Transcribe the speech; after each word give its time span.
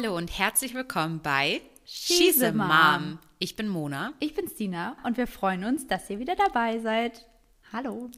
Hallo 0.00 0.16
und 0.16 0.38
herzlich 0.38 0.74
willkommen 0.74 1.18
bei 1.22 1.60
She's 1.84 2.40
a 2.40 2.52
Mom. 2.52 3.18
Ich 3.40 3.56
bin 3.56 3.66
Mona. 3.66 4.12
Ich 4.20 4.32
bin 4.32 4.46
Stina 4.46 4.96
und 5.02 5.16
wir 5.16 5.26
freuen 5.26 5.64
uns, 5.64 5.88
dass 5.88 6.08
ihr 6.08 6.20
wieder 6.20 6.36
dabei 6.36 6.78
seid. 6.78 7.26
Hallo. 7.72 8.08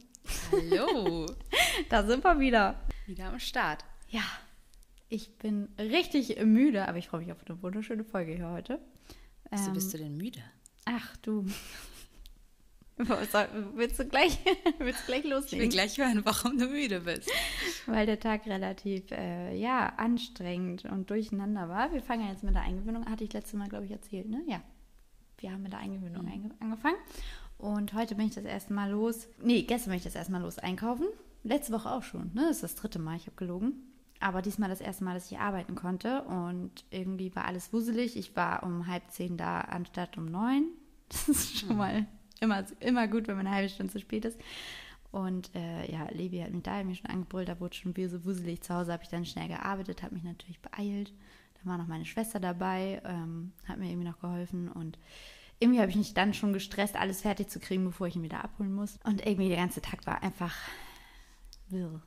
Hallo. 0.51 1.25
Da 1.89 2.05
sind 2.05 2.23
wir 2.23 2.39
wieder. 2.39 2.79
Wieder 3.07 3.29
am 3.29 3.39
Start. 3.39 3.83
Ja, 4.09 4.21
ich 5.09 5.39
bin 5.39 5.69
richtig 5.79 6.39
müde, 6.45 6.87
aber 6.87 6.99
ich 6.99 7.07
freue 7.07 7.21
mich 7.21 7.31
auf 7.31 7.43
eine 7.49 7.59
wunderschöne 7.63 8.03
Folge 8.03 8.35
hier 8.35 8.51
heute. 8.51 8.79
Wieso 9.49 9.69
Ähm, 9.69 9.73
bist 9.73 9.91
du 9.91 9.97
denn 9.97 10.15
müde? 10.17 10.43
Ach 10.85 11.17
du. 11.23 11.47
Willst 13.75 13.99
du 13.99 14.05
gleich, 14.05 14.37
willst 14.79 15.01
du 15.01 15.05
gleich 15.07 15.19
Ich 15.19 15.23
will 15.25 15.31
loslegen? 15.31 15.69
gleich 15.69 15.97
hören, 15.97 16.21
warum 16.23 16.57
du 16.57 16.67
müde 16.67 17.01
bist. 17.01 17.29
Weil 17.87 18.05
der 18.05 18.19
Tag 18.19 18.45
relativ 18.45 19.11
äh, 19.11 19.55
ja, 19.55 19.93
anstrengend 19.97 20.85
und 20.85 21.09
durcheinander 21.09 21.69
war. 21.69 21.91
Wir 21.93 22.01
fangen 22.01 22.27
jetzt 22.27 22.43
mit 22.43 22.55
der 22.55 22.63
Eingewöhnung, 22.63 23.05
hatte 23.05 23.23
ich 23.23 23.33
letztes 23.33 23.57
Mal, 23.57 23.69
glaube 23.69 23.85
ich, 23.85 23.91
erzählt, 23.91 24.29
ne? 24.29 24.41
Ja. 24.47 24.61
Wir 25.37 25.51
haben 25.51 25.63
mit 25.63 25.71
der 25.71 25.79
Eingewöhnung 25.79 26.27
einge 26.27 26.51
angefangen. 26.59 26.97
Und 27.57 27.93
heute 27.93 28.15
bin 28.15 28.27
ich 28.27 28.35
das 28.35 28.43
erste 28.45 28.73
Mal 28.73 28.91
los. 28.91 29.27
Nee, 29.41 29.63
gestern 29.63 29.89
bin 29.91 29.97
ich 29.97 30.03
das 30.03 30.15
erste 30.15 30.31
Mal 30.31 30.41
los 30.41 30.59
einkaufen. 30.59 31.07
Letzte 31.43 31.73
Woche 31.73 31.89
auch 31.91 32.03
schon, 32.03 32.31
ne? 32.33 32.43
Das 32.47 32.57
ist 32.57 32.63
das 32.63 32.75
dritte 32.75 32.99
Mal, 32.99 33.17
ich 33.17 33.25
habe 33.25 33.35
gelogen. 33.35 33.73
Aber 34.19 34.43
diesmal 34.43 34.69
das 34.69 34.81
erste 34.81 35.03
Mal, 35.03 35.15
dass 35.15 35.31
ich 35.31 35.39
arbeiten 35.39 35.73
konnte. 35.73 36.21
Und 36.23 36.85
irgendwie 36.91 37.35
war 37.35 37.45
alles 37.45 37.73
wuselig. 37.73 38.15
Ich 38.17 38.35
war 38.35 38.61
um 38.61 38.85
halb 38.85 39.09
zehn 39.09 39.35
da 39.37 39.61
anstatt 39.61 40.17
um 40.17 40.25
neun. 40.25 40.65
Das 41.09 41.27
ist 41.27 41.57
schon 41.59 41.75
mal 41.75 42.05
immer, 42.41 42.65
immer 42.79 43.07
gut, 43.07 43.27
wenn 43.27 43.37
man 43.37 43.47
eine 43.47 43.55
halbe 43.55 43.69
Stunde 43.69 43.93
zu 43.93 43.99
spät 43.99 44.25
ist. 44.25 44.37
Und 45.11 45.53
äh, 45.55 45.91
ja, 45.91 46.07
Levi 46.11 46.39
hat 46.39 46.51
mich 46.51 46.63
da 46.63 46.77
hat 46.77 46.85
mich 46.85 46.99
schon 46.99 47.09
angebrüllt, 47.09 47.49
da 47.49 47.59
wurde 47.59 47.75
schon 47.75 47.93
so 47.93 48.25
wuselig. 48.25 48.61
Zu 48.61 48.73
Hause 48.73 48.93
habe 48.93 49.03
ich 49.03 49.09
dann 49.09 49.25
schnell 49.25 49.47
gearbeitet, 49.47 50.03
habe 50.03 50.15
mich 50.15 50.23
natürlich 50.23 50.59
beeilt. 50.59 51.13
Da 51.61 51.69
war 51.69 51.77
noch 51.77 51.87
meine 51.87 52.05
Schwester 52.05 52.39
dabei, 52.39 53.01
ähm, 53.05 53.51
hat 53.67 53.77
mir 53.77 53.89
irgendwie 53.89 54.07
noch 54.07 54.19
geholfen 54.19 54.69
und 54.69 54.97
irgendwie 55.59 55.79
habe 55.79 55.91
ich 55.91 55.97
mich 55.97 56.13
dann 56.15 56.33
schon 56.33 56.53
gestresst, 56.53 56.95
alles 56.95 57.21
fertig 57.21 57.49
zu 57.49 57.59
kriegen, 57.59 57.85
bevor 57.85 58.07
ich 58.07 58.15
ihn 58.15 58.23
wieder 58.23 58.43
abholen 58.43 58.73
muss. 58.73 58.97
Und 59.03 59.25
irgendwie 59.25 59.47
der 59.47 59.57
ganze 59.57 59.81
Tag 59.81 60.07
war 60.07 60.23
einfach 60.23 60.55
wirr. 61.69 62.01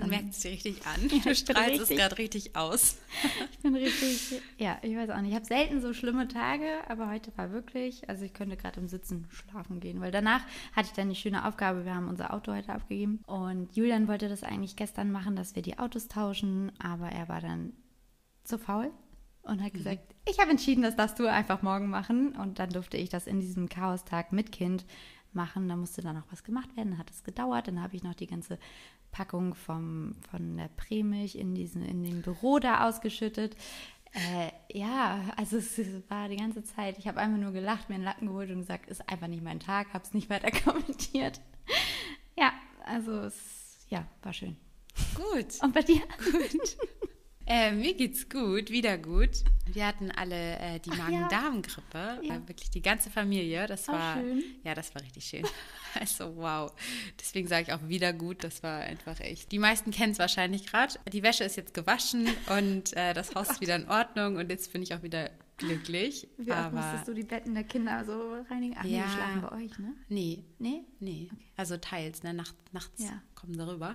Man 0.00 0.10
merkt 0.10 0.30
es 0.30 0.40
dir 0.40 0.50
richtig 0.50 0.86
an. 0.86 1.00
Ja, 1.10 1.18
du 1.24 1.34
strahlst 1.34 1.74
es 1.74 1.80
richtig- 1.82 1.98
gerade 1.98 2.18
richtig 2.18 2.56
aus. 2.56 2.96
Ich 3.52 3.58
bin 3.60 3.74
richtig, 3.76 4.42
ja, 4.58 4.76
ich 4.82 4.94
weiß 4.94 5.08
auch 5.10 5.20
nicht. 5.20 5.30
Ich 5.30 5.34
habe 5.36 5.46
selten 5.46 5.80
so 5.80 5.94
schlimme 5.94 6.28
Tage, 6.28 6.66
aber 6.88 7.08
heute 7.08 7.32
war 7.36 7.50
wirklich, 7.52 8.06
also 8.10 8.24
ich 8.24 8.34
könnte 8.34 8.56
gerade 8.58 8.78
im 8.80 8.88
Sitzen 8.88 9.26
schlafen 9.30 9.80
gehen, 9.80 10.00
weil 10.00 10.10
danach 10.10 10.42
hatte 10.74 10.88
ich 10.88 10.92
dann 10.92 11.08
die 11.08 11.14
schöne 11.14 11.46
Aufgabe, 11.46 11.84
wir 11.86 11.94
haben 11.94 12.08
unser 12.08 12.34
Auto 12.34 12.52
heute 12.52 12.72
abgegeben 12.72 13.20
und 13.26 13.74
Julian 13.74 14.06
wollte 14.08 14.28
das 14.28 14.42
eigentlich 14.42 14.76
gestern 14.76 15.10
machen, 15.12 15.34
dass 15.36 15.54
wir 15.54 15.62
die 15.62 15.78
Autos 15.78 16.08
tauschen, 16.08 16.72
aber 16.78 17.08
er 17.08 17.28
war 17.28 17.40
dann 17.40 17.72
zu 18.42 18.58
faul 18.58 18.90
und 19.42 19.62
hat 19.62 19.72
gesagt, 19.72 20.14
ich 20.28 20.38
habe 20.38 20.50
entschieden, 20.50 20.82
das 20.82 20.96
darfst 20.96 21.18
du 21.18 21.26
einfach 21.26 21.62
morgen 21.62 21.88
machen 21.88 22.34
und 22.36 22.58
dann 22.58 22.70
durfte 22.70 22.96
ich 22.98 23.08
das 23.08 23.26
in 23.26 23.40
diesem 23.40 23.68
Chaostag 23.70 24.32
mit 24.32 24.52
Kind 24.52 24.84
machen. 25.32 25.68
Da 25.68 25.76
musste 25.76 26.02
dann 26.02 26.16
noch 26.16 26.30
was 26.30 26.44
gemacht 26.44 26.76
werden, 26.76 26.90
dann 26.90 26.98
hat 26.98 27.10
es 27.10 27.24
gedauert, 27.24 27.68
dann 27.68 27.82
habe 27.82 27.96
ich 27.96 28.02
noch 28.02 28.14
die 28.14 28.26
ganze 28.26 28.58
Packung 29.14 29.54
vom, 29.54 30.16
von 30.28 30.56
der 30.56 30.68
Prämilch 30.76 31.36
in, 31.36 31.54
diesen, 31.54 31.84
in 31.84 32.02
dem 32.02 32.20
Büro 32.20 32.58
da 32.58 32.88
ausgeschüttet. 32.88 33.54
Äh, 34.12 34.50
ja, 34.76 35.20
also 35.36 35.56
es 35.56 35.78
war 36.08 36.28
die 36.28 36.36
ganze 36.36 36.64
Zeit, 36.64 36.98
ich 36.98 37.06
habe 37.06 37.20
einfach 37.20 37.38
nur 37.38 37.52
gelacht, 37.52 37.88
mir 37.88 37.94
einen 37.94 38.04
Lappen 38.04 38.26
geholt 38.26 38.50
und 38.50 38.58
gesagt, 38.58 38.88
ist 38.88 39.08
einfach 39.08 39.28
nicht 39.28 39.44
mein 39.44 39.60
Tag, 39.60 39.92
habe 39.92 40.04
es 40.04 40.14
nicht 40.14 40.30
weiter 40.30 40.50
kommentiert. 40.64 41.40
Ja, 42.36 42.52
also 42.84 43.20
es 43.20 43.86
ja, 43.88 44.04
war 44.22 44.32
schön. 44.32 44.56
Gut. 45.14 45.62
Und 45.62 45.72
bei 45.72 45.82
dir? 45.82 46.02
Äh, 47.46 47.72
mir 47.72 47.94
geht's 47.94 48.28
gut, 48.28 48.70
wieder 48.70 48.96
gut. 48.96 49.30
Wir 49.66 49.86
hatten 49.86 50.10
alle 50.10 50.58
äh, 50.58 50.78
die. 50.80 50.90
Magen-Darm-Grippe, 50.90 52.20
Ja. 52.22 52.36
äh, 52.36 52.48
wirklich 52.48 52.70
die 52.70 52.80
ganze 52.82 53.10
Familie. 53.10 53.66
Das 53.66 53.88
Oh, 53.88 53.92
war 53.92 54.16
schön. 54.16 54.42
ja, 54.62 54.74
das 54.74 54.94
war 54.94 55.02
richtig 55.02 55.24
schön. 55.24 55.44
Also 56.00 56.34
wow. 56.36 56.72
Deswegen 57.20 57.46
sage 57.46 57.62
ich 57.68 57.72
auch 57.72 57.86
wieder 57.86 58.12
gut. 58.12 58.42
Das 58.42 58.64
war 58.64 58.80
einfach 58.80 59.20
echt. 59.20 59.52
Die 59.52 59.60
meisten 59.60 59.92
kennen 59.92 60.10
es 60.10 60.18
wahrscheinlich 60.18 60.66
gerade. 60.66 60.94
Die 61.12 61.22
Wäsche 61.22 61.44
ist 61.44 61.56
jetzt 61.56 61.72
gewaschen 61.72 62.26
und 62.58 62.96
äh, 62.96 63.14
das 63.14 63.32
Haus 63.36 63.48
ist 63.50 63.60
wieder 63.60 63.76
in 63.76 63.88
Ordnung 63.88 64.34
und 64.34 64.50
jetzt 64.50 64.72
bin 64.72 64.82
ich 64.82 64.92
auch 64.92 65.04
wieder 65.04 65.30
glücklich. 65.56 66.26
Wie 66.36 66.50
oft 66.50 66.58
Aber 66.58 66.80
musstest 66.80 67.06
du 67.06 67.14
die 67.14 67.22
Betten 67.22 67.54
der 67.54 67.62
Kinder 67.62 68.04
so 68.04 68.32
reinigen? 68.50 68.74
Ach, 68.76 68.84
Ja. 68.84 69.04
die 69.04 69.10
schlafen 69.12 69.40
bei 69.42 69.52
euch, 69.52 69.78
ne? 69.78 69.92
nee, 70.08 70.44
Nee? 70.58 70.80
Nee, 70.98 71.30
also 71.56 71.76
teils, 71.76 72.24
ne? 72.24 72.34
Nacht, 72.34 72.56
nachts 72.72 73.00
Ja. 73.00 73.22
kommen 73.36 73.54
sie 73.54 73.64
rüber. 73.64 73.94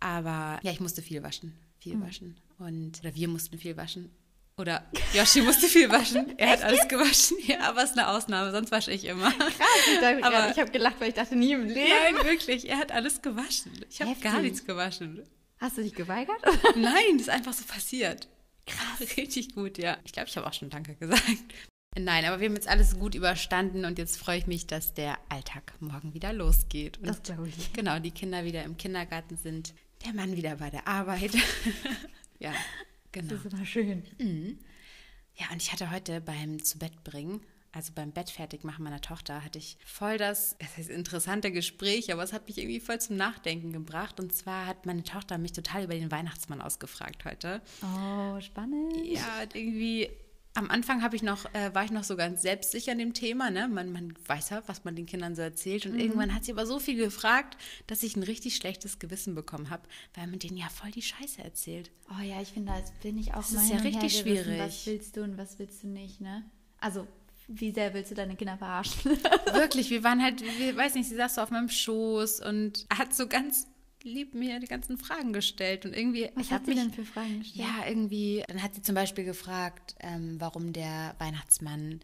Aber 0.00 0.58
ja, 0.62 0.72
ich 0.72 0.80
musste 0.80 1.02
viel 1.02 1.22
waschen. 1.22 1.54
Viel 1.78 2.00
waschen. 2.00 2.40
Und, 2.58 3.00
oder 3.00 3.14
wir 3.14 3.28
mussten 3.28 3.58
viel 3.58 3.76
waschen. 3.76 4.10
Oder 4.56 4.88
Yoshi 5.12 5.42
musste 5.42 5.66
viel 5.66 5.90
waschen. 5.90 6.34
Er 6.38 6.50
hat 6.50 6.62
alles 6.62 6.86
gewaschen. 6.88 7.36
Ja, 7.44 7.60
aber 7.70 7.82
es 7.82 7.90
ist 7.90 7.98
eine 7.98 8.08
Ausnahme, 8.08 8.52
sonst 8.52 8.70
wasche 8.70 8.92
ich 8.92 9.04
immer. 9.04 9.28
Ich, 9.28 9.98
dachte 10.00 10.22
Aber- 10.24 10.50
ich 10.50 10.58
habe 10.58 10.70
gelacht, 10.70 11.00
weil 11.00 11.08
ich 11.08 11.14
dachte, 11.14 11.34
nie 11.34 11.52
im 11.52 11.64
Leben. 11.66 11.90
Nein, 12.14 12.24
wirklich, 12.24 12.68
er 12.68 12.78
hat 12.78 12.92
alles 12.92 13.20
gewaschen. 13.20 13.72
Ich 13.90 14.00
habe 14.00 14.14
gar 14.20 14.40
nichts 14.40 14.64
gewaschen. 14.64 15.22
Hast 15.58 15.76
du 15.78 15.82
dich 15.82 15.94
geweigert? 15.94 16.36
Nein, 16.76 17.14
das 17.14 17.22
ist 17.22 17.28
einfach 17.30 17.52
so 17.52 17.64
passiert. 17.64 18.28
Krass. 18.66 19.08
Richtig 19.16 19.54
gut, 19.54 19.76
ja. 19.78 19.98
Ich 20.04 20.12
glaube, 20.12 20.28
ich 20.28 20.36
habe 20.36 20.46
auch 20.46 20.52
schon 20.52 20.70
Danke 20.70 20.94
gesagt. 20.94 21.22
Nein, 21.96 22.24
aber 22.24 22.40
wir 22.40 22.48
haben 22.48 22.54
jetzt 22.56 22.68
alles 22.68 22.98
gut 22.98 23.14
überstanden 23.14 23.84
und 23.84 23.98
jetzt 23.98 24.16
freue 24.18 24.38
ich 24.38 24.46
mich, 24.46 24.66
dass 24.66 24.94
der 24.94 25.16
Alltag 25.28 25.74
morgen 25.80 26.12
wieder 26.14 26.32
losgeht. 26.32 26.98
Und 26.98 27.06
Das 27.08 27.22
glaube 27.22 27.48
ich. 27.48 27.72
Genau, 27.72 27.98
die 28.00 28.10
Kinder 28.10 28.44
wieder 28.44 28.62
im 28.64 28.76
Kindergarten 28.76 29.36
sind, 29.36 29.74
der 30.04 30.12
Mann 30.12 30.36
wieder 30.36 30.56
bei 30.56 30.70
der 30.70 30.86
Arbeit. 30.88 31.32
Ja, 32.44 32.54
genau. 33.12 33.34
Das 33.34 33.44
ist 33.44 33.52
immer 33.52 33.66
schön. 33.66 34.02
Ja, 35.36 35.46
und 35.50 35.62
ich 35.62 35.72
hatte 35.72 35.90
heute 35.90 36.20
beim 36.20 36.62
Zubettbringen, 36.62 37.40
also 37.72 37.92
beim 37.92 38.12
Bett 38.12 38.30
fertig 38.30 38.62
machen 38.62 38.84
meiner 38.84 39.00
Tochter, 39.00 39.44
hatte 39.44 39.58
ich 39.58 39.78
voll 39.84 40.16
das, 40.16 40.56
das 40.60 40.76
heißt 40.76 40.90
interessante 40.90 41.50
Gespräch, 41.50 42.12
aber 42.12 42.22
es 42.22 42.32
hat 42.32 42.46
mich 42.46 42.58
irgendwie 42.58 42.80
voll 42.80 43.00
zum 43.00 43.16
Nachdenken 43.16 43.72
gebracht. 43.72 44.20
Und 44.20 44.34
zwar 44.34 44.66
hat 44.66 44.86
meine 44.86 45.02
Tochter 45.02 45.38
mich 45.38 45.52
total 45.52 45.84
über 45.84 45.94
den 45.94 46.10
Weihnachtsmann 46.10 46.60
ausgefragt 46.60 47.24
heute. 47.24 47.62
Oh, 47.82 48.40
spannend. 48.40 48.94
Ja, 49.04 49.42
irgendwie 49.52 50.10
am 50.54 50.70
Anfang 50.70 51.02
habe 51.02 51.16
ich 51.16 51.22
noch, 51.22 51.52
äh, 51.52 51.74
war 51.74 51.84
ich 51.84 51.90
noch 51.90 52.04
so 52.04 52.16
ganz 52.16 52.42
selbstsicher 52.42 52.92
in 52.92 52.98
dem 52.98 53.12
Thema, 53.12 53.50
ne? 53.50 53.66
Man, 53.68 53.92
man 53.92 54.14
weiß 54.26 54.50
ja, 54.50 54.62
was 54.66 54.84
man 54.84 54.94
den 54.94 55.06
Kindern 55.06 55.34
so 55.34 55.42
erzählt. 55.42 55.84
Und 55.84 55.98
irgendwann 55.98 56.32
hat 56.32 56.44
sie 56.44 56.52
aber 56.52 56.64
so 56.64 56.78
viel 56.78 56.96
gefragt, 56.96 57.56
dass 57.88 58.04
ich 58.04 58.14
ein 58.16 58.22
richtig 58.22 58.54
schlechtes 58.54 59.00
Gewissen 59.00 59.34
bekommen 59.34 59.70
habe, 59.70 59.82
weil 60.14 60.28
man 60.28 60.38
denen 60.38 60.56
ja 60.56 60.68
voll 60.68 60.92
die 60.92 61.02
Scheiße 61.02 61.42
erzählt. 61.42 61.90
Oh 62.08 62.22
ja, 62.22 62.40
ich 62.40 62.48
finde, 62.48 62.72
das 62.72 62.92
bin 63.02 63.18
ich 63.18 63.32
auch 63.34 63.38
Das 63.38 63.52
mal 63.52 63.62
ist 63.64 63.70
ja 63.70 63.76
richtig 63.78 64.18
schwierig. 64.18 64.60
Was 64.60 64.86
willst 64.86 65.16
du 65.16 65.24
und 65.24 65.36
was 65.36 65.58
willst 65.58 65.82
du 65.82 65.88
nicht, 65.88 66.20
ne? 66.20 66.44
Also, 66.78 67.08
wie 67.48 67.72
sehr 67.72 67.92
willst 67.92 68.12
du 68.12 68.14
deine 68.14 68.36
Kinder 68.36 68.56
verarschen? 68.56 69.10
Wirklich, 69.52 69.90
wir 69.90 70.04
waren 70.04 70.22
halt, 70.22 70.40
wir, 70.58 70.76
weiß 70.76 70.94
nicht, 70.94 71.08
sie 71.08 71.16
saß 71.16 71.34
so 71.34 71.40
auf 71.40 71.50
meinem 71.50 71.68
Schoß 71.68 72.40
und 72.40 72.86
hat 72.96 73.12
so 73.12 73.26
ganz 73.26 73.66
lieb 74.04 74.34
mir 74.34 74.60
die 74.60 74.66
ganzen 74.66 74.96
Fragen 74.98 75.32
gestellt. 75.32 75.84
Und 75.86 75.96
irgendwie. 75.96 76.30
Was 76.34 76.46
ich 76.46 76.52
hat 76.52 76.60
hab 76.60 76.66
sie 76.66 76.74
mich- 76.74 76.80
denn 76.82 76.92
für 76.92 77.04
Fragen 77.04 77.40
gestellt? 77.40 77.66
Ja, 77.66 77.88
irgendwie. 77.88 78.44
Dann 78.46 78.62
hat 78.62 78.74
sie 78.74 78.82
zum 78.82 78.94
Beispiel 78.94 79.24
gefragt, 79.24 79.94
ähm, 80.00 80.36
warum 80.38 80.72
der 80.72 81.14
Weihnachtsmann 81.18 82.00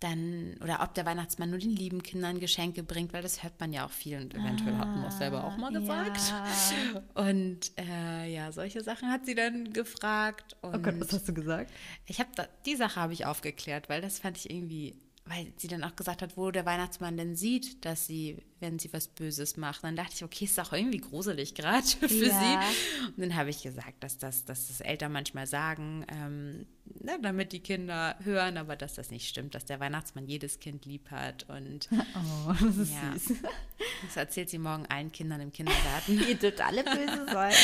dann 0.00 0.56
oder 0.62 0.82
ob 0.82 0.92
der 0.94 1.06
Weihnachtsmann 1.06 1.48
nur 1.50 1.58
den 1.60 1.70
lieben 1.74 2.02
Kindern 2.02 2.38
Geschenke 2.40 2.82
bringt, 2.82 3.12
weil 3.14 3.22
das 3.22 3.42
hört 3.42 3.58
man 3.58 3.72
ja 3.72 3.86
auch 3.86 3.90
viel 3.90 4.18
und 4.18 4.34
eventuell 4.34 4.76
hat 4.76 4.88
man 4.88 5.02
das 5.04 5.16
selber 5.16 5.44
auch 5.44 5.56
mal 5.56 5.72
gesagt. 5.72 6.20
Ja. 6.30 7.02
Und 7.14 7.70
äh, 7.78 8.26
ja, 8.34 8.52
solche 8.52 8.82
Sachen 8.82 9.08
hat 9.10 9.24
sie 9.24 9.34
dann 9.34 9.72
gefragt. 9.72 10.56
Und 10.60 10.74
Oh 10.74 10.78
Gott, 10.78 10.96
was 10.98 11.12
hast 11.12 11.28
du 11.28 11.32
gesagt? 11.32 11.72
ich 12.06 12.18
habe 12.20 12.28
die 12.66 12.76
Sache 12.76 13.00
habe 13.00 13.12
ich 13.14 13.24
aufgeklärt, 13.24 13.88
weil 13.88 14.02
das 14.02 14.18
fand 14.18 14.36
ich 14.36 14.50
irgendwie, 14.50 14.94
weil 15.26 15.52
sie 15.56 15.68
dann 15.68 15.82
auch 15.84 15.96
gesagt 15.96 16.20
hat, 16.20 16.36
wo 16.36 16.50
der 16.50 16.66
Weihnachtsmann 16.66 17.16
denn 17.16 17.34
sieht, 17.34 17.84
dass 17.86 18.06
sie, 18.06 18.42
wenn 18.60 18.78
sie 18.78 18.92
was 18.92 19.08
Böses 19.08 19.56
macht, 19.56 19.82
dann 19.82 19.96
dachte 19.96 20.12
ich, 20.14 20.22
okay, 20.22 20.44
ist 20.44 20.60
auch 20.60 20.72
irgendwie 20.74 20.98
gruselig 20.98 21.54
gerade 21.54 21.86
für 22.00 22.26
Ja. 22.26 22.40
sie. 22.40 23.08
Und 23.08 23.18
dann 23.20 23.34
habe 23.34 23.48
ich 23.48 23.62
gesagt, 23.62 24.02
dass 24.04 24.18
das, 24.18 24.44
dass 24.44 24.68
das 24.68 24.80
Eltern 24.82 25.12
manchmal 25.12 25.46
sagen, 25.46 26.04
ähm, 26.08 26.66
ne, 27.02 27.18
damit 27.22 27.52
die 27.52 27.60
Kinder 27.60 28.16
hören, 28.22 28.58
aber 28.58 28.76
dass 28.76 28.94
das 28.94 29.10
nicht 29.10 29.26
stimmt, 29.26 29.54
dass 29.54 29.64
der 29.64 29.80
Weihnachtsmann 29.80 30.26
jedes 30.26 30.60
Kind 30.60 30.84
lieb 30.84 31.10
hat 31.10 31.48
und 31.48 31.88
Oh, 32.14 32.52
das 32.60 32.76
ist 32.76 32.92
ja, 32.92 33.12
süß. 33.18 33.38
das 34.06 34.16
erzählt 34.18 34.50
sie 34.50 34.58
morgen 34.58 34.84
allen 34.86 35.10
Kindern 35.10 35.40
im 35.40 35.52
Kindergarten. 35.52 36.20
Ihr 36.28 36.34
dürft 36.34 36.60
alle 36.60 36.84
böse 36.84 37.26
sein. 37.32 37.54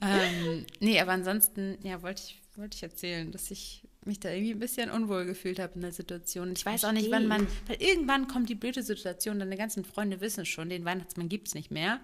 ähm, 0.00 0.66
nee, 0.80 0.98
aber 0.98 1.12
ansonsten, 1.12 1.76
ja, 1.82 2.00
wollte 2.02 2.22
ich, 2.24 2.40
wollte 2.56 2.74
ich 2.76 2.82
erzählen, 2.82 3.30
dass 3.32 3.50
ich 3.50 3.82
mich 4.04 4.18
da 4.20 4.30
irgendwie 4.30 4.52
ein 4.52 4.58
bisschen 4.58 4.90
unwohl 4.90 5.26
gefühlt 5.26 5.58
habe 5.58 5.74
in 5.74 5.82
der 5.82 5.92
Situation. 5.92 6.52
Ich 6.52 6.64
weiß 6.64 6.84
auch 6.84 6.92
nicht, 6.92 7.10
wann 7.10 7.26
man, 7.26 7.46
weil 7.66 7.82
irgendwann 7.82 8.28
kommt 8.28 8.48
die 8.48 8.54
blöde 8.54 8.82
Situation, 8.82 9.38
deine 9.38 9.56
ganzen 9.56 9.84
Freunde 9.84 10.20
wissen 10.20 10.46
schon, 10.46 10.68
den 10.70 10.84
Weihnachtsmann 10.84 11.28
gibt 11.28 11.48
es 11.48 11.54
nicht 11.54 11.70
mehr. 11.70 12.00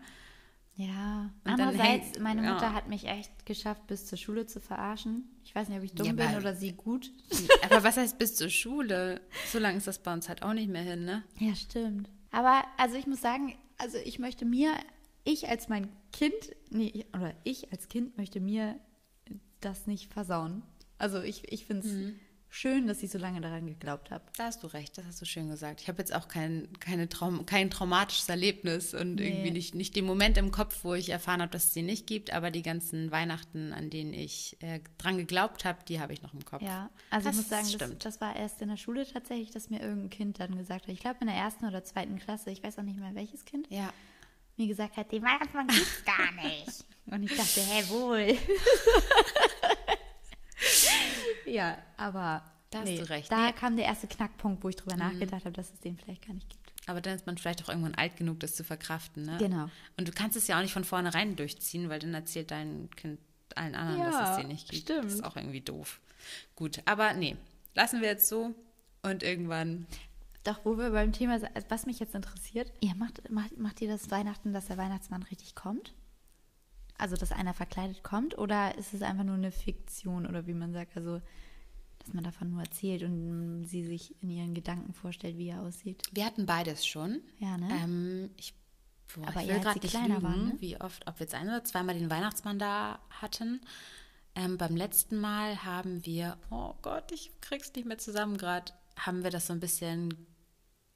Ja, 0.78 1.30
Und 1.44 1.52
andererseits, 1.52 2.06
hängt- 2.08 2.20
meine 2.20 2.44
ja. 2.44 2.52
Mutter 2.52 2.74
hat 2.74 2.88
mich 2.88 3.06
echt 3.06 3.46
geschafft, 3.46 3.86
bis 3.86 4.04
zur 4.04 4.18
Schule 4.18 4.44
zu 4.46 4.60
verarschen. 4.60 5.24
Ich 5.42 5.54
weiß 5.54 5.68
nicht, 5.70 5.78
ob 5.78 5.84
ich 5.84 5.94
dumm 5.94 6.06
Ja, 6.06 6.12
bin 6.12 6.36
oder 6.36 6.54
sie 6.54 6.72
gut. 6.74 7.10
Aber 7.64 7.82
was 7.82 7.96
heißt 7.96 8.18
bis 8.18 8.34
zur 8.36 8.50
Schule? 8.50 9.22
So 9.50 9.58
lange 9.58 9.78
ist 9.78 9.86
das 9.86 9.98
bei 10.02 10.12
uns 10.12 10.28
halt 10.28 10.42
auch 10.42 10.52
nicht 10.52 10.68
mehr 10.68 10.82
hin, 10.82 11.06
ne? 11.06 11.22
Ja, 11.38 11.54
stimmt. 11.54 12.10
Aber 12.30 12.62
also 12.76 12.96
ich 12.96 13.06
muss 13.06 13.22
sagen, 13.22 13.54
also 13.78 13.96
ich 14.04 14.18
möchte 14.18 14.44
mir, 14.44 14.72
ich 15.24 15.48
als 15.48 15.70
mein 15.70 15.88
Kind, 16.12 16.34
nee, 16.68 17.06
oder 17.14 17.32
ich 17.44 17.72
als 17.72 17.88
Kind 17.88 18.18
möchte 18.18 18.40
mir 18.40 18.78
das 19.62 19.86
nicht 19.86 20.12
versauen. 20.12 20.62
Also 20.98 21.20
ich, 21.22 21.52
ich 21.52 21.66
finde 21.66 21.86
es 21.86 21.92
Mhm. 21.92 22.18
schön, 22.48 22.86
dass 22.86 23.02
ich 23.02 23.10
so 23.10 23.18
lange 23.18 23.40
daran 23.42 23.66
geglaubt 23.66 24.10
habe. 24.10 24.24
Da 24.38 24.44
hast 24.44 24.62
du 24.62 24.66
recht, 24.68 24.96
das 24.96 25.04
hast 25.04 25.20
du 25.20 25.26
schön 25.26 25.48
gesagt. 25.50 25.82
Ich 25.82 25.88
habe 25.88 25.98
jetzt 25.98 26.14
auch 26.14 26.26
kein, 26.28 26.68
keine 26.80 27.08
Traum, 27.08 27.44
kein 27.44 27.68
traumatisches 27.70 28.28
Erlebnis 28.30 28.94
und 28.94 29.16
Nee. 29.16 29.28
irgendwie 29.28 29.50
nicht, 29.50 29.74
nicht 29.74 29.94
den 29.94 30.06
Moment 30.06 30.38
im 30.38 30.50
Kopf, 30.52 30.82
wo 30.82 30.94
ich 30.94 31.10
erfahren 31.10 31.42
habe, 31.42 31.52
dass 31.52 31.64
es 31.64 31.74
sie 31.74 31.82
nicht 31.82 32.06
gibt, 32.06 32.32
aber 32.32 32.50
die 32.50 32.62
ganzen 32.62 33.10
Weihnachten, 33.10 33.72
an 33.74 33.90
denen 33.90 34.14
ich 34.14 34.56
äh, 34.60 34.80
dran 34.96 35.18
geglaubt 35.18 35.64
habe, 35.66 35.78
die 35.86 36.00
habe 36.00 36.14
ich 36.14 36.22
noch 36.22 36.32
im 36.32 36.44
Kopf. 36.46 36.62
Ja, 36.62 36.88
also 37.10 37.28
Das 37.28 37.36
ich 37.36 37.42
muss 37.42 37.48
sagen, 37.50 37.78
das, 37.78 37.98
das 37.98 38.20
war 38.22 38.34
erst 38.36 38.62
in 38.62 38.68
der 38.68 38.78
Schule 38.78 39.06
tatsächlich, 39.06 39.50
dass 39.50 39.68
mir 39.68 39.80
irgendein 39.82 40.10
Kind 40.10 40.40
dann 40.40 40.56
gesagt 40.56 40.84
hat, 40.86 40.92
ich 40.94 41.00
glaube 41.00 41.18
in 41.20 41.26
der 41.26 41.36
ersten 41.36 41.66
oder 41.66 41.84
zweiten 41.84 42.18
Klasse, 42.18 42.50
ich 42.50 42.62
weiß 42.62 42.78
auch 42.78 42.84
nicht 42.84 42.98
mehr 42.98 43.14
welches 43.14 43.44
Kind, 43.44 43.66
Ja. 43.70 43.92
mir 44.56 44.66
gesagt 44.66 44.96
hat, 44.96 45.12
den 45.12 45.22
Weihnachtsmann 45.22 45.66
gibt's 45.66 46.04
gar 46.06 46.32
nicht. 46.32 46.84
Und 47.08 47.22
ich 47.22 47.36
dachte, 47.36 47.60
hä, 47.60 47.84
wohl. 47.90 48.36
ja, 51.46 51.78
aber 51.96 52.42
Da 52.70 52.78
hast 52.80 52.84
nee, 52.86 52.98
du 52.98 53.08
recht. 53.08 53.30
da 53.30 53.46
Nee. 53.46 53.52
Mhm. 53.52 53.56
kam 53.56 53.76
der 53.76 53.86
erste 53.86 54.06
Knackpunkt, 54.06 54.62
wo 54.64 54.68
ich 54.68 54.76
drüber 54.76 54.96
nachgedacht 54.96 55.44
habe, 55.44 55.52
dass 55.52 55.72
es 55.72 55.80
den 55.80 55.96
vielleicht 55.96 56.26
gar 56.26 56.34
nicht 56.34 56.48
gibt. 56.50 56.72
Aber 56.88 57.00
dann 57.00 57.16
ist 57.16 57.26
man 57.26 57.36
vielleicht 57.38 57.64
auch 57.64 57.68
irgendwann 57.68 57.94
alt 57.96 58.16
genug, 58.16 58.38
das 58.40 58.54
zu 58.54 58.62
verkraften. 58.64 59.24
Ne? 59.24 59.36
Genau. 59.38 59.68
Und 59.96 60.06
du 60.08 60.12
kannst 60.12 60.36
es 60.36 60.46
ja 60.46 60.56
auch 60.58 60.62
nicht 60.62 60.72
von 60.72 60.84
vornherein 60.84 61.34
durchziehen, 61.36 61.88
weil 61.88 61.98
dann 61.98 62.14
erzählt 62.14 62.50
dein 62.52 62.88
Kind 62.96 63.18
allen 63.56 63.74
anderen, 63.74 64.00
dass 64.04 64.14
Ja, 64.14 64.30
es 64.32 64.36
den 64.38 64.48
nicht 64.48 64.68
gibt. 64.70 64.82
stimmt. 64.82 65.04
Das 65.06 65.14
ist 65.14 65.24
auch 65.24 65.36
irgendwie 65.36 65.60
doof. 65.62 66.00
Gut, 66.54 66.80
aber 66.84 67.12
nee, 67.14 67.36
lassen 67.74 68.00
wir 68.02 68.08
jetzt 68.08 68.28
so 68.28 68.54
und 69.02 69.22
irgendwann. 69.22 69.86
Doch, 70.44 70.60
wo 70.64 70.78
wir 70.78 70.90
beim 70.90 71.12
Thema 71.12 71.40
was 71.68 71.86
mich 71.86 71.98
jetzt 71.98 72.14
interessiert, 72.14 72.72
ihr 72.80 72.94
macht, 72.94 73.30
macht, 73.30 73.56
macht 73.58 73.80
ihr 73.80 73.88
das 73.88 74.10
Weihnachten, 74.12 74.52
dass 74.52 74.66
der 74.66 74.76
Weihnachtsmann 74.76 75.24
richtig 75.24 75.54
kommt? 75.56 75.92
Also, 76.98 77.16
dass 77.16 77.32
einer 77.32 77.54
verkleidet 77.54 78.02
kommt? 78.02 78.38
Oder 78.38 78.76
ist 78.78 78.94
es 78.94 79.02
einfach 79.02 79.24
nur 79.24 79.34
eine 79.34 79.52
Fiktion 79.52 80.26
oder 80.26 80.46
wie 80.46 80.54
man 80.54 80.72
sagt, 80.72 80.96
also, 80.96 81.20
dass 81.98 82.14
man 82.14 82.24
davon 82.24 82.50
nur 82.50 82.62
erzählt 82.62 83.02
und 83.02 83.64
sie 83.64 83.84
sich 83.84 84.14
in 84.22 84.30
ihren 84.30 84.54
Gedanken 84.54 84.94
vorstellt, 84.94 85.36
wie 85.36 85.48
er 85.48 85.62
aussieht? 85.62 86.02
Wir 86.12 86.24
hatten 86.24 86.46
beides 86.46 86.86
schon. 86.86 87.20
Ja, 87.38 87.58
ne? 87.58 87.68
Ähm, 87.82 88.30
ich, 88.36 88.54
boah, 89.14 89.28
Aber 89.28 89.42
ich 89.42 89.48
will 89.48 89.60
gerade 89.60 89.80
nicht 89.80 89.94
lügen, 89.94 90.22
waren, 90.22 90.48
ne? 90.48 90.56
wie 90.60 90.80
oft, 90.80 91.06
ob 91.06 91.18
wir 91.18 91.24
jetzt 91.24 91.34
ein 91.34 91.48
oder 91.48 91.64
zweimal 91.64 91.98
den 91.98 92.10
Weihnachtsmann 92.10 92.58
da 92.58 92.98
hatten. 93.10 93.60
Ähm, 94.34 94.58
beim 94.58 94.76
letzten 94.76 95.18
Mal 95.18 95.64
haben 95.64 96.04
wir, 96.04 96.36
oh 96.50 96.74
Gott, 96.82 97.10
ich 97.10 97.40
krieg's 97.40 97.72
nicht 97.74 97.86
mehr 97.86 97.98
zusammen 97.98 98.36
gerade, 98.36 98.72
haben 98.96 99.24
wir 99.24 99.30
das 99.30 99.46
so 99.46 99.52
ein 99.52 99.60
bisschen 99.60 100.26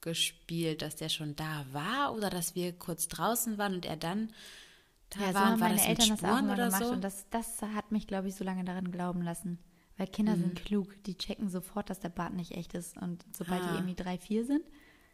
gespielt, 0.01 0.83
dass 0.83 0.97
der 0.97 1.09
schon 1.09 1.37
da 1.37 1.65
war 1.73 2.15
oder 2.15 2.31
dass 2.31 2.55
wir 2.55 2.73
kurz 2.73 3.09
draußen 3.09 3.59
waren 3.59 3.75
und 3.75 3.85
er 3.85 3.97
dann 3.97 4.33
da 5.11 5.21
ja, 5.21 5.29
so 5.29 5.35
war. 5.35 5.47
haben 5.51 5.61
meine 5.61 5.87
Eltern 5.87 6.09
das 6.11 6.25
auch 6.25 6.43
oder 6.43 6.67
gemacht 6.67 6.85
so? 6.85 6.91
und 6.93 7.03
das, 7.03 7.27
das 7.31 7.61
hat 7.63 7.93
mich, 7.93 8.07
glaube 8.07 8.29
ich, 8.29 8.35
so 8.35 8.45
lange 8.45 8.65
daran 8.65 8.91
glauben 8.91 9.23
lassen. 9.23 9.59
Weil 9.97 10.07
Kinder 10.07 10.35
Mhm. 10.37 10.41
sind 10.41 10.65
klug, 10.65 11.03
die 11.05 11.17
checken 11.19 11.49
sofort, 11.51 11.91
dass 11.91 12.01
der 12.01 12.09
Bart 12.09 12.33
nicht 12.35 12.53
echt 12.53 12.73
ist 12.75 12.97
und 12.97 13.25
sobald 13.33 13.63
die 13.65 13.69
Ah. 13.69 13.75
irgendwie 13.75 13.95
drei, 13.97 14.17
vier 14.19 14.47
sind, 14.47 14.63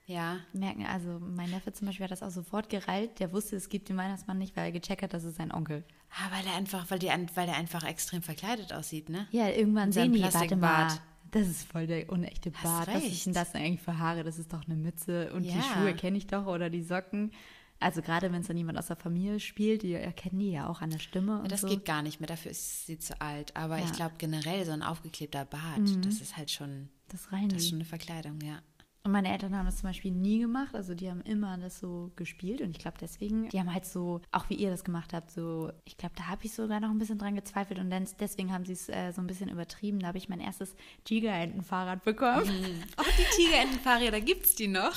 ja, 0.06 0.36
merken, 0.52 0.86
also 0.86 1.18
mein 1.18 1.50
Neffe 1.50 1.72
zum 1.72 1.88
Beispiel 1.88 2.04
hat 2.04 2.12
das 2.12 2.22
auch 2.22 2.30
sofort 2.30 2.68
gereilt. 2.70 3.18
Der 3.18 3.32
wusste, 3.32 3.56
es 3.56 3.68
gibt 3.68 3.88
den 3.88 3.96
Weihnachtsmann 3.96 4.38
nicht, 4.38 4.56
weil 4.56 4.66
er 4.66 4.72
gecheckt 4.72 5.02
hat, 5.02 5.12
das 5.12 5.24
ist 5.24 5.36
sein 5.36 5.50
Onkel. 5.52 5.82
Ah, 6.10 6.30
weil 6.30 6.46
er 6.46 6.54
einfach, 6.54 6.88
weil, 6.92 7.00
die, 7.00 7.08
weil 7.34 7.48
er 7.48 7.56
einfach 7.56 7.82
extrem 7.82 8.22
verkleidet 8.22 8.72
aussieht, 8.72 9.08
ne? 9.08 9.26
Ja, 9.32 9.48
irgendwann 9.48 9.90
sehen 9.90 10.12
die, 10.12 10.22
warte 10.22 10.54
mal, 10.54 10.86
das 11.32 11.48
ist 11.48 11.64
voll 11.64 11.88
der 11.88 12.08
unechte 12.08 12.52
Bart. 12.52 12.86
Was 12.86 13.02
ist 13.04 13.26
denn 13.26 13.32
das 13.32 13.52
eigentlich 13.56 13.80
für 13.82 13.98
Haare? 13.98 14.22
Das 14.22 14.38
ist 14.38 14.52
doch 14.52 14.64
eine 14.66 14.76
Mütze 14.76 15.32
und 15.32 15.42
die 15.42 15.48
Ja. 15.48 15.62
Schuhe 15.62 15.92
kenne 15.94 16.16
ich 16.18 16.28
doch 16.28 16.46
oder 16.46 16.70
die 16.70 16.82
Socken. 16.84 17.32
Also 17.78 18.00
gerade 18.02 18.32
wenn 18.32 18.40
es 18.40 18.46
dann 18.46 18.56
jemand 18.56 18.78
aus 18.78 18.86
der 18.86 18.96
Familie 18.96 19.38
spielt, 19.38 19.82
die 19.82 19.92
erkennen 19.92 20.38
die 20.38 20.50
ja 20.50 20.66
auch 20.68 20.80
an 20.80 20.90
der 20.90 20.98
Stimme 20.98 21.32
Ja, 21.32 21.38
und 21.40 21.52
das 21.52 21.60
so. 21.60 21.68
geht 21.68 21.84
gar 21.84 22.02
nicht 22.02 22.20
mehr, 22.20 22.26
dafür 22.26 22.50
ist 22.50 22.86
sie 22.86 22.98
zu 22.98 23.20
alt. 23.20 23.54
Aber 23.54 23.76
Ja. 23.76 23.84
Mhm. 23.84 23.90
ich 23.90 23.96
glaube 23.96 24.14
generell 24.18 24.64
so 24.64 24.72
ein 24.72 24.82
aufgeklebter 24.82 25.44
Bart, 25.44 25.82
das 26.02 26.20
ist 26.20 26.36
halt 26.36 26.50
schon, 26.50 26.88
das 27.08 27.32
rein 27.32 27.48
das 27.50 27.62
ist 27.62 27.68
schon 27.68 27.78
eine 27.78 27.84
Verkleidung, 27.84 28.40
ja. 28.40 28.60
Und 29.06 29.12
meine 29.12 29.30
Eltern 29.30 29.56
haben 29.56 29.66
das 29.66 29.76
zum 29.76 29.88
Beispiel 29.88 30.10
nie 30.10 30.40
gemacht. 30.40 30.74
Also 30.74 30.96
die 30.96 31.08
haben 31.08 31.20
immer 31.20 31.56
das 31.58 31.78
so 31.78 32.10
gespielt. 32.16 32.60
Und 32.60 32.72
ich 32.72 32.80
glaube 32.80 32.96
deswegen, 33.00 33.48
die 33.50 33.60
haben 33.60 33.72
halt 33.72 33.86
so, 33.86 34.20
auch 34.32 34.50
wie 34.50 34.56
ihr 34.56 34.68
das 34.68 34.82
gemacht 34.82 35.12
habt, 35.12 35.30
so, 35.30 35.70
ich 35.84 35.96
glaube, 35.96 36.16
da 36.16 36.26
habe 36.26 36.44
ich 36.44 36.52
sogar 36.52 36.80
noch 36.80 36.90
ein 36.90 36.98
bisschen 36.98 37.16
dran 37.16 37.36
gezweifelt. 37.36 37.78
Und 37.78 37.88
dann, 37.88 38.08
deswegen 38.18 38.52
haben 38.52 38.64
sie 38.64 38.72
es 38.72 38.88
äh, 38.88 39.12
so 39.12 39.20
ein 39.20 39.28
bisschen 39.28 39.48
übertrieben. 39.48 40.00
Da 40.00 40.08
habe 40.08 40.18
ich 40.18 40.28
mein 40.28 40.40
erstes 40.40 40.74
Giga-Entenfahrrad 41.04 42.02
bekommen. 42.02 42.50
Oh, 42.98 43.04
die 43.16 43.36
Tigerentenfahrräder, 43.36 44.20
gibt's 44.22 44.56
die 44.56 44.66
noch? 44.66 44.96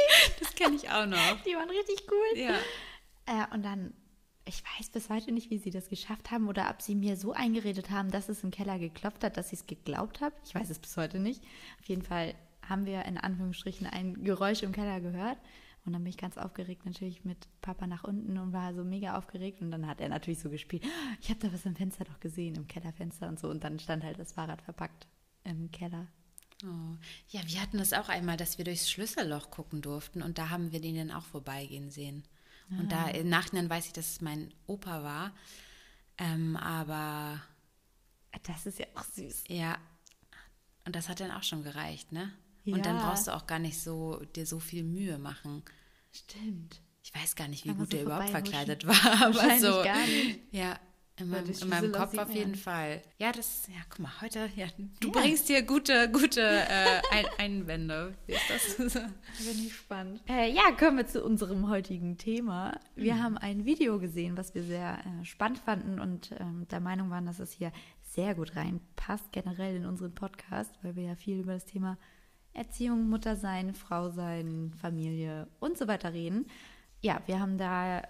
das 0.40 0.54
kenne 0.56 0.74
ich 0.74 0.90
auch 0.90 1.06
noch. 1.06 1.40
Die 1.46 1.54
waren 1.54 1.70
richtig 1.70 2.08
cool. 2.10 2.36
Ja. 2.36 2.54
Äh, 3.26 3.54
und 3.54 3.64
dann, 3.64 3.94
ich 4.44 4.60
weiß 4.64 4.90
bis 4.90 5.08
heute 5.08 5.30
nicht, 5.30 5.50
wie 5.50 5.58
sie 5.58 5.70
das 5.70 5.88
geschafft 5.88 6.32
haben 6.32 6.48
oder 6.48 6.68
ob 6.68 6.82
sie 6.82 6.96
mir 6.96 7.16
so 7.16 7.32
eingeredet 7.32 7.90
haben, 7.90 8.10
dass 8.10 8.28
es 8.28 8.42
im 8.42 8.50
Keller 8.50 8.80
geklopft 8.80 9.22
hat, 9.22 9.36
dass 9.36 9.52
ich 9.52 9.60
es 9.60 9.66
geglaubt 9.66 10.20
habe. 10.20 10.34
Ich 10.44 10.52
weiß 10.52 10.68
es 10.68 10.80
bis 10.80 10.96
heute 10.96 11.20
nicht. 11.20 11.44
Auf 11.78 11.86
jeden 11.86 12.02
Fall 12.02 12.34
haben 12.70 12.86
wir 12.86 13.04
in 13.04 13.18
Anführungsstrichen 13.18 13.86
ein 13.86 14.24
Geräusch 14.24 14.62
im 14.62 14.72
Keller 14.72 15.00
gehört. 15.00 15.38
Und 15.84 15.92
dann 15.94 16.04
bin 16.04 16.10
ich 16.10 16.18
ganz 16.18 16.36
aufgeregt 16.38 16.84
natürlich 16.84 17.24
mit 17.24 17.48
Papa 17.62 17.86
nach 17.86 18.04
unten 18.04 18.36
und 18.38 18.52
war 18.52 18.74
so 18.74 18.84
mega 18.84 19.16
aufgeregt. 19.18 19.60
Und 19.60 19.70
dann 19.70 19.86
hat 19.86 20.00
er 20.00 20.08
natürlich 20.08 20.40
so 20.40 20.50
gespielt, 20.50 20.84
ich 21.20 21.30
habe 21.30 21.40
da 21.40 21.52
was 21.52 21.66
im 21.66 21.76
Fenster 21.76 22.04
doch 22.04 22.20
gesehen, 22.20 22.54
im 22.54 22.68
Kellerfenster 22.68 23.28
und 23.28 23.38
so. 23.40 23.48
Und 23.48 23.64
dann 23.64 23.78
stand 23.78 24.04
halt 24.04 24.18
das 24.18 24.32
Fahrrad 24.32 24.62
verpackt 24.62 25.06
im 25.44 25.70
Keller. 25.70 26.06
Oh. 26.62 26.96
Ja, 27.28 27.40
wir 27.46 27.60
hatten 27.60 27.78
das 27.78 27.92
auch 27.94 28.08
einmal, 28.10 28.36
dass 28.36 28.58
wir 28.58 28.64
durchs 28.66 28.90
Schlüsselloch 28.90 29.50
gucken 29.50 29.80
durften 29.80 30.22
und 30.22 30.36
da 30.36 30.50
haben 30.50 30.72
wir 30.72 30.80
den 30.80 30.96
dann 30.96 31.10
auch 31.10 31.24
vorbeigehen 31.24 31.90
sehen. 31.90 32.24
Und 32.78 32.92
da 32.92 33.08
im 33.08 33.28
Nachhinein 33.28 33.68
weiß 33.68 33.86
ich, 33.86 33.92
dass 33.92 34.10
es 34.10 34.20
mein 34.20 34.54
Opa 34.66 35.02
war. 35.02 35.32
Ähm, 36.18 36.56
aber 36.56 37.42
Das 38.44 38.66
ist 38.66 38.78
ja 38.78 38.86
auch 38.94 39.02
süß. 39.04 39.44
ja, 39.48 39.76
und 40.84 40.94
das 40.94 41.08
hat 41.08 41.20
dann 41.20 41.30
auch 41.32 41.42
schon 41.42 41.64
gereicht, 41.64 42.12
ne? 42.12 42.32
Und 42.66 42.84
dann 42.86 42.98
Ja. 42.98 43.06
brauchst 43.06 43.26
du 43.26 43.34
auch 43.34 43.46
gar 43.46 43.58
nicht 43.58 43.80
so 43.80 44.22
dir 44.36 44.46
so 44.46 44.58
viel 44.58 44.84
Mühe 44.84 45.18
machen. 45.18 45.62
Stimmt. 46.12 46.80
Ich 47.02 47.14
weiß 47.14 47.34
gar 47.34 47.48
nicht, 47.48 47.64
wie 47.64 47.70
gut 47.74 47.90
so 47.90 47.96
der 47.96 48.02
überhaupt 48.04 48.30
verkleidet 48.30 48.86
war, 48.86 48.94
aber 49.26 49.58
so. 49.58 49.82
gar 49.82 50.06
nicht. 50.06 50.40
Ja, 50.52 50.78
in 51.16 51.28
meinem, 51.28 51.50
in 51.50 51.68
meinem 51.68 51.92
Kopf 51.92 52.16
auf 52.16 52.32
jeden 52.34 52.54
ja. 52.54 52.60
Fall. 52.60 53.02
Ja, 53.18 53.32
das, 53.32 53.66
ja, 53.68 53.80
guck 53.90 53.98
mal, 54.00 54.20
heute, 54.20 54.48
ja, 54.56 54.66
du 55.00 55.08
Ja. 55.08 55.12
bringst 55.20 55.48
hier 55.48 55.62
gute, 55.62 56.10
gute 56.10 56.40
äh, 56.40 57.00
Ein 57.10 57.26
Einwände. 57.38 58.14
Wie 58.26 58.32
ist 58.34 58.48
das? 58.48 58.76
Bin 59.38 59.66
ich 59.66 59.74
spannend. 59.76 60.20
Äh, 60.28 60.50
ja, 60.52 60.70
kommen 60.78 60.96
wir 60.98 61.06
zu 61.06 61.22
unserem 61.24 61.68
heutigen 61.68 62.16
Thema. 62.16 62.78
Wir 62.96 63.22
haben 63.22 63.36
ein 63.38 63.64
Video 63.66 63.98
gesehen, 63.98 64.36
was 64.36 64.54
wir 64.54 64.62
sehr 64.62 64.98
äh, 64.98 65.24
spannend 65.24 65.58
fanden 65.58 66.00
und 66.00 66.30
ähm, 66.38 66.66
der 66.70 66.80
Meinung 66.80 67.10
waren, 67.10 67.26
dass 67.26 67.38
es 67.38 67.52
hier 67.52 67.72
sehr 68.02 68.34
gut 68.34 68.56
reinpasst, 68.56 69.30
generell 69.32 69.76
in 69.76 69.86
unseren 69.86 70.14
Podcast, 70.14 70.72
weil 70.82 70.96
wir 70.96 71.02
ja 71.04 71.16
viel 71.16 71.40
über 71.40 71.52
das 71.54 71.64
Thema 71.66 71.98
Erziehung, 72.52 73.08
Muttersein, 73.08 73.74
Frau 73.74 74.10
sein, 74.10 74.72
Familie 74.80 75.48
und 75.60 75.78
so 75.78 75.86
weiter 75.88 76.12
reden. 76.12 76.46
Ja, 77.00 77.22
wir 77.26 77.40
haben 77.40 77.58
da, 77.58 78.02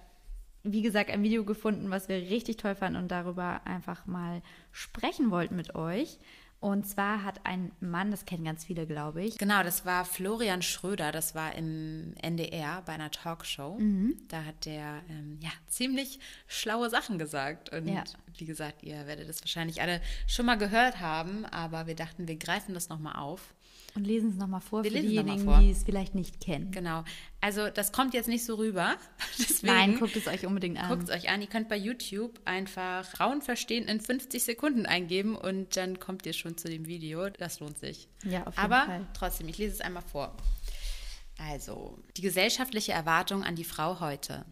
wie 0.63 0.83
gesagt, 0.83 1.11
ein 1.11 1.23
Video 1.23 1.45
gefunden, 1.45 1.91
was 1.91 2.09
wir 2.09 2.17
richtig 2.17 2.57
toll 2.57 2.75
fanden 2.75 2.99
und 2.99 3.09
darüber 3.09 3.67
einfach 3.67 4.07
mal 4.07 4.43
sprechen 4.73 5.31
wollten 5.31 5.57
mit 5.57 5.75
euch. 5.75 6.19
Und 6.59 6.87
zwar 6.87 7.25
hat 7.25 7.41
ein 7.47 7.73
Mann, 7.81 8.11
das 8.11 8.27
kennen 8.27 8.45
ganz 8.45 8.67
viele, 8.67 8.87
glaube 8.87 9.23
ich, 9.23 9.39
Genau, 9.39 9.63
das 9.63 9.87
war 9.87 10.05
Florian 10.05 10.61
Schröder, 10.61 11.11
das 11.11 11.35
war 11.35 11.55
im 11.55 12.13
NDR 12.21 12.83
bei 12.83 12.93
einer 12.93 13.11
Talkshow. 13.11 13.79
Mhm. 13.79 14.17
Da 14.29 14.45
hat 14.45 14.67
der 14.67 15.01
ähm, 15.09 15.39
ja 15.41 15.49
ziemlich 15.69 16.21
schlaue 16.47 16.91
Sachen 16.91 17.19
gesagt. 17.19 17.71
Und 17.73 17.89
Ja. 17.89 18.05
wie 18.37 18.45
gesagt, 18.45 18.83
ihr 18.83 19.07
werdet 19.07 19.27
das 19.27 19.41
wahrscheinlich 19.41 19.81
alle 19.81 20.03
schon 20.27 20.45
mal 20.45 20.59
gehört 20.59 21.01
haben, 21.01 21.47
aber 21.47 21.87
wir 21.87 21.95
dachten, 21.97 22.29
wir 22.29 22.37
greifen 22.37 22.75
das 22.75 22.91
nochmal 22.91 23.17
auf. 23.17 23.55
Und 23.95 24.05
lesen 24.05 24.31
es 24.31 24.37
nochmal 24.37 24.61
vor 24.61 24.85
Wir 24.85 24.93
für 24.93 25.01
diejenigen, 25.01 25.61
die 25.61 25.71
es 25.71 25.83
vielleicht 25.83 26.15
nicht 26.15 26.41
kennen. 26.41 26.71
Genau. 26.71 27.05
Also 27.41 27.71
das 27.71 27.93
kommt 27.93 28.15
jetzt 28.15 28.29
nicht 28.29 28.45
so 28.45 28.55
rüber. 28.55 28.97
Deswegen 29.39 29.73
Nein, 29.73 29.99
guckt 29.99 30.15
es 30.17 30.27
euch 30.27 30.47
unbedingt 30.47 30.79
an. 30.79 30.89
Guckt 30.89 31.09
es 31.09 31.11
euch 31.11 31.29
an. 31.31 31.41
Ihr 31.41 31.49
könnt 31.49 31.69
bei 31.69 31.77
YouTube 31.77 32.41
einfach 32.45 33.05
Frauen 33.05 33.43
verstehen 33.43 33.89
in 33.89 34.01
50 34.01 34.43
Sekunden 34.43 34.87
eingeben 34.87 35.35
und 35.35 35.77
dann 35.77 35.99
kommt 35.99 36.27
ihr 36.27 36.33
schon 36.33 36.57
zu 36.57 36.69
dem 36.69 36.87
Video. 36.87 37.31
Das 37.31 37.61
lohnt 37.61 37.79
sich. 37.79 38.09
Ja, 38.25 38.47
auf 38.47 38.57
jeden 38.57 38.73
Aber 38.73 38.87
Fall. 38.87 39.07
trotzdem, 39.15 39.49
ich 39.49 39.59
lese 39.59 39.75
es 39.75 39.81
einmal 39.81 40.03
vor. 40.03 40.37
Also, 41.39 41.99
die 42.17 42.23
gesellschaftliche 42.23 42.93
Erwartung 42.93 43.43
an 43.45 43.57
die 43.57 43.65
Frau 43.65 44.01
heute. 44.01 44.45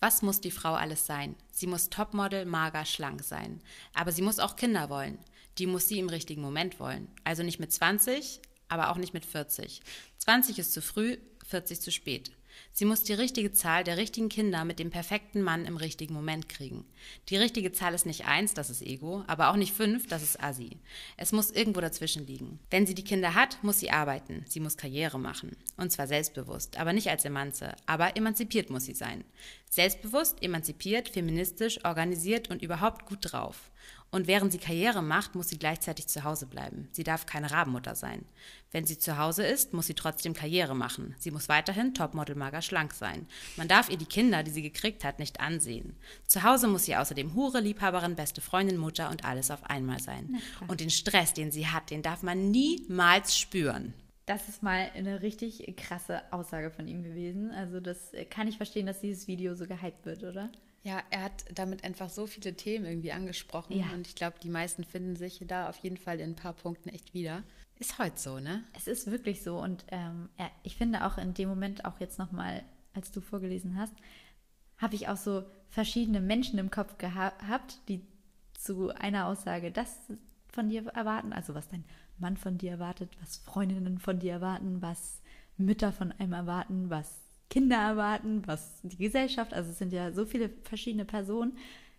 Was 0.00 0.22
muss 0.22 0.40
die 0.40 0.50
Frau 0.50 0.74
alles 0.74 1.06
sein? 1.06 1.34
Sie 1.50 1.66
muss 1.66 1.90
Topmodel, 1.90 2.44
mager, 2.44 2.84
schlank 2.84 3.24
sein. 3.24 3.60
Aber 3.94 4.12
sie 4.12 4.22
muss 4.22 4.38
auch 4.38 4.56
Kinder 4.56 4.88
wollen. 4.90 5.18
Die 5.58 5.66
muss 5.66 5.88
sie 5.88 5.98
im 5.98 6.08
richtigen 6.08 6.42
Moment 6.42 6.78
wollen. 6.78 7.08
Also 7.24 7.42
nicht 7.42 7.58
mit 7.58 7.72
20, 7.72 8.40
aber 8.68 8.90
auch 8.90 8.96
nicht 8.96 9.14
mit 9.14 9.24
40. 9.24 9.80
20 10.18 10.58
ist 10.58 10.72
zu 10.72 10.82
früh, 10.82 11.18
40 11.46 11.80
zu 11.80 11.92
spät. 11.92 12.30
Sie 12.72 12.84
muss 12.84 13.02
die 13.02 13.12
richtige 13.12 13.52
Zahl 13.52 13.84
der 13.84 13.96
richtigen 13.96 14.28
Kinder 14.28 14.64
mit 14.64 14.78
dem 14.78 14.90
perfekten 14.90 15.42
Mann 15.42 15.64
im 15.64 15.76
richtigen 15.76 16.14
Moment 16.14 16.48
kriegen. 16.48 16.84
Die 17.28 17.36
richtige 17.36 17.72
Zahl 17.72 17.94
ist 17.94 18.06
nicht 18.06 18.26
eins, 18.26 18.54
das 18.54 18.70
ist 18.70 18.82
Ego, 18.82 19.24
aber 19.26 19.50
auch 19.50 19.56
nicht 19.56 19.74
fünf, 19.74 20.06
das 20.08 20.22
ist 20.22 20.42
Assi. 20.42 20.78
Es 21.16 21.32
muss 21.32 21.50
irgendwo 21.50 21.80
dazwischen 21.80 22.26
liegen. 22.26 22.58
Wenn 22.70 22.86
sie 22.86 22.94
die 22.94 23.04
Kinder 23.04 23.34
hat, 23.34 23.62
muss 23.62 23.80
sie 23.80 23.90
arbeiten. 23.90 24.44
Sie 24.48 24.60
muss 24.60 24.76
Karriere 24.76 25.18
machen. 25.18 25.56
Und 25.76 25.92
zwar 25.92 26.06
selbstbewusst, 26.06 26.78
aber 26.78 26.92
nicht 26.92 27.08
als 27.08 27.24
Emanze. 27.24 27.74
Aber 27.86 28.16
emanzipiert 28.16 28.70
muss 28.70 28.84
sie 28.84 28.94
sein. 28.94 29.24
Selbstbewusst, 29.70 30.42
emanzipiert, 30.42 31.08
feministisch, 31.08 31.84
organisiert 31.84 32.50
und 32.50 32.62
überhaupt 32.62 33.06
gut 33.06 33.18
drauf. 33.20 33.70
Und 34.10 34.28
während 34.28 34.52
sie 34.52 34.58
Karriere 34.58 35.02
macht, 35.02 35.34
muss 35.34 35.48
sie 35.48 35.58
gleichzeitig 35.58 36.06
zu 36.06 36.24
Hause 36.24 36.46
bleiben. 36.46 36.88
Sie 36.92 37.02
darf 37.02 37.26
keine 37.26 37.50
Rabenmutter 37.50 37.94
sein. 37.94 38.24
Wenn 38.70 38.86
sie 38.86 38.98
zu 38.98 39.18
Hause 39.18 39.44
ist, 39.44 39.72
muss 39.72 39.88
sie 39.88 39.94
trotzdem 39.94 40.32
Karriere 40.32 40.74
machen. 40.74 41.14
Sie 41.18 41.30
muss 41.30 41.48
weiterhin 41.48 41.92
Topmodel 41.92 42.36
mager 42.36 42.62
schlank 42.62 42.94
sein. 42.94 43.26
Man 43.56 43.68
darf 43.68 43.90
ihr 43.90 43.98
die 43.98 44.06
Kinder, 44.06 44.42
die 44.42 44.52
sie 44.52 44.62
gekriegt 44.62 45.04
hat, 45.04 45.18
nicht 45.18 45.40
ansehen. 45.40 45.96
Zu 46.26 46.44
Hause 46.44 46.68
muss 46.68 46.84
sie 46.84 46.96
außerdem 46.96 47.34
Hure, 47.34 47.60
Liebhaberin, 47.60 48.16
beste 48.16 48.40
Freundin, 48.40 48.78
Mutter 48.78 49.10
und 49.10 49.24
alles 49.24 49.50
auf 49.50 49.64
einmal 49.64 50.00
sein. 50.00 50.40
Und 50.68 50.80
den 50.80 50.90
Stress, 50.90 51.34
den 51.34 51.50
sie 51.50 51.66
hat, 51.66 51.90
den 51.90 52.02
darf 52.02 52.22
man 52.22 52.50
niemals 52.50 53.36
spüren. 53.36 53.92
Das 54.26 54.48
ist 54.48 54.62
mal 54.62 54.90
eine 54.94 55.22
richtig 55.22 55.76
krasse 55.76 56.20
Aussage 56.32 56.70
von 56.70 56.88
ihm 56.88 57.04
gewesen. 57.04 57.52
Also 57.52 57.80
das 57.80 58.12
kann 58.30 58.48
ich 58.48 58.56
verstehen, 58.56 58.86
dass 58.86 59.00
dieses 59.00 59.28
Video 59.28 59.54
so 59.54 59.66
gehypt 59.66 60.04
wird, 60.04 60.24
oder? 60.24 60.50
Ja, 60.86 61.02
er 61.10 61.24
hat 61.24 61.44
damit 61.52 61.82
einfach 61.82 62.08
so 62.08 62.28
viele 62.28 62.54
Themen 62.54 62.84
irgendwie 62.84 63.10
angesprochen 63.10 63.76
Ja. 63.76 63.86
und 63.92 64.06
ich 64.06 64.14
glaube, 64.14 64.36
die 64.40 64.48
meisten 64.48 64.84
finden 64.84 65.16
sich 65.16 65.42
da 65.48 65.68
auf 65.68 65.76
jeden 65.78 65.96
Fall 65.96 66.20
in 66.20 66.30
ein 66.30 66.36
paar 66.36 66.52
Punkten 66.52 66.90
echt 66.90 67.12
wieder. 67.12 67.42
Ist 67.80 67.98
heute 67.98 68.16
so, 68.20 68.38
ne? 68.38 68.62
Es 68.72 68.86
ist 68.86 69.10
wirklich 69.10 69.42
so 69.42 69.60
und 69.60 69.84
ähm, 69.90 70.28
ja, 70.38 70.48
ich 70.62 70.76
finde 70.76 71.04
auch 71.04 71.18
in 71.18 71.34
dem 71.34 71.48
Moment, 71.48 71.84
auch 71.84 71.98
jetzt 71.98 72.20
nochmal, 72.20 72.62
als 72.94 73.10
du 73.10 73.20
vorgelesen 73.20 73.76
hast, 73.76 73.94
habe 74.78 74.94
ich 74.94 75.08
auch 75.08 75.16
so 75.16 75.42
verschiedene 75.70 76.20
Menschen 76.20 76.56
im 76.60 76.70
Kopf 76.70 76.98
geha 76.98 77.30
gehabt, 77.30 77.80
die 77.88 78.00
zu 78.56 78.90
einer 78.94 79.26
Aussage 79.26 79.72
das 79.72 79.98
von 80.52 80.68
dir 80.68 80.86
erwarten, 80.94 81.32
also 81.32 81.54
was 81.56 81.68
dein 81.68 81.84
Mann 82.18 82.36
von 82.36 82.58
dir 82.58 82.70
erwartet, 82.70 83.10
was 83.20 83.38
Freundinnen 83.38 83.98
von 83.98 84.20
dir 84.20 84.34
erwarten, 84.34 84.80
was 84.82 85.20
Mütter 85.56 85.92
von 85.92 86.12
einem 86.12 86.32
erwarten, 86.32 86.90
was 86.90 87.25
Kinder 87.50 87.76
erwarten, 87.76 88.42
was 88.46 88.80
die 88.82 88.96
Gesellschaft, 88.96 89.54
also 89.54 89.70
es 89.70 89.78
sind 89.78 89.92
ja 89.92 90.12
so 90.12 90.24
viele 90.26 90.50
verschiedene 90.64 91.04
Personen, 91.04 91.56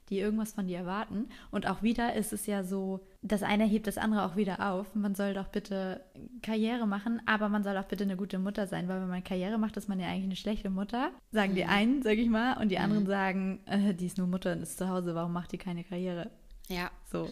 die 0.10 0.20
irgendwas 0.20 0.54
von 0.54 0.68
dir 0.68 0.77
erwarten. 0.77 1.27
Und 1.51 1.68
auch 1.68 1.82
wieder 1.82 2.13
ist 2.13 2.32
es 2.32 2.46
ja 2.46 2.63
so, 2.63 3.01
das 3.22 3.44
eine 3.44 3.66
hebt 3.66 3.88
das 3.88 3.98
andere 3.98 4.24
auch 4.24 4.36
wieder 4.36 4.72
auf. 4.72 4.96
Man 4.96 5.16
soll 5.16 5.34
doch 5.34 5.48
bitte 5.48 6.01
Karriere 6.42 6.88
machen, 6.88 7.22
aber 7.25 7.50
man 7.50 7.63
soll 7.63 7.77
auch 7.77 7.86
bitte 7.86 8.06
eine 8.06 8.16
gute 8.16 8.39
Mutter 8.39 8.68
sein, 8.68 8.88
weil 8.88 9.01
wenn 9.01 9.10
man 9.10 9.24
Karriere 9.24 9.58
macht, 9.58 9.75
ist 9.75 9.89
man 9.89 10.00
ja 10.00 10.08
eigentlich 10.08 10.25
eine 10.25 10.36
schlechte 10.38 10.70
Mutter. 10.70 11.12
Sagen 11.32 11.56
die 11.56 11.66
einen, 11.66 12.04
sag 12.04 12.18
ich 12.18 12.30
mal, 12.30 12.58
und 12.62 12.70
die 12.70 12.77
anderen 12.77 13.06
sagen, 13.06 13.60
äh, 13.66 13.94
die 13.94 14.06
ist 14.06 14.18
nur 14.18 14.27
Mutter 14.27 14.54
und 14.54 14.62
ist 14.62 14.77
zu 14.77 14.88
Hause, 14.88 15.13
warum 15.13 15.34
macht 15.34 15.51
die 15.51 15.58
keine 15.58 15.84
Karriere? 15.84 16.30
Ja. 16.70 16.89
So. 17.12 17.30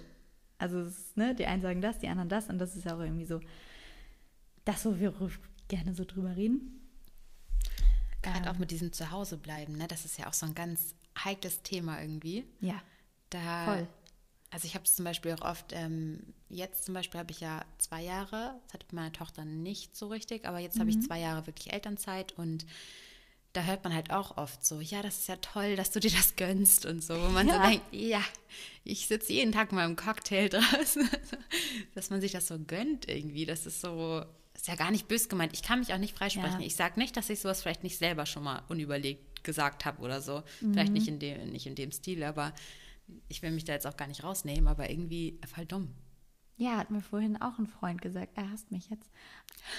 Also, 0.58 0.80
es 0.80 0.98
ist, 0.98 1.18
ne, 1.18 1.36
die 1.36 1.46
einen 1.46 1.62
sagen 1.62 1.82
das, 1.82 2.00
die 2.00 2.08
anderen 2.08 2.30
das 2.30 2.50
und 2.50 2.60
das 2.60 2.76
ist 2.76 2.86
ja 2.86 2.96
auch 2.96 3.02
irgendwie 3.02 3.26
so 3.26 3.40
das, 4.66 4.86
wo 4.86 5.00
wir 5.00 5.14
gerne 5.68 5.94
so 5.94 6.04
drüber 6.06 6.36
reden. 6.36 6.85
Gerade 8.26 8.50
Ähm. 8.50 8.56
auch 8.56 8.58
mit 8.60 8.72
diesem 8.72 8.92
Zuhause 8.94 9.38
bleiben, 9.38 9.78
ne? 9.78 9.88
Das 9.88 10.04
ist 10.06 10.18
ja 10.18 10.28
auch 10.28 10.34
so 10.34 10.46
ein 10.46 10.56
ganz 10.56 10.94
heikles 11.24 11.62
Thema 11.64 12.02
irgendwie. 12.02 12.46
Ja, 12.60 12.82
Da, 13.30 13.66
Voll. 13.66 13.88
Also 14.52 14.68
ich 14.68 14.76
habe 14.76 14.86
es 14.86 14.96
zum 14.96 15.04
Beispiel 15.04 15.34
auch 15.34 15.42
oft, 15.42 15.74
ähm, 15.74 16.34
jetzt 16.50 16.86
zum 16.86 16.94
Beispiel 16.94 17.20
habe 17.20 17.32
ich 17.32 17.42
ja 17.42 17.66
zwei 17.78 18.02
Jahre, 18.04 18.56
das 18.66 18.74
hatte 18.76 18.86
meine 18.92 19.12
Tochter 19.12 19.44
nicht 19.44 19.96
so 19.98 20.08
richtig, 20.08 20.46
aber 20.46 20.60
jetzt 20.60 20.80
habe 20.80 20.90
ich 20.90 21.02
zwei 21.02 21.20
Jahre 21.20 21.46
wirklich 21.48 21.74
Elternzeit 21.74 22.34
und 22.38 22.66
da 23.52 23.64
hört 23.64 23.84
man 23.84 23.94
halt 23.94 24.12
auch 24.12 24.38
oft 24.38 24.66
so, 24.66 24.80
ja, 24.82 25.02
das 25.02 25.20
ist 25.20 25.28
ja 25.28 25.36
toll, 25.38 25.76
dass 25.76 25.92
du 25.92 26.00
dir 26.00 26.12
das 26.12 26.36
gönnst 26.36 26.86
und 26.86 27.04
so. 27.04 27.16
Wo 27.22 27.30
man 27.30 27.48
Ja. 27.48 27.56
so 27.64 27.70
denkt, 27.70 27.86
ja, 27.92 28.22
ich 28.86 29.08
sitze 29.08 29.34
jeden 29.34 29.52
Tag 29.52 29.72
mal 29.74 29.86
im 29.86 29.96
Cocktail 29.98 30.48
draußen, 30.50 31.10
dass 31.96 32.10
man 32.10 32.22
sich 32.22 32.32
das 32.34 32.48
so 32.48 32.58
gönnt 32.60 33.10
irgendwie. 33.10 33.46
Das 33.46 33.66
ist 33.66 33.82
so, 33.82 34.24
ist 34.56 34.68
ja 34.68 34.76
gar 34.76 34.92
nicht 34.92 35.08
bös 35.08 35.30
gemeint. 35.30 35.54
Ich 35.54 35.64
kann 35.64 35.80
mich 35.80 35.94
auch 35.94 35.98
nicht 35.98 36.18
freisprechen. 36.18 36.62
Ja. 36.62 36.66
Ich 36.66 36.76
sage 36.76 37.00
nicht, 37.00 37.16
dass 37.18 37.30
ich 37.30 37.40
sowas 37.40 37.62
vielleicht 37.62 37.84
nicht 37.84 37.98
selber 37.98 38.26
schon 38.26 38.44
mal 38.44 38.64
unüberlegt 38.70 39.44
gesagt 39.44 39.86
habe 39.86 40.02
oder 40.02 40.22
so. 40.22 40.44
Vielleicht 40.60 40.92
nicht 40.92 41.08
in, 41.08 41.20
dem, 41.20 41.52
nicht 41.52 41.68
in 41.68 41.76
dem 41.76 41.92
Stil, 41.92 42.24
aber 42.24 42.54
ich 43.28 43.42
will 43.42 43.52
mich 43.52 43.66
da 43.66 43.74
jetzt 43.74 43.86
auch 43.86 43.98
gar 43.98 44.08
nicht 44.08 44.24
rausnehmen, 44.24 44.68
aber 44.68 44.90
irgendwie 44.90 45.40
voll 45.54 45.66
dumm. 45.66 45.94
Ja, 46.58 46.78
hat 46.78 46.90
mir 46.90 47.02
vorhin 47.02 47.42
auch 47.42 47.60
ein 47.60 47.68
Freund 47.68 48.02
gesagt, 48.02 48.38
er 48.38 48.50
hasst 48.50 48.72
mich 48.72 48.90
jetzt. 48.90 49.10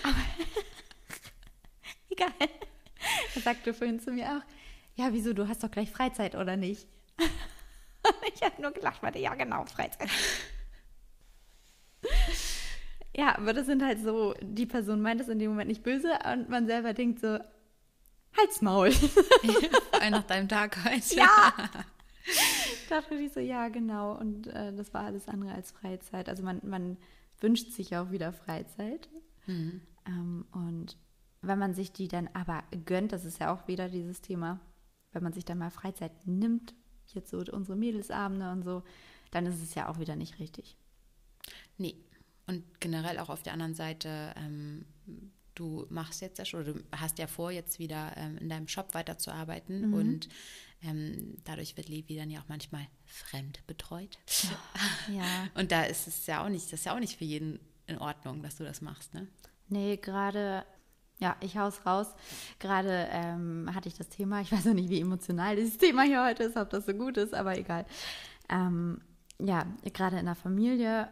Aber 0.03 0.15
egal. 2.11 2.33
Er 3.35 3.41
sagte 3.41 3.73
vorhin 3.75 3.99
zu 3.99 4.13
mir 4.13 4.27
auch, 4.27 4.43
ja, 4.95 5.13
wieso, 5.13 5.33
du 5.33 5.49
hast 5.49 5.63
doch 5.63 5.71
gleich 5.71 5.91
Freizeit, 5.91 6.35
oder 6.35 6.57
nicht? 6.57 6.87
ich 8.35 8.43
habe 8.43 8.61
nur 8.61 8.73
gelacht, 8.73 9.03
warte, 9.03 9.19
ja, 9.19 9.35
genau, 9.35 9.65
Freizeit. 9.67 10.09
Ja, 13.17 13.37
aber 13.39 13.53
das 13.53 13.67
sind 13.67 13.83
halt 13.83 14.01
so, 14.01 14.35
die 14.43 14.67
Person 14.67 15.01
meint 15.01 15.21
es 15.21 15.29
in 15.29 15.39
dem 15.39 15.51
Moment 15.51 15.69
nicht 15.69 15.83
böse 15.83 16.11
und 16.33 16.49
man 16.49 16.67
selber 16.67 16.93
denkt 16.93 17.21
so, 17.21 17.39
halt's 18.37 18.61
Maul. 18.61 18.93
Vor 19.91 20.03
allem 20.03 20.11
nach 20.13 20.27
deinem 20.27 20.49
Tag 20.49 20.85
heute. 20.85 21.17
Ja. 21.17 21.53
dachte 22.89 23.15
ich 23.15 23.33
so, 23.33 23.41
ja, 23.41 23.69
genau. 23.69 24.17
Und 24.17 24.49
äh, 24.49 24.75
das 24.75 24.93
war 24.93 25.05
alles 25.05 25.29
andere 25.29 25.53
als 25.53 25.73
Freizeit. 25.73 26.29
Also 26.29 26.43
man, 26.43 26.61
man 26.63 26.97
wünscht 27.41 27.73
sich 27.73 27.97
auch 27.97 28.11
wieder 28.11 28.33
Freizeit. 28.33 29.09
Ähm, 30.07 30.47
und 30.53 30.97
wenn 31.43 31.59
man 31.59 31.75
sich 31.75 31.93
die 31.93 32.09
dann 32.09 32.29
aber 32.35 32.65
gönnt, 32.85 33.13
das 33.13 33.25
ist 33.25 33.39
ja 33.39 33.55
auch 33.55 33.69
wieder 33.69 33.89
dieses 33.89 34.21
Thema, 34.21 34.61
wenn 35.13 35.23
man 35.23 35.33
sich 35.33 35.45
dann 35.45 35.59
mal 35.59 35.71
Freizeit 35.71 36.27
nimmt, 36.27 36.75
jetzt 37.15 37.31
so 37.31 37.39
unsere 37.39 37.77
Mädelsabende 37.77 38.51
und 38.51 38.63
so, 38.63 38.83
dann 39.31 39.47
ist 39.47 39.63
es 39.63 39.75
ja 39.75 39.89
auch 39.89 39.99
wieder 39.99 40.17
nicht 40.17 40.39
richtig. 40.39 40.77
Nee. 41.79 41.97
Und 42.47 42.63
generell 42.81 43.19
auch 43.19 43.29
auf 43.29 43.43
der 43.43 43.53
anderen 43.53 43.75
Seite, 43.75 44.33
ähm, 44.37 44.85
du 45.55 45.87
machst 45.89 46.21
jetzt 46.21 46.39
ja 46.39 46.45
schon, 46.45 46.61
oder 46.61 46.75
du 46.75 46.81
hast 46.93 47.19
ja 47.19 47.27
vor, 47.27 47.51
jetzt 47.51 47.79
wieder 47.79 48.13
ähm, 48.17 48.39
in 48.39 48.49
deinem 48.49 48.69
Shop 48.69 48.95
weiterzuarbeiten 48.95 49.93
und 49.95 50.29
ähm, 50.83 51.37
dadurch 51.45 51.77
wird 51.77 51.89
Levi 51.89 52.17
dann 52.17 52.31
ja 52.31 52.41
auch 52.41 52.49
manchmal 52.49 52.87
fremd 53.07 53.67
betreut. 53.67 54.19
Ja. 55.09 55.25
Und 55.55 55.73
da 55.73 55.85
ist 55.85 56.07
es 56.07 56.27
ja 56.27 56.45
auch 56.45 56.49
nicht, 56.49 56.67
das 56.67 56.81
ist 56.81 56.85
ja 56.87 56.95
auch 56.95 57.01
nicht 57.01 57.17
für 57.17 57.25
jeden 57.25 57.59
in 57.87 57.99
Ordnung, 57.99 58.43
dass 58.43 58.57
du 58.57 58.65
das 58.65 58.81
machst, 58.83 59.15
ne? 59.15 59.27
Nee, 59.69 59.97
gerade, 59.97 60.65
ja, 61.19 61.37
ich 61.41 61.57
hau's 61.57 61.87
raus. 61.87 62.09
Gerade 62.59 63.09
ähm, 63.11 63.71
hatte 63.75 63.89
ich 63.89 63.95
das 63.95 64.09
Thema, 64.09 64.41
ich 64.43 64.53
weiß 64.53 64.67
noch 64.67 64.75
nicht, 64.75 64.91
wie 64.91 65.01
emotional 65.01 65.57
dieses 65.57 65.79
Thema 65.79 66.03
hier 66.03 66.25
heute 66.25 66.45
ist, 66.45 66.57
ob 66.57 66.71
das 66.71 66.87
so 66.87 66.93
gut 66.93 67.17
ist, 67.17 67.35
aber 67.35 67.57
egal. 67.57 67.87
Ähm, 68.49 69.01
ja, 69.41 69.67
gerade 69.93 70.19
in 70.19 70.27
der 70.27 70.35
Familie 70.35 71.09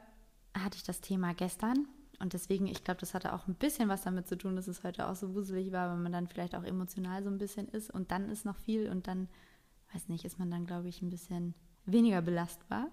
hatte 0.55 0.77
ich 0.77 0.85
das 0.85 1.01
Thema 1.01 1.35
gestern. 1.35 1.87
Und 2.21 2.33
deswegen, 2.33 2.67
ich 2.67 2.85
glaube, 2.85 3.01
das 3.01 3.13
hatte 3.13 3.33
auch 3.35 3.49
ein 3.49 3.55
bisschen 3.55 3.89
was 3.89 4.03
damit 4.03 4.29
zu 4.29 4.39
tun, 4.39 4.57
dass 4.57 4.69
es 4.69 4.85
heute 4.85 5.09
auch 5.09 5.17
so 5.17 5.35
wuselig 5.35 5.73
war, 5.73 5.91
weil 5.91 5.99
man 5.99 6.13
dann 6.13 6.29
vielleicht 6.29 6.55
auch 6.55 6.63
emotional 6.63 7.23
so 7.23 7.29
ein 7.29 7.39
bisschen 7.39 7.69
ist 7.69 7.91
und 7.91 8.11
dann 8.11 8.31
ist 8.31 8.45
noch 8.45 8.57
viel 8.57 8.89
und 8.89 9.09
dann, 9.09 9.29
weiß 9.93 10.09
nicht, 10.09 10.25
ist 10.25 10.39
man 10.39 10.51
dann, 10.51 10.65
glaube 10.65 10.89
ich, 10.89 11.03
ein 11.03 11.11
bisschen 11.11 11.55
weniger 11.87 12.23
belastbar. 12.23 12.89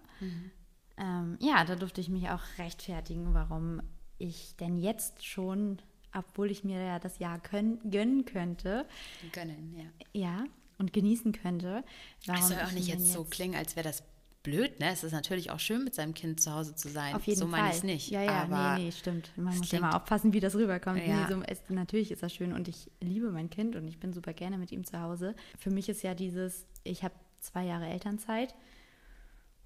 Ähm, 0.98 1.38
ja, 1.40 1.64
da 1.64 1.76
durfte 1.76 2.02
ich 2.02 2.10
mich 2.10 2.30
auch 2.30 2.42
rechtfertigen, 2.58 3.34
warum 3.34 3.82
ich 4.18 4.56
denn 4.58 4.78
jetzt 4.78 5.26
schon, 5.26 5.80
obwohl 6.14 6.52
ich 6.52 6.64
mir 6.64 6.82
ja 6.84 7.00
das 7.00 7.20
Jahr 7.20 7.40
können, 7.40 7.80
gönnen 7.90 8.26
könnte, 8.26 8.86
Gönnen, 9.32 9.76
ja. 9.76 9.86
ja, 10.14 10.44
und 10.78 10.94
genießen 10.94 11.32
könnte. 11.32 11.84
Warum 12.26 12.42
Es 12.42 12.50
soll 12.50 12.58
auch 12.58 12.68
ich 12.70 12.74
nicht 12.74 12.92
denn 12.92 13.00
jetzt 13.00 13.14
so 13.14 13.24
klingen, 13.24 13.56
als 13.56 13.76
wäre 13.76 13.88
das 13.88 14.04
blöd, 14.44 14.80
ne? 14.80 14.90
Es 14.92 15.04
ist 15.04 15.12
natürlich 15.12 15.52
auch 15.52 15.60
schön, 15.60 15.84
mit 15.84 15.94
seinem 15.94 16.14
Kind 16.14 16.42
zu 16.42 16.54
Hause 16.54 16.76
zu 16.76 16.90
sein. 16.90 17.16
Auf 17.16 17.26
jeden 17.26 17.40
so 17.40 17.48
Fall. 17.48 17.60
meine 17.60 17.72
ich 17.72 17.78
es 17.78 17.84
nicht. 17.84 18.10
Ja, 18.10 18.24
ja, 18.24 18.44
aber 18.44 18.78
nee, 18.78 18.86
nee, 18.86 18.92
stimmt. 18.92 19.32
Man 19.36 19.58
muss 19.58 19.72
ja 19.72 19.80
mal 19.80 19.96
aufpassen, 19.96 20.34
wie 20.34 20.40
das 20.40 20.56
rüberkommt. 20.56 21.06
Ja. 21.06 21.28
Nee, 21.28 21.34
so, 21.34 21.42
es, 21.44 21.62
natürlich 21.70 22.12
ist 22.12 22.24
das 22.24 22.34
schön 22.34 22.54
und 22.54 22.68
ich 22.68 22.90
liebe 23.00 23.32
mein 23.32 23.50
Kind 23.50 23.76
und 23.76 23.88
ich 23.88 24.00
bin 24.00 24.14
super 24.14 24.34
gerne 24.34 24.58
mit 24.58 24.72
ihm 24.72 24.86
zu 24.86 25.00
Hause. 25.00 25.36
Für 25.58 25.70
mich 25.70 25.90
ist 25.90 26.02
ja 26.02 26.16
dieses, 26.16 26.66
ich 26.84 27.04
habe 27.04 27.14
zwei 27.40 27.66
Jahre 27.66 27.88
Elternzeit 27.88 28.56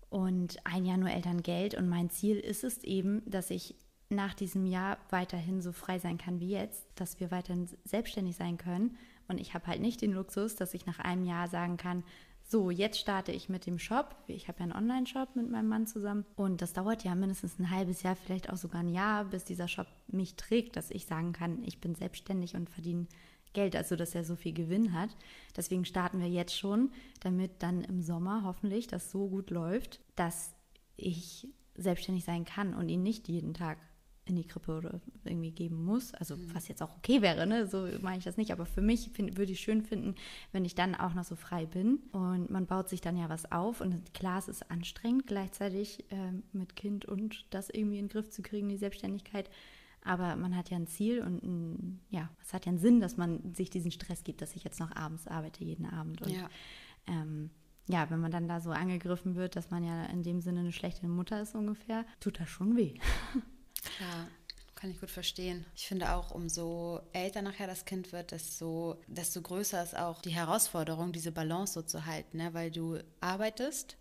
und 0.10 0.58
ein 0.66 0.86
Jahr 0.86 0.98
nur 0.98 1.10
Elterngeld 1.10 1.76
und 1.76 1.88
mein 1.90 2.10
Ziel 2.10 2.38
ist 2.38 2.64
es 2.64 2.84
eben, 2.84 3.22
dass 3.26 3.50
ich 3.50 3.76
nach 4.10 4.34
diesem 4.34 4.66
Jahr 4.66 4.98
weiterhin 5.10 5.62
so 5.62 5.72
frei 5.72 6.00
sein 6.00 6.18
kann 6.18 6.40
wie 6.40 6.52
jetzt, 6.52 6.86
dass 6.96 7.20
wir 7.20 7.32
weiterhin 7.32 7.68
selbstständig 7.86 8.36
sein 8.36 8.58
können 8.58 8.98
und 9.28 9.40
ich 9.40 9.54
habe 9.54 9.68
halt 9.68 9.82
nicht 9.82 10.02
den 10.02 10.12
Luxus, 10.12 10.56
dass 10.56 10.74
ich 10.74 10.86
nach 10.86 11.00
einem 11.00 11.26
Jahr 11.26 11.48
sagen 11.48 11.78
kann, 11.78 12.04
so, 12.48 12.70
jetzt 12.70 13.00
starte 13.00 13.32
ich 13.32 13.50
mit 13.50 13.66
dem 13.66 13.80
Shop. 13.80 14.16
Ich 14.28 14.48
habe 14.48 14.60
ja 14.60 14.66
einen 14.66 14.76
Online-Shop 14.76 15.36
mit 15.36 15.50
meinem 15.50 15.68
Mann 15.68 15.88
zusammen. 15.88 16.26
Und 16.36 16.62
das 16.62 16.74
dauert 16.74 17.04
ja 17.04 17.16
mindestens 17.16 17.58
ein 17.58 17.72
halbes 17.72 18.04
Jahr, 18.04 18.16
vielleicht 18.16 18.52
auch 18.52 18.58
sogar 18.58 18.82
ein 18.82 18.90
Jahr, 18.90 19.26
bis 19.26 19.44
dieser 19.46 19.68
Shop 19.68 19.88
mich 20.08 20.36
trägt, 20.36 20.76
dass 20.76 20.92
ich 20.92 21.08
sagen 21.08 21.34
kann, 21.34 21.64
ich 21.64 21.82
bin 21.82 21.96
selbstständig 21.96 22.56
und 22.56 22.70
verdiene 22.70 23.08
Geld, 23.54 23.76
also 23.76 23.96
dass 23.96 24.14
er 24.14 24.24
so 24.24 24.36
viel 24.36 24.54
Gewinn 24.54 24.94
hat. 24.94 25.10
Deswegen 25.58 25.86
starten 25.86 26.20
wir 26.20 26.30
jetzt 26.30 26.56
schon, 26.56 26.92
damit 27.22 27.64
dann 27.64 27.84
im 27.84 28.02
Sommer 28.02 28.44
hoffentlich 28.44 28.86
das 28.86 29.10
so 29.10 29.28
gut 29.28 29.50
läuft, 29.50 30.02
dass 30.16 30.54
ich 30.98 31.48
selbstständig 31.76 32.26
sein 32.26 32.46
kann 32.46 32.76
und 32.76 32.90
ihn 32.90 33.02
nicht 33.02 33.28
jeden 33.28 33.56
Tag 33.56 33.80
in 34.28 34.36
die 34.36 34.46
Krippe 34.48 34.78
oder 34.78 35.00
irgendwie 35.24 35.52
geben 35.52 35.84
muss. 35.86 36.14
Also 36.16 36.36
was 36.54 36.68
jetzt 36.68 36.82
auch 36.82 36.98
okay 36.98 37.22
wäre, 37.22 37.46
ne? 37.46 37.68
so 37.68 37.88
meine 38.02 38.18
ich 38.18 38.24
das 38.24 38.38
nicht. 38.38 38.52
Aber 38.52 38.66
für 38.66 38.82
mich 38.82 39.12
find, 39.14 39.38
würde 39.38 39.52
ich 39.52 39.60
schön 39.60 39.84
finden, 39.84 40.16
wenn 40.52 40.66
ich 40.66 40.74
dann 40.74 40.96
auch 40.96 41.14
noch 41.14 41.24
so 41.24 41.36
frei 41.36 41.66
bin. 41.66 41.98
Und 42.12 42.50
man 42.50 42.66
baut 42.66 42.90
sich 42.90 43.02
dann 43.02 43.18
ja 43.18 43.30
was 43.30 43.52
auf. 43.52 43.82
Und 43.82 44.14
klar, 44.14 44.40
es 44.40 44.48
ist 44.48 44.70
anstrengend, 44.72 45.28
gleichzeitig 45.28 46.06
ähm, 46.10 46.44
mit 46.54 46.76
Kind 46.76 47.06
und 47.06 47.46
das 47.54 47.70
irgendwie 47.70 48.00
in 48.00 48.06
den 48.06 48.12
Griff 48.12 48.30
zu 48.32 48.42
kriegen, 48.42 48.68
die 48.68 48.78
Selbstständigkeit. 48.78 49.50
Aber 50.02 50.36
man 50.36 50.56
hat 50.56 50.70
ja 50.70 50.78
ein 50.78 50.88
Ziel 50.88 51.22
und 51.22 51.44
ein, 51.44 52.00
ja, 52.10 52.30
es 52.42 52.54
hat 52.54 52.66
ja 52.66 52.72
einen 52.72 52.80
Sinn, 52.80 53.00
dass 53.00 53.18
man 53.18 53.54
sich 53.54 53.70
diesen 53.70 53.92
Stress 53.92 54.24
gibt, 54.24 54.42
dass 54.42 54.56
ich 54.56 54.64
jetzt 54.64 54.80
noch 54.80 54.96
abends 54.96 55.28
arbeite, 55.28 55.64
jeden 55.64 55.86
Abend. 55.86 56.22
Und 56.22 56.32
Ja. 56.32 56.50
ähm, 57.08 57.52
ja, 57.88 58.10
wenn 58.10 58.20
man 58.20 58.32
dann 58.32 58.48
da 58.48 58.60
so 58.60 58.72
angegriffen 58.72 59.36
wird, 59.36 59.56
dass 59.56 59.70
man 59.70 59.84
ja 59.84 60.06
in 60.06 60.24
dem 60.24 60.42
Sinne 60.42 60.62
eine 60.62 60.72
schlechte 60.72 61.08
Mutter 61.08 61.40
ist 61.42 61.54
ungefähr, 61.54 62.06
tut 62.20 62.40
das 62.40 62.50
schon 62.50 62.76
weh. 62.76 62.96
Klar, 63.98 64.28
kann 64.76 64.92
ich 64.92 65.00
gut 65.00 65.10
verstehen. 65.12 65.66
Ich 65.76 65.88
finde 65.88 66.14
auch, 66.14 66.32
umso 66.32 67.00
älter 67.14 67.42
nachher 67.42 67.68
das 67.68 67.86
Kind 67.86 68.12
wird, 68.12 68.32
desto, 68.32 69.02
desto 69.08 69.42
größer 69.42 69.82
ist 69.84 69.96
auch 69.98 70.22
die 70.22 70.32
Herausforderung, 70.32 71.12
diese 71.14 71.32
Balance 71.32 71.74
so 71.74 71.82
zu 71.82 72.06
halten, 72.06 72.38
ne? 72.38 72.54
weil 72.54 72.72
du 72.72 73.00
arbeitest 73.22 73.98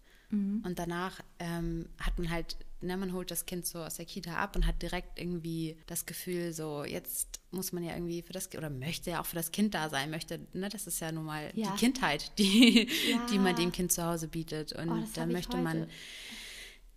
und 0.64 0.81
danach 0.81 1.21
ähm, 1.38 1.88
hat 2.00 2.19
man 2.19 2.29
halt, 2.29 2.57
ne, 2.81 2.97
man 2.97 3.12
holt 3.12 3.31
das 3.31 3.47
Kind 3.47 3.67
so 3.67 3.79
aus 3.85 3.97
der 3.97 4.05
Kita 4.05 4.35
ab 4.35 4.57
und 4.57 4.67
hat 4.67 4.83
direkt 4.83 5.21
irgendwie 5.21 5.76
das 5.87 6.07
Gefühl, 6.07 6.53
so 6.53 6.83
jetzt 6.83 7.38
muss 7.53 7.71
man 7.71 7.85
ja 7.85 7.93
irgendwie 7.95 8.21
für 8.23 8.33
das 8.33 8.53
oder 8.57 8.69
möchte 8.69 9.11
ja 9.11 9.21
auch 9.21 9.26
für 9.26 9.37
das 9.37 9.53
Kind 9.53 9.75
da 9.75 9.88
sein, 9.91 10.11
möchte, 10.11 10.41
ne, 10.53 10.69
das 10.71 10.88
ist 10.88 10.99
ja 10.99 11.12
nun 11.12 11.26
mal 11.26 11.53
Ja. 11.55 11.71
die 11.71 11.79
Kindheit, 11.79 12.37
die, 12.38 12.88
Ja. 13.12 13.26
die 13.26 13.38
man 13.38 13.55
dem 13.55 13.71
Kind 13.71 13.93
zu 13.93 14.05
Hause 14.05 14.26
bietet. 14.26 14.73
Und 14.73 14.88
Oh, 14.91 15.09
dann 15.14 15.31
möchte 15.31 15.57
man. 15.59 15.87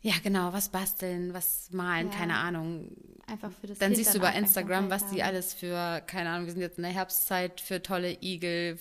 Ja 0.02 0.14
genau, 0.24 0.54
was 0.54 0.70
basteln, 0.70 1.34
was 1.34 1.70
malen, 1.72 2.10
Ja. 2.12 2.18
keine 2.18 2.36
Ahnung, 2.36 2.92
Einfach 3.30 3.52
für 3.52 3.68
das 3.68 3.78
dann 3.80 3.92
Kind 3.92 3.98
siehst 4.06 4.16
du 4.16 4.20
bei 4.22 4.34
Instagram, 4.34 4.90
was 4.90 5.10
die 5.10 5.22
alles 5.22 5.54
für, 5.54 6.02
keine 6.08 6.30
Ahnung, 6.30 6.46
wir 6.46 6.54
sind 6.54 6.62
jetzt 6.62 6.78
in 6.78 6.84
der 6.84 6.94
Herbstzeit 6.94 7.60
für 7.60 7.82
tolle 7.82 8.18
Igel, 8.22 8.80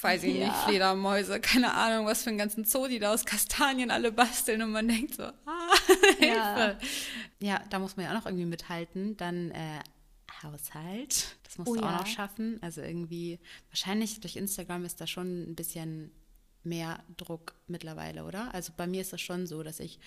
weiß 0.00 0.24
ich 0.24 0.34
Ja. 0.36 0.46
nicht, 0.46 0.56
Fledermäuse, 0.64 1.38
keine 1.38 1.72
Ahnung, 1.74 2.04
was 2.06 2.24
für 2.24 2.30
einen 2.30 2.38
ganzen 2.38 2.64
Zoo 2.64 2.88
die 2.88 2.98
da 2.98 3.14
aus 3.14 3.24
Kastanien 3.24 3.92
alle 3.92 4.10
basteln 4.10 4.62
und 4.62 4.72
man 4.72 4.88
denkt 4.88 5.14
so, 5.14 5.22
ah, 5.22 5.32
Ja. 6.20 6.76
Ja, 7.38 7.62
da 7.70 7.78
muss 7.78 7.96
man 7.96 8.06
ja 8.06 8.10
auch 8.12 8.16
noch 8.16 8.26
irgendwie 8.26 8.46
mithalten. 8.46 9.16
Dann 9.16 9.52
äh, 9.52 9.78
Haushalt, 10.42 11.36
das 11.44 11.58
musst 11.58 11.70
Oh 11.70 11.74
du 11.76 11.82
auch 11.82 11.90
ja. 11.90 11.96
noch 11.98 12.06
schaffen. 12.06 12.58
Also 12.62 12.80
irgendwie, 12.80 13.38
wahrscheinlich 13.70 14.20
durch 14.20 14.36
Instagram 14.36 14.84
ist 14.84 15.00
da 15.00 15.06
schon 15.06 15.50
ein 15.50 15.54
bisschen 15.54 16.10
mehr 16.64 17.02
Druck 17.16 17.54
mittlerweile, 17.66 18.24
oder? 18.24 18.52
Also 18.54 18.72
bei 18.76 18.86
mir 18.86 19.00
ist 19.00 19.12
das 19.12 19.20
schon 19.20 19.46
so, 19.46 19.62
dass 19.62 19.80
ich, 19.80 19.98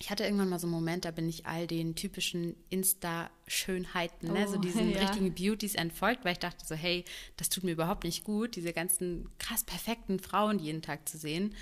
ich 0.00 0.10
hatte 0.10 0.24
irgendwann 0.24 0.48
mal 0.48 0.58
so 0.58 0.66
einen 0.66 0.74
Moment, 0.74 1.04
da 1.04 1.10
bin 1.10 1.28
ich 1.28 1.46
all 1.46 1.66
den 1.66 1.94
typischen 1.94 2.54
Insta-Schönheiten, 2.70 4.32
ne, 4.32 4.46
so 4.48 4.56
Oh, 4.56 4.58
diesen 4.60 4.90
ja. 4.90 5.00
richtigen 5.00 5.34
Beauties 5.34 5.74
entfolgt, 5.74 6.24
weil 6.24 6.32
ich 6.32 6.38
dachte 6.38 6.64
so, 6.64 6.74
hey, 6.74 7.04
das 7.36 7.48
tut 7.48 7.64
mir 7.64 7.72
überhaupt 7.72 8.04
nicht 8.04 8.24
gut, 8.24 8.56
diese 8.56 8.72
ganzen 8.72 9.28
krass 9.38 9.64
perfekten 9.64 10.18
Frauen 10.20 10.58
jeden 10.58 10.82
Tag 10.82 11.08
zu 11.08 11.18
sehen. 11.18 11.54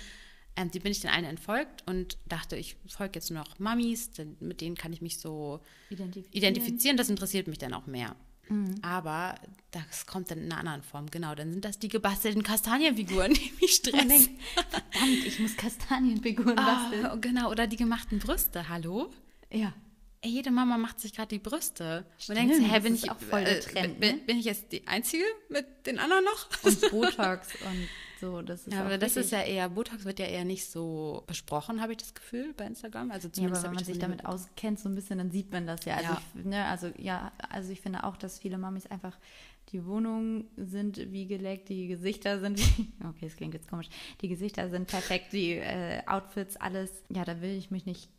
Ähm, 0.55 0.69
die 0.69 0.79
bin 0.79 0.91
ich 0.91 1.01
den 1.01 1.09
allen 1.09 1.25
entfolgt 1.25 1.81
und 1.87 2.17
dachte, 2.27 2.55
ich 2.57 2.75
folge 2.87 3.13
jetzt 3.15 3.31
nur 3.31 3.39
noch 3.43 3.57
Mamis, 3.57 4.11
denn 4.11 4.37
mit 4.39 4.61
denen 4.61 4.75
kann 4.75 4.93
ich 4.93 5.01
mich 5.01 5.17
so 5.17 5.61
Identifizieren. 5.89 6.31
identifizieren, 6.37 6.97
das 6.97 7.09
interessiert 7.09 7.47
mich 7.47 7.57
dann 7.57 7.73
auch 7.73 7.87
mehr. 7.87 8.15
Mhm. 8.49 8.75
Aber 8.81 9.35
das 9.71 10.05
kommt 10.05 10.31
dann 10.31 10.39
in 10.39 10.51
einer 10.51 10.59
anderen 10.59 10.83
Form, 10.83 11.09
genau. 11.09 11.35
Dann 11.35 11.51
sind 11.51 11.65
das 11.65 11.79
die 11.79 11.87
gebastelten 11.87 12.43
Kastanienfiguren, 12.43 13.33
die 13.33 13.53
mich 13.61 13.75
stressen. 13.75 14.09
denk, 14.09 14.29
verdammt, 14.53 15.25
ich 15.25 15.39
muss 15.39 15.55
Kastanienfiguren 15.57 16.55
basteln. 16.55 17.05
Ah, 17.05 17.15
genau, 17.15 17.49
oder 17.49 17.67
die 17.67 17.77
gemachten 17.77 18.19
Brüste, 18.19 18.69
hallo? 18.69 19.09
Ja. 19.51 19.73
Ey, 20.21 20.31
jede 20.31 20.51
Mama 20.51 20.77
macht 20.77 21.01
sich 21.01 21.13
gerade 21.13 21.29
die 21.29 21.39
Brüste. 21.39 22.05
Man 22.27 22.37
denkt 22.37 22.55
sich, 22.55 22.71
hä, 22.71 22.79
bin 22.79 22.95
ich, 22.95 23.11
auch 23.11 23.19
voll 23.19 23.43
der 23.43 23.59
Trend, 23.59 23.99
bin, 23.99 24.15
ne? 24.15 24.21
bin 24.21 24.37
ich 24.37 24.45
jetzt 24.45 24.71
die 24.71 24.87
Einzige 24.87 25.25
mit 25.49 25.85
den 25.85 25.99
anderen 25.99 26.23
noch? 26.23 26.63
Und 26.63 26.79
Botox 26.91 27.49
und 27.55 27.89
so, 28.23 28.41
das 28.41 28.67
ist 28.67 28.73
Ja, 28.73 28.85
aber 28.85 28.97
das 28.97 29.17
ist 29.17 29.31
ja 29.31 29.41
eher, 29.41 29.67
Botox 29.67 30.05
wird 30.05 30.17
ja 30.17 30.25
eher 30.25 30.45
nicht 30.45 30.69
so 30.69 31.23
besprochen, 31.27 31.81
habe 31.81 31.91
ich 31.91 31.97
das 31.97 32.13
Gefühl, 32.13 32.53
bei 32.55 32.65
Instagram. 32.65 33.11
Also 33.11 33.27
Ja, 33.27 33.47
aber 33.47 33.55
zumindest 33.55 33.63
wenn 33.63 33.71
man 33.71 33.81
ich 33.81 33.85
sich 33.85 33.99
damit 33.99 34.25
auskennt, 34.25 34.79
so 34.79 34.87
ein 34.87 34.95
bisschen, 34.95 35.17
dann 35.17 35.31
sieht 35.31 35.51
man 35.51 35.67
das 35.67 35.83
ja. 35.83 35.95
Also, 35.95 36.13
Ja. 36.13 36.21
Ich, 36.37 36.45
ne, 36.45 36.65
also 36.65 36.91
ja, 36.97 37.33
also 37.49 37.71
ich 37.71 37.81
finde 37.81 38.05
auch, 38.05 38.15
dass 38.15 38.39
viele 38.39 38.57
Mamis 38.57 38.85
einfach 38.87 39.17
die 39.73 39.85
Wohnungen 39.85 40.45
sind 40.55 41.11
wie 41.11 41.27
geleckt, 41.27 41.67
die 41.67 41.87
Gesichter 41.87 42.39
sind 42.39 42.59
wie, 42.59 42.91
okay, 43.07 43.25
das 43.25 43.35
klingt 43.35 43.53
jetzt 43.53 43.69
komisch, 43.69 43.89
die 44.21 44.29
Gesichter 44.29 44.69
sind 44.69 44.87
perfekt, 44.87 45.33
die 45.33 45.53
äh, 45.53 46.01
Outfits, 46.07 46.55
alles. 46.55 47.03
Ja, 47.09 47.25
da 47.25 47.41
will 47.41 47.57
ich 47.57 47.71
mich 47.71 47.85
nicht 47.85 48.09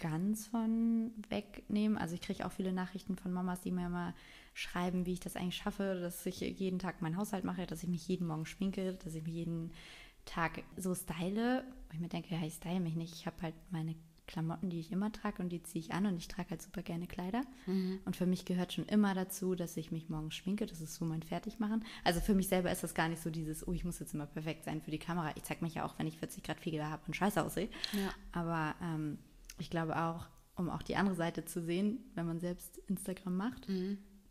ganz 0.00 0.46
von 0.46 1.12
wegnehmen. 1.28 1.98
Also 1.98 2.14
ich 2.14 2.22
kriege 2.22 2.46
auch 2.46 2.52
viele 2.52 2.72
Nachrichten 2.72 3.16
von 3.16 3.32
Mamas, 3.32 3.60
die 3.60 3.70
mir 3.70 3.90
mal 3.90 4.14
schreiben, 4.54 5.06
wie 5.06 5.14
ich 5.14 5.20
das 5.20 5.36
eigentlich 5.36 5.56
schaffe, 5.56 5.98
dass 6.00 6.24
ich 6.26 6.40
jeden 6.40 6.78
Tag 6.78 7.02
meinen 7.02 7.16
Haushalt 7.16 7.44
mache, 7.44 7.66
dass 7.66 7.82
ich 7.82 7.88
mich 7.88 8.06
jeden 8.08 8.26
Morgen 8.26 8.46
schminke, 8.46 8.94
dass 8.94 9.14
ich 9.14 9.22
mich 9.24 9.34
jeden 9.34 9.72
Tag 10.24 10.62
so 10.76 10.94
style. 10.94 11.64
Und 11.88 11.94
ich 11.94 12.00
mir 12.00 12.08
denke, 12.08 12.34
ja, 12.34 12.42
ich 12.42 12.54
style 12.54 12.80
mich 12.80 12.94
nicht. 12.94 13.14
Ich 13.14 13.26
habe 13.26 13.40
halt 13.42 13.54
meine 13.70 13.94
Klamotten, 14.26 14.70
die 14.70 14.78
ich 14.78 14.92
immer 14.92 15.10
trage 15.10 15.42
und 15.42 15.50
die 15.50 15.62
ziehe 15.62 15.84
ich 15.84 15.92
an 15.92 16.06
und 16.06 16.16
ich 16.16 16.28
trage 16.28 16.50
halt 16.50 16.62
super 16.62 16.82
gerne 16.82 17.06
Kleider. 17.06 17.42
Und 18.04 18.16
für 18.16 18.26
mich 18.26 18.44
gehört 18.44 18.72
schon 18.72 18.86
immer 18.86 19.14
dazu, 19.14 19.54
dass 19.54 19.76
ich 19.76 19.90
mich 19.90 20.08
morgens 20.08 20.34
schminke. 20.34 20.66
Das 20.66 20.80
ist 20.80 20.94
so 20.94 21.04
mein 21.04 21.22
Fertigmachen. 21.22 21.84
Also 22.04 22.20
für 22.20 22.34
mich 22.34 22.48
selber 22.48 22.70
ist 22.70 22.82
das 22.82 22.94
gar 22.94 23.08
nicht 23.08 23.20
so 23.20 23.30
dieses, 23.30 23.66
oh, 23.66 23.72
ich 23.72 23.84
muss 23.84 23.98
jetzt 23.98 24.14
immer 24.14 24.26
perfekt 24.26 24.64
sein 24.64 24.80
für 24.80 24.90
die 24.90 24.98
Kamera. 24.98 25.32
Ich 25.34 25.42
zeige 25.42 25.64
mich 25.64 25.74
ja 25.74 25.84
auch, 25.84 25.98
wenn 25.98 26.06
ich 26.06 26.18
40 26.18 26.44
Grad 26.44 26.60
Fieber 26.60 26.88
habe 26.88 27.02
und 27.06 27.14
scheiße 27.14 27.42
aussehe. 27.42 27.68
Ja. 27.92 28.10
Aber 28.32 28.74
ähm, 28.82 29.18
ich 29.58 29.70
glaube 29.70 30.00
auch, 30.00 30.26
um 30.56 30.70
auch 30.70 30.82
die 30.82 30.96
andere 30.96 31.16
Seite 31.16 31.44
zu 31.44 31.62
sehen, 31.62 31.98
wenn 32.14 32.26
man 32.26 32.38
selbst 32.38 32.78
Instagram 32.88 33.36
macht, 33.36 33.68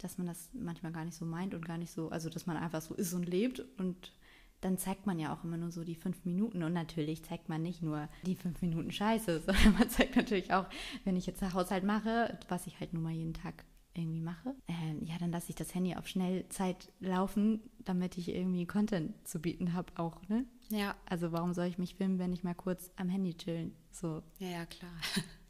dass 0.03 0.17
man 0.17 0.27
das 0.27 0.49
manchmal 0.53 0.91
gar 0.91 1.05
nicht 1.05 1.15
so 1.17 1.25
meint 1.25 1.53
und 1.53 1.65
gar 1.65 1.77
nicht 1.77 1.91
so, 1.91 2.09
also 2.09 2.29
dass 2.29 2.45
man 2.45 2.57
einfach 2.57 2.81
so 2.81 2.93
ist 2.95 3.13
und 3.13 3.27
lebt 3.27 3.63
und 3.77 4.13
dann 4.61 4.77
zeigt 4.77 5.07
man 5.07 5.17
ja 5.17 5.33
auch 5.33 5.43
immer 5.43 5.57
nur 5.57 5.71
so 5.71 5.83
die 5.83 5.95
fünf 5.95 6.23
Minuten 6.23 6.61
und 6.63 6.73
natürlich 6.73 7.23
zeigt 7.25 7.49
man 7.49 7.61
nicht 7.63 7.81
nur 7.81 8.07
die 8.25 8.35
fünf 8.35 8.61
Minuten 8.61 8.91
Scheiße, 8.91 9.41
sondern 9.45 9.73
man 9.73 9.89
zeigt 9.89 10.15
natürlich 10.15 10.53
auch, 10.53 10.67
wenn 11.03 11.15
ich 11.15 11.25
jetzt 11.25 11.41
Haushalt 11.41 11.83
mache, 11.83 12.37
was 12.47 12.67
ich 12.67 12.79
halt 12.79 12.93
nun 12.93 13.03
mal 13.03 13.13
jeden 13.13 13.33
Tag 13.33 13.65
irgendwie 13.93 14.21
mache, 14.21 14.55
ähm, 14.67 15.03
ja, 15.03 15.17
dann 15.19 15.31
lasse 15.31 15.49
ich 15.49 15.55
das 15.55 15.75
Handy 15.75 15.95
auf 15.95 16.07
Schnellzeit 16.07 16.93
laufen, 17.01 17.59
damit 17.79 18.17
ich 18.17 18.29
irgendwie 18.29 18.65
Content 18.65 19.27
zu 19.27 19.41
bieten 19.41 19.73
habe 19.73 19.91
auch, 19.97 20.21
ne? 20.29 20.45
Ja, 20.69 20.95
Also 21.05 21.33
warum 21.33 21.53
soll 21.53 21.65
ich 21.65 21.77
mich 21.77 21.95
filmen, 21.95 22.17
wenn 22.17 22.31
ich 22.31 22.45
mal 22.45 22.55
kurz 22.55 22.91
am 22.95 23.09
Handy 23.09 23.33
chillen? 23.33 23.75
So, 23.91 24.23
ja, 24.39 24.47
ja, 24.47 24.65
klar. 24.65 24.93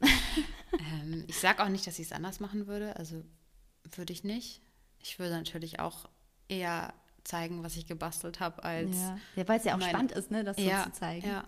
ähm, 0.00 1.22
ich 1.28 1.38
sage 1.38 1.62
auch 1.62 1.68
nicht, 1.68 1.86
dass 1.86 2.00
ich 2.00 2.06
es 2.06 2.12
anders 2.12 2.40
machen 2.40 2.66
würde. 2.66 2.96
Also 2.96 3.22
würde 3.98 4.12
ich 4.12 4.24
nicht. 4.24 4.60
Ich 5.00 5.18
würde 5.18 5.34
natürlich 5.34 5.80
auch 5.80 6.08
eher 6.48 6.92
zeigen, 7.24 7.62
was 7.62 7.76
ich 7.76 7.86
gebastelt 7.86 8.40
habe, 8.40 8.62
als 8.64 8.96
ja. 8.96 9.18
ja 9.36 9.48
weil 9.48 9.58
es 9.58 9.64
ja 9.64 9.74
auch 9.74 9.78
meine- 9.78 9.90
spannend 9.90 10.12
ist, 10.12 10.30
ne, 10.30 10.44
das 10.44 10.56
so 10.56 10.62
ja, 10.62 10.84
zu 10.84 10.92
zeigen. 10.92 11.26
Ja, 11.26 11.44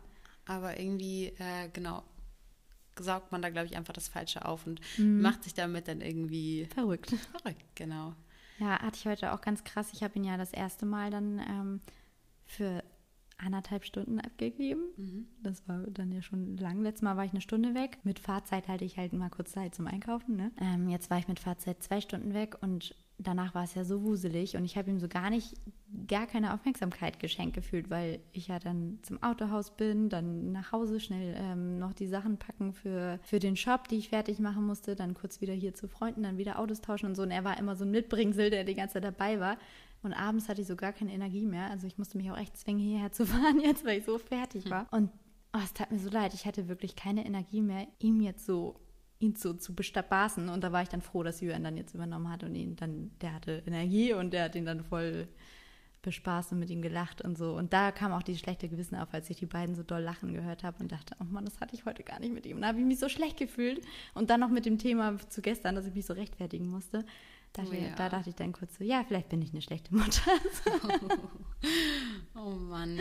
aber 0.46 0.78
irgendwie, 0.78 1.26
äh, 1.38 1.68
genau, 1.72 2.02
saugt 2.98 3.32
man 3.32 3.42
da, 3.42 3.50
glaube 3.50 3.66
ich, 3.66 3.76
einfach 3.76 3.92
das 3.92 4.08
Falsche 4.08 4.44
auf 4.44 4.66
und 4.66 4.80
Mhm. 4.98 5.20
macht 5.20 5.42
sich 5.44 5.54
damit 5.54 5.88
dann 5.88 6.00
irgendwie 6.00 6.66
Verrückt. 6.74 7.10
verrückt, 7.32 7.64
genau. 7.74 8.14
Ja, 8.60 8.78
hatte 8.80 8.96
ich 8.98 9.06
heute 9.06 9.32
auch 9.32 9.40
ganz 9.40 9.64
krass. 9.64 9.88
Ich 9.92 10.02
habe 10.04 10.14
ihn 10.16 10.22
ja 10.24 10.36
das 10.36 10.52
erste 10.52 10.86
Mal 10.86 11.10
dann 11.10 11.40
ähm, 11.40 11.80
für 12.46 12.84
anderthalb 13.44 13.84
Stunden 13.84 14.20
abgegeben. 14.20 15.26
Das 15.42 15.66
war 15.68 15.82
dann 15.90 16.10
ja 16.12 16.22
schon 16.22 16.56
lang. 16.56 16.82
Letztes 16.82 17.02
Mal 17.02 17.16
war 17.16 17.24
ich 17.24 17.32
eine 17.32 17.40
Stunde 17.40 17.74
weg. 17.74 17.98
Mit 18.04 18.18
Fahrzeit 18.18 18.68
hatte 18.68 18.84
ich 18.84 18.96
halt 18.96 19.12
mal 19.12 19.30
kurz 19.30 19.52
Zeit 19.52 19.74
zum 19.74 19.86
Einkaufen. 19.86 20.36
Ne? 20.36 20.52
Ähm, 20.60 20.88
jetzt 20.88 21.10
war 21.10 21.18
ich 21.18 21.28
mit 21.28 21.40
Fahrzeit 21.40 21.82
zwei 21.82 22.00
Stunden 22.00 22.34
weg 22.34 22.56
und 22.60 22.94
danach 23.18 23.54
war 23.54 23.64
es 23.64 23.74
ja 23.74 23.84
so 23.84 24.02
wuselig 24.02 24.56
und 24.56 24.64
ich 24.64 24.76
habe 24.76 24.90
ihm 24.90 24.98
so 24.98 25.08
gar 25.08 25.30
nicht, 25.30 25.54
gar 26.08 26.26
keine 26.26 26.52
Aufmerksamkeit 26.52 27.20
geschenkt 27.20 27.54
gefühlt, 27.54 27.90
weil 27.90 28.20
ich 28.32 28.48
ja 28.48 28.58
dann 28.58 28.98
zum 29.02 29.22
Autohaus 29.22 29.76
bin, 29.76 30.08
dann 30.08 30.52
nach 30.52 30.72
Hause 30.72 30.98
schnell 30.98 31.34
ähm, 31.38 31.78
noch 31.78 31.92
die 31.92 32.08
Sachen 32.08 32.38
packen 32.38 32.72
für, 32.72 33.20
für 33.22 33.38
den 33.38 33.56
Shop, 33.56 33.88
die 33.88 33.98
ich 33.98 34.08
fertig 34.08 34.40
machen 34.40 34.66
musste, 34.66 34.96
dann 34.96 35.14
kurz 35.14 35.40
wieder 35.40 35.54
hier 35.54 35.74
zu 35.74 35.86
Freunden, 35.86 36.24
dann 36.24 36.38
wieder 36.38 36.58
Autos 36.58 36.80
tauschen 36.80 37.06
und 37.06 37.14
so. 37.14 37.22
Und 37.22 37.30
er 37.30 37.44
war 37.44 37.58
immer 37.58 37.76
so 37.76 37.84
ein 37.84 37.90
Mitbringsel, 37.90 38.50
der 38.50 38.64
die 38.64 38.74
ganze 38.74 38.94
Zeit 38.94 39.04
dabei 39.04 39.38
war. 39.38 39.58
Und 40.04 40.12
abends 40.12 40.48
hatte 40.48 40.60
ich 40.60 40.66
so 40.66 40.76
gar 40.76 40.92
keine 40.92 41.12
Energie 41.12 41.46
mehr. 41.46 41.70
Also 41.70 41.86
ich 41.86 41.98
musste 41.98 42.18
mich 42.18 42.30
auch 42.30 42.38
echt 42.38 42.56
zwingen, 42.56 42.80
hierher 42.80 43.12
zu 43.12 43.26
fahren 43.26 43.60
jetzt, 43.60 43.84
weil 43.84 43.98
ich 43.98 44.04
so 44.04 44.18
fertig 44.18 44.70
war. 44.70 44.86
Und 44.92 45.10
oh, 45.52 45.60
es 45.62 45.72
tat 45.72 45.90
mir 45.90 45.98
so 45.98 46.10
leid. 46.10 46.34
Ich 46.34 46.46
hatte 46.46 46.68
wirklich 46.68 46.96
keine 46.96 47.24
Energie 47.24 47.62
mehr, 47.62 47.86
ihm 47.98 48.20
jetzt 48.20 48.46
so 48.46 48.80
ihn 49.18 49.36
so 49.36 49.54
zu 49.54 49.74
bespaßen. 49.74 50.48
Und 50.48 50.62
da 50.62 50.72
war 50.72 50.82
ich 50.82 50.88
dann 50.88 51.02
froh, 51.02 51.22
dass 51.22 51.40
Jürgen 51.40 51.64
dann 51.64 51.76
jetzt 51.76 51.94
übernommen 51.94 52.30
hat 52.30 52.44
und 52.44 52.54
ihn 52.54 52.76
dann, 52.76 53.10
der 53.20 53.34
hatte 53.34 53.62
Energie 53.66 54.12
und 54.12 54.32
der 54.32 54.44
hat 54.44 54.54
ihn 54.54 54.66
dann 54.66 54.84
voll 54.84 55.28
bespaßt 56.02 56.52
und 56.52 56.58
mit 56.58 56.68
ihm 56.68 56.82
gelacht 56.82 57.22
und 57.22 57.38
so. 57.38 57.56
Und 57.56 57.72
da 57.72 57.90
kam 57.90 58.12
auch 58.12 58.22
dieses 58.22 58.42
schlechte 58.42 58.68
Gewissen 58.68 58.96
auf, 58.96 59.12
als 59.14 59.30
ich 59.30 59.38
die 59.38 59.46
beiden 59.46 59.74
so 59.74 59.82
doll 59.82 60.02
lachen 60.02 60.34
gehört 60.34 60.62
habe 60.62 60.80
und 60.80 60.92
dachte, 60.92 61.16
oh 61.20 61.24
Mann, 61.24 61.46
das 61.46 61.60
hatte 61.60 61.74
ich 61.74 61.86
heute 61.86 62.02
gar 62.02 62.20
nicht 62.20 62.34
mit 62.34 62.44
ihm. 62.44 62.56
Und 62.56 62.62
da 62.62 62.68
habe 62.68 62.78
ich 62.78 62.84
mich 62.84 62.98
so 62.98 63.08
schlecht 63.08 63.38
gefühlt. 63.38 63.80
Und 64.12 64.30
dann 64.30 64.40
noch 64.40 64.50
mit 64.50 64.66
dem 64.66 64.78
Thema 64.78 65.16
zu 65.30 65.40
gestern, 65.40 65.74
dass 65.74 65.86
ich 65.86 65.94
mich 65.94 66.04
so 66.04 66.12
rechtfertigen 66.12 66.68
musste. 66.68 67.04
Dachte, 67.54 67.70
Oh 67.70 67.74
ja. 67.74 67.94
Da 67.94 68.08
dachte 68.08 68.28
ich 68.30 68.36
dann 68.36 68.52
kurz 68.52 68.76
so, 68.76 68.84
ja, 68.84 69.04
vielleicht 69.06 69.30
bin 69.30 69.40
ich 69.40 69.50
eine 69.52 69.62
schlechte 69.62 69.94
Mutter. 69.94 70.30
Oh 72.36 72.50
Mann, 72.50 72.98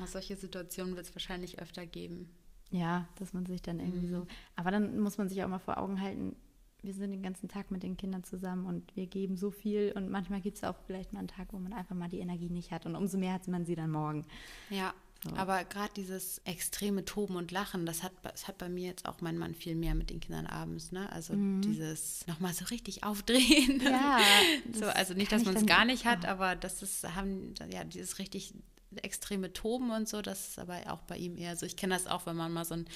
auch 0.00 0.06
solche 0.06 0.36
Situationen 0.36 0.94
wird 0.94 1.06
es 1.06 1.14
wahrscheinlich 1.16 1.58
öfter 1.58 1.84
geben. 1.84 2.30
Ja, 2.70 3.08
dass 3.18 3.32
man 3.32 3.44
sich 3.44 3.60
dann 3.60 3.80
irgendwie 3.80 4.06
so. 4.06 4.26
Aber 4.54 4.70
dann 4.70 5.00
muss 5.00 5.18
man 5.18 5.28
sich 5.28 5.42
auch 5.42 5.48
mal 5.48 5.58
vor 5.58 5.78
Augen 5.78 6.00
halten, 6.00 6.36
wir 6.84 6.92
sind 6.92 7.10
den 7.10 7.22
ganzen 7.22 7.48
Tag 7.48 7.70
mit 7.70 7.82
den 7.82 7.96
Kindern 7.96 8.24
zusammen 8.24 8.66
und 8.66 8.94
wir 8.94 9.06
geben 9.06 9.36
so 9.36 9.50
viel 9.50 9.92
und 9.96 10.10
manchmal 10.10 10.40
gibt 10.42 10.58
es 10.58 10.64
auch 10.64 10.76
vielleicht 10.86 11.12
mal 11.12 11.20
einen 11.20 11.28
Tag, 11.28 11.48
wo 11.52 11.58
man 11.58 11.72
einfach 11.72 11.96
mal 11.96 12.08
die 12.08 12.18
Energie 12.18 12.50
nicht 12.50 12.70
hat 12.72 12.84
und 12.84 12.94
umso 12.94 13.16
mehr 13.16 13.32
hat 13.32 13.48
man 13.48 13.64
sie 13.64 13.74
dann 13.74 13.90
morgen. 13.90 14.26
Ja, 14.70 14.92
aber 15.36 15.64
gerade 15.64 15.92
dieses 15.96 16.38
extreme 16.44 17.04
Toben 17.04 17.36
und 17.36 17.50
Lachen, 17.50 17.86
das 17.86 18.02
hat, 18.02 18.12
das 18.22 18.46
hat 18.46 18.58
bei 18.58 18.68
mir 18.68 18.88
jetzt 18.88 19.06
auch 19.06 19.20
mein 19.20 19.38
Mann 19.38 19.54
viel 19.54 19.74
mehr 19.74 19.94
mit 19.94 20.10
den 20.10 20.20
Kindern 20.20 20.46
abends, 20.46 20.92
ne? 20.92 21.10
Also 21.12 21.34
dieses 21.36 22.26
nochmal 22.26 22.52
so 22.52 22.66
richtig 22.66 23.04
aufdrehen. 23.04 23.80
Ja, 23.82 24.20
so, 24.72 24.86
also 24.86 25.14
nicht, 25.14 25.32
dass 25.32 25.44
man 25.44 25.56
es 25.56 25.66
gar 25.66 25.84
nicht 25.84 26.04
hat, 26.04 26.26
aber 26.26 26.56
das 26.56 26.82
ist, 26.82 27.04
haben, 27.14 27.54
ja, 27.70 27.84
dieses 27.84 28.18
richtig 28.18 28.54
extreme 29.02 29.52
Toben 29.52 29.90
und 29.90 30.08
so. 30.08 30.22
Das 30.22 30.48
ist 30.48 30.58
aber 30.58 30.78
auch 30.88 31.00
bei 31.02 31.16
ihm 31.16 31.36
eher 31.36 31.56
so. 31.56 31.66
Ich 31.66 31.76
kenne 31.76 31.94
das 31.94 32.06
auch, 32.06 32.26
wenn 32.26 32.36
man 32.36 32.52
mal 32.52 32.64
so 32.64 32.74
einen 32.74 32.86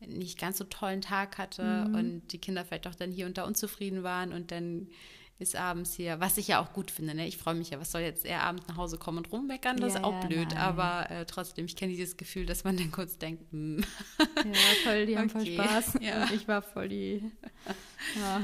nicht 0.00 0.38
ganz 0.38 0.58
so 0.58 0.64
tollen 0.64 1.00
Tag 1.00 1.38
hatte 1.38 1.86
mhm. 1.88 1.94
und 1.94 2.28
die 2.28 2.38
Kinder 2.38 2.64
vielleicht 2.64 2.86
auch 2.86 2.94
dann 2.94 3.10
hier 3.10 3.26
und 3.26 3.38
da 3.38 3.44
unzufrieden 3.44 4.02
waren 4.02 4.32
und 4.32 4.50
dann 4.50 4.88
ist 5.38 5.54
abends 5.54 5.94
hier, 5.94 6.18
was 6.20 6.36
ich 6.36 6.48
ja 6.48 6.60
auch 6.60 6.72
gut 6.72 6.90
finde. 6.90 7.14
Ne? 7.14 7.26
Ich 7.26 7.36
freue 7.36 7.54
mich 7.54 7.70
ja, 7.70 7.80
was 7.80 7.92
soll 7.92 8.00
jetzt 8.00 8.24
er 8.24 8.42
abends 8.42 8.66
nach 8.66 8.76
Hause 8.76 8.98
kommen 8.98 9.18
und 9.18 9.32
rummeckern? 9.32 9.76
Das 9.76 9.94
ja, 9.94 10.00
ist 10.00 10.04
auch 10.04 10.22
ja, 10.22 10.26
blöd. 10.26 10.48
Nein. 10.50 10.58
Aber 10.58 11.10
äh, 11.10 11.26
trotzdem, 11.26 11.66
ich 11.66 11.76
kenne 11.76 11.92
dieses 11.92 12.16
Gefühl, 12.16 12.44
dass 12.46 12.64
man 12.64 12.76
dann 12.76 12.90
kurz 12.90 13.18
denkt, 13.18 13.50
hm. 13.52 13.84
ja, 14.18 14.52
toll, 14.84 15.06
die 15.06 15.16
haben 15.18 15.30
okay. 15.30 15.56
voll 15.56 15.66
Spaß. 15.66 15.98
Ja. 16.00 16.22
Und 16.22 16.32
ich 16.32 16.48
war 16.48 16.62
voll 16.62 16.88
die. 16.88 17.22
Ja. 18.16 18.40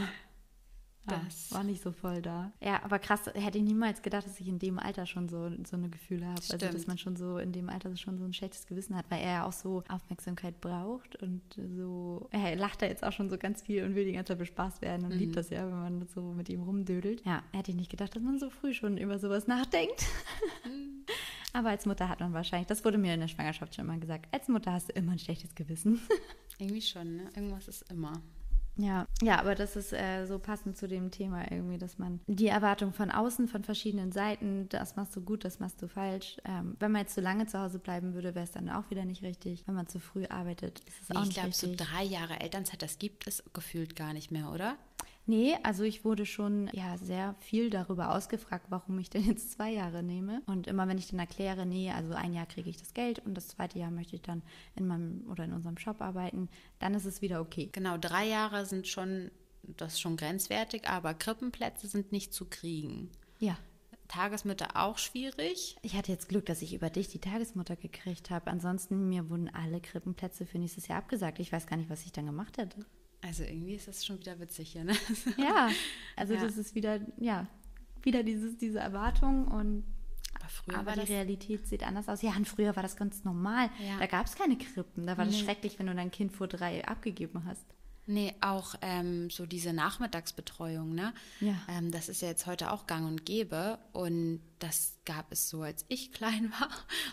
Das 1.07 1.51
ja, 1.51 1.57
war 1.57 1.65
nicht 1.65 1.83
so 1.83 1.93
voll 1.93 2.23
da. 2.23 2.53
Ja, 2.61 2.83
aber 2.83 2.99
krass, 2.99 3.27
hätte 3.35 3.59
ich 3.59 3.65
niemals 3.65 4.01
gedacht, 4.01 4.27
dass 4.27 4.41
ich 4.41 4.49
in 4.49 4.59
dem 4.59 4.79
Alter 4.79 5.05
schon 5.05 5.29
so, 5.29 5.51
so 5.65 5.77
eine 5.77 5.91
Gefühle 5.91 6.27
habe. 6.27 6.41
Also, 6.51 6.57
dass 6.57 6.87
man 6.87 6.97
schon 6.97 7.17
so 7.17 7.37
in 7.37 7.53
dem 7.53 7.69
Alter 7.69 7.95
schon 7.97 8.19
so 8.19 8.25
ein 8.25 8.33
schlechtes 8.33 8.67
Gewissen 8.67 8.97
hat, 8.97 9.05
weil 9.11 9.21
er 9.21 9.33
ja 9.33 9.47
auch 9.47 9.53
so 9.53 9.83
Aufmerksamkeit 9.89 10.61
braucht 10.63 11.17
und 11.17 11.43
so. 11.77 12.29
Er 12.31 12.57
lacht 12.57 12.81
da 12.81 12.87
jetzt 12.87 13.05
auch 13.05 13.13
schon 13.13 13.29
so 13.29 13.37
ganz 13.37 13.63
viel 13.63 13.85
und 13.85 13.95
will 13.95 14.07
die 14.07 14.13
ganze 14.13 14.33
Zeit 14.33 14.39
bespaßt 14.39 14.81
werden 14.81 15.05
und 15.05 15.13
mhm. 15.13 15.19
liebt 15.19 15.37
das 15.37 15.51
ja, 15.51 15.67
wenn 15.67 15.81
man 15.81 16.07
so 16.09 16.23
mit 16.33 16.49
ihm 16.49 16.63
rumdödelt. 16.63 17.25
Ja, 17.27 17.43
hätte 17.53 17.71
ich 17.71 17.77
nicht 17.77 17.91
gedacht, 17.91 18.17
dass 18.17 18.23
man 18.23 18.39
so 18.39 18.49
früh 18.49 18.73
schon 18.73 18.97
über 18.97 19.19
sowas 19.19 19.47
nachdenkt. 19.47 20.07
Mhm. 20.65 21.05
aber 21.53 21.69
als 21.69 21.85
Mutter 21.85 22.09
hat 22.09 22.21
man 22.21 22.33
wahrscheinlich, 22.33 22.67
das 22.67 22.85
wurde 22.85 22.97
mir 22.97 23.13
in 23.13 23.21
der 23.21 23.29
Schwangerschaft 23.29 23.75
schon 23.75 23.85
immer 23.85 23.99
gesagt, 23.99 24.27
als 24.33 24.49
Mutter 24.49 24.73
hast 24.73 24.89
du 24.89 24.93
immer 24.95 25.13
ein 25.13 25.19
schlechtes 25.19 25.55
Gewissen. 25.55 26.01
Irgendwie 26.59 26.83
schon, 26.83 27.17
ne? 27.17 27.31
Irgendwas 27.35 27.69
ist 27.69 27.91
immer. 27.91 28.23
Ja, 28.77 29.07
ja, 29.23 29.39
aber 29.39 29.55
das 29.55 29.77
ist 29.77 29.93
äh, 29.93 30.27
so 30.27 30.39
passend 30.39 30.77
zu 30.77 30.89
dem 30.89 31.11
Thema 31.11 31.51
irgendwie, 31.51 31.79
dass 31.79 31.99
man 31.99 32.21
die 32.27 32.49
Erwartung 32.49 32.93
von 32.93 33.11
außen, 33.11 33.47
von 33.47 33.63
verschiedenen 33.63 34.11
Seiten, 34.11 34.69
das 34.69 34.97
machst 34.97 35.15
du 35.15 35.21
gut, 35.21 35.45
das 35.45 35.61
machst 35.61 35.81
du 35.81 35.87
falsch. 35.87 36.39
Ähm, 36.45 36.77
wenn 36.81 36.91
man 36.91 37.03
jetzt 37.03 37.15
zu 37.15 37.21
lange 37.21 37.47
zu 37.47 37.59
Hause 37.59 37.79
bleiben 37.79 38.15
würde, 38.15 38.35
wäre 38.35 38.45
es 38.45 38.53
dann 38.53 38.69
auch 38.69 38.91
wieder 38.91 39.05
nicht 39.05 39.23
richtig. 39.23 39.67
Wenn 39.67 39.75
man 39.75 39.87
zu 39.87 40.01
früh 40.01 40.27
arbeitet, 40.27 40.81
ist 40.81 41.03
es 41.03 41.09
nee, 41.09 41.17
auch 41.17 41.25
nicht 41.25 41.37
richtig. 41.39 41.55
Ich 41.55 41.61
glaube, 41.61 41.77
so 41.79 41.85
drei 41.93 42.03
Jahre 42.03 42.41
Elternzeit, 42.41 42.83
das 42.83 42.99
gibt 42.99 43.27
es 43.29 43.45
gefühlt 43.53 43.95
gar 43.95 44.13
nicht 44.13 44.31
mehr, 44.31 44.51
oder? 44.51 44.77
Nee, 45.27 45.57
also 45.63 45.85
ich 45.85 46.05
wurde 46.05 46.27
schon 46.27 46.69
ja 46.73 46.99
sehr 46.99 47.35
viel 47.39 47.71
darüber 47.71 48.15
ausgefragt, 48.15 48.67
warum 48.69 48.99
ich 48.99 49.09
denn 49.09 49.25
jetzt 49.27 49.53
zwei 49.53 49.71
Jahre 49.71 50.03
nehme. 50.03 50.43
Und 50.47 50.67
immer 50.67 50.87
wenn 50.87 50.99
ich 50.99 51.09
dann 51.09 51.19
erkläre, 51.19 51.65
nee, 51.65 51.91
also 51.91 52.13
ein 52.15 52.35
Jahr 52.35 52.47
kriege 52.47 52.69
ich 52.69 52.77
das 52.77 52.95
Geld 52.95 53.21
und 53.21 53.35
das 53.35 53.49
zweite 53.49 53.79
Jahr 53.79 53.91
möchte 53.91 54.17
ich 54.17 54.23
dann 54.23 54.43
in 54.77 54.87
meinem 54.87 55.25
oder 55.31 55.45
in 55.45 55.53
unserem 55.53 55.79
Shop 55.79 56.01
arbeiten, 56.01 56.49
dann 56.79 56.95
ist 56.95 57.07
es 57.07 57.23
wieder 57.23 57.41
okay. 57.41 57.71
Genau, 57.73 57.97
drei 57.97 58.27
Jahre 58.27 58.67
sind 58.67 58.87
schon, 58.87 59.31
das 59.63 59.95
ist 59.95 60.01
schon 60.01 60.17
grenzwertig, 60.17 60.89
aber 60.89 61.15
Krippenplätze 61.15 61.87
sind 61.87 62.13
nicht 62.13 62.35
zu 62.35 62.45
kriegen. 62.45 63.11
Ja. 63.39 63.59
Tagesmutter 64.09 64.69
auch 64.75 64.99
schwierig. 64.99 65.77
Ich 65.81 65.97
hatte 65.97 66.13
jetzt 66.13 66.29
Glück, 66.29 66.45
dass 66.45 66.61
ich 66.61 66.75
über 66.75 66.91
dich 66.91 67.09
die 67.09 67.21
Tagesmutter 67.21 67.75
gekriegt 67.75 68.31
habe. 68.31 68.51
Ansonsten 68.51 69.09
mir 69.09 69.31
wurden 69.31 69.49
alle 69.49 69.81
Krippenplätze 69.81 70.45
für 70.45 70.59
nächstes 70.59 70.89
Jahr 70.89 70.99
abgesagt. 70.99 71.39
Ich 71.39 71.51
weiß 71.51 71.67
gar 71.67 71.79
nicht, 71.79 71.89
was 71.89 72.05
ich 72.05 72.13
dann 72.13 72.27
gemacht 72.27 72.59
hätte. 72.59 72.85
Also 73.25 73.43
irgendwie 73.43 73.75
ist 73.75 73.89
das 73.89 74.05
schon 74.05 74.21
wieder 74.21 74.39
witzig 74.39 74.73
hier, 74.73 74.85
ne? 74.85 74.93
Ja, 75.39 75.71
also 76.15 76.35
ja. 76.35 76.41
das 76.41 76.59
ist 76.59 76.75
wieder, 76.75 77.01
ja, 77.19 77.47
wieder 78.03 78.23
dieses, 78.23 78.59
diese 78.59 78.81
Erwartung 78.81 79.49
und 79.49 79.85
aber, 80.35 80.49
früher 80.49 80.79
aber 80.79 80.93
die 80.93 81.13
Realität 81.13 81.67
sieht 81.67 81.85
anders 81.85 82.09
aus. 82.09 82.21
Ja, 82.21 82.37
und 82.37 82.47
früher 82.47 82.77
war 82.77 82.83
das 82.83 82.97
ganz 82.97 83.25
normal. 83.25 83.71
Ja. 83.81 83.99
Da 83.99 84.07
gab 84.07 84.27
es 84.27 84.35
keine 84.35 84.59
Krippen. 84.59 85.07
Da 85.07 85.17
war 85.17 85.25
das 85.25 85.39
schrecklich, 85.39 85.79
wenn 85.79 85.87
du 85.87 85.95
dein 85.95 86.11
Kind 86.11 86.33
vor 86.33 86.49
drei 86.49 86.87
abgegeben 86.87 87.45
hast. 87.47 87.65
Nee, 88.07 88.35
auch 88.43 88.75
ähm, 88.83 89.31
so 89.31 89.47
diese 89.47 89.73
Nachmittagsbetreuung, 89.73 90.95
ne? 90.95 91.15
Ja. 91.41 91.55
Ähm, 91.69 91.91
das 91.91 92.11
ist 92.11 92.21
ja 92.21 92.29
jetzt 92.29 92.47
heute 92.47 92.71
auch 92.71 92.87
gang 92.87 93.07
und 93.07 93.25
gäbe. 93.25 93.79
Und 93.93 94.41
das 94.59 94.99
gab 95.07 95.33
es 95.33 95.49
so, 95.49 95.63
als 95.63 95.87
ich 95.89 96.13
klein 96.13 96.53
war, 96.59 96.69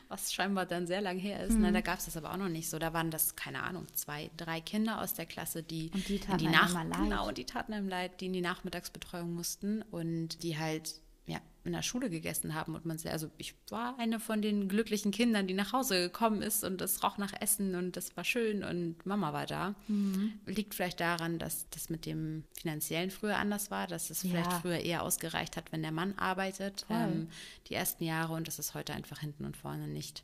was 0.10 0.34
scheinbar 0.34 0.66
dann 0.66 0.88
sehr 0.88 1.02
lang 1.02 1.18
her 1.18 1.44
ist. 1.44 1.54
Ne? 1.54 1.58
Mhm. 1.58 1.64
Ne? 1.64 1.74
Da 1.74 1.82
gab 1.82 2.00
es 2.00 2.06
das 2.06 2.18
aber 2.18 2.34
auch 2.34 2.38
noch 2.38 2.50
nicht 2.50 2.70
so. 2.70 2.78
Da 2.78 2.94
waren 2.94 3.10
das, 3.10 3.36
keine 3.36 3.64
Ahnung, 3.64 3.88
zwei, 3.94 4.32
drei 4.36 4.60
Kinder 4.60 5.02
aus 5.02 5.14
der 5.14 5.26
Klasse, 5.26 5.64
die, 5.64 5.92
und 5.94 6.08
die 6.10 6.20
taten 6.20 6.38
die 6.40 6.48
Nach 6.48 6.72
Genau, 6.72 7.28
und 7.28 7.38
die 7.38 7.46
taten 7.46 7.74
einem 7.74 7.88
leid, 7.88 8.20
die 8.20 8.26
in 8.26 8.34
die 8.34 8.42
Nachmittagsbetreuung 8.42 9.34
mussten 9.34 9.82
und 9.84 10.44
die 10.44 10.58
halt 10.58 11.02
ja, 11.26 11.40
in 11.64 11.74
der 11.74 11.84
Schule 11.84 12.10
gegessen 12.10 12.56
haben 12.56 12.74
und 12.74 12.86
man 12.86 12.98
sehr, 12.98 13.12
also 13.12 13.30
ich 13.38 13.54
war 13.70 13.98
eine 14.00 14.20
von 14.20 14.42
den 14.42 14.68
glücklichen 14.68 15.12
Kindern, 15.12 15.48
die 15.48 15.54
nach 15.54 15.74
Hause 15.74 16.02
gekommen 16.02 16.42
ist 16.42 16.64
und 16.64 16.82
es 16.82 17.04
roch 17.04 17.18
nach 17.18 17.34
Essen 17.40 17.76
und 17.76 17.96
das 17.96 18.18
war 18.18 18.24
schön 18.24 18.64
und 18.64 19.06
Mama 19.06 19.32
war 19.32 19.46
da. 19.46 19.76
Mhm. 19.88 20.34
Liegt 20.48 20.74
vielleicht 20.74 21.00
daran, 21.00 21.38
dass 21.38 21.70
das 21.70 21.90
mit 21.90 22.06
dem 22.06 22.44
finanziellen 22.60 23.12
früher 23.12 23.38
anders 23.38 23.70
war, 23.70 23.86
dass 23.88 24.10
es 24.10 24.24
ja. 24.24 24.30
vielleicht 24.30 24.54
früher 24.54 24.80
eher 24.80 25.04
ausgereicht 25.04 25.56
hat, 25.56 25.72
wenn 25.72 25.84
der 25.84 25.92
Mann 25.92 26.18
arbeitet, 26.18 26.86
ähm, 26.90 27.28
die 27.68 27.76
ersten 27.76 28.04
Jahre 28.04 28.34
und 28.34 28.48
dass 28.48 28.58
es 28.58 28.74
heute 28.74 28.94
einfach 28.94 29.20
hinten 29.20 29.46
und 29.46 29.56
vorne 29.56 29.88
nicht. 29.88 30.24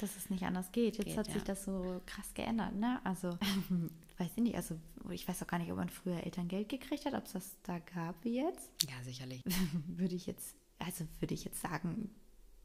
Dass 0.00 0.16
es 0.16 0.30
nicht 0.30 0.44
anders 0.44 0.72
geht. 0.72 0.96
Jetzt 0.96 1.06
geht, 1.06 1.16
hat 1.16 1.26
sich 1.26 1.34
ja. 1.36 1.44
das 1.44 1.64
so 1.64 2.00
krass 2.06 2.32
geändert, 2.34 2.74
ne? 2.74 3.00
Also 3.04 3.38
weiß 4.18 4.30
ich 4.36 4.42
nicht, 4.42 4.56
also 4.56 4.76
ich 5.10 5.26
weiß 5.26 5.42
auch 5.42 5.46
gar 5.46 5.58
nicht, 5.58 5.70
ob 5.70 5.78
man 5.78 5.88
früher 5.88 6.22
Elterngeld 6.24 6.68
gekriegt 6.68 7.04
hat, 7.06 7.14
ob 7.14 7.24
es 7.24 7.32
das 7.32 7.56
da 7.62 7.78
gab 7.78 8.22
wie 8.24 8.36
jetzt. 8.36 8.70
Ja, 8.88 9.02
sicherlich. 9.04 9.42
würde 9.86 10.14
ich 10.14 10.26
jetzt, 10.26 10.56
also 10.78 11.04
würde 11.20 11.34
ich 11.34 11.44
jetzt 11.44 11.60
sagen, 11.60 12.10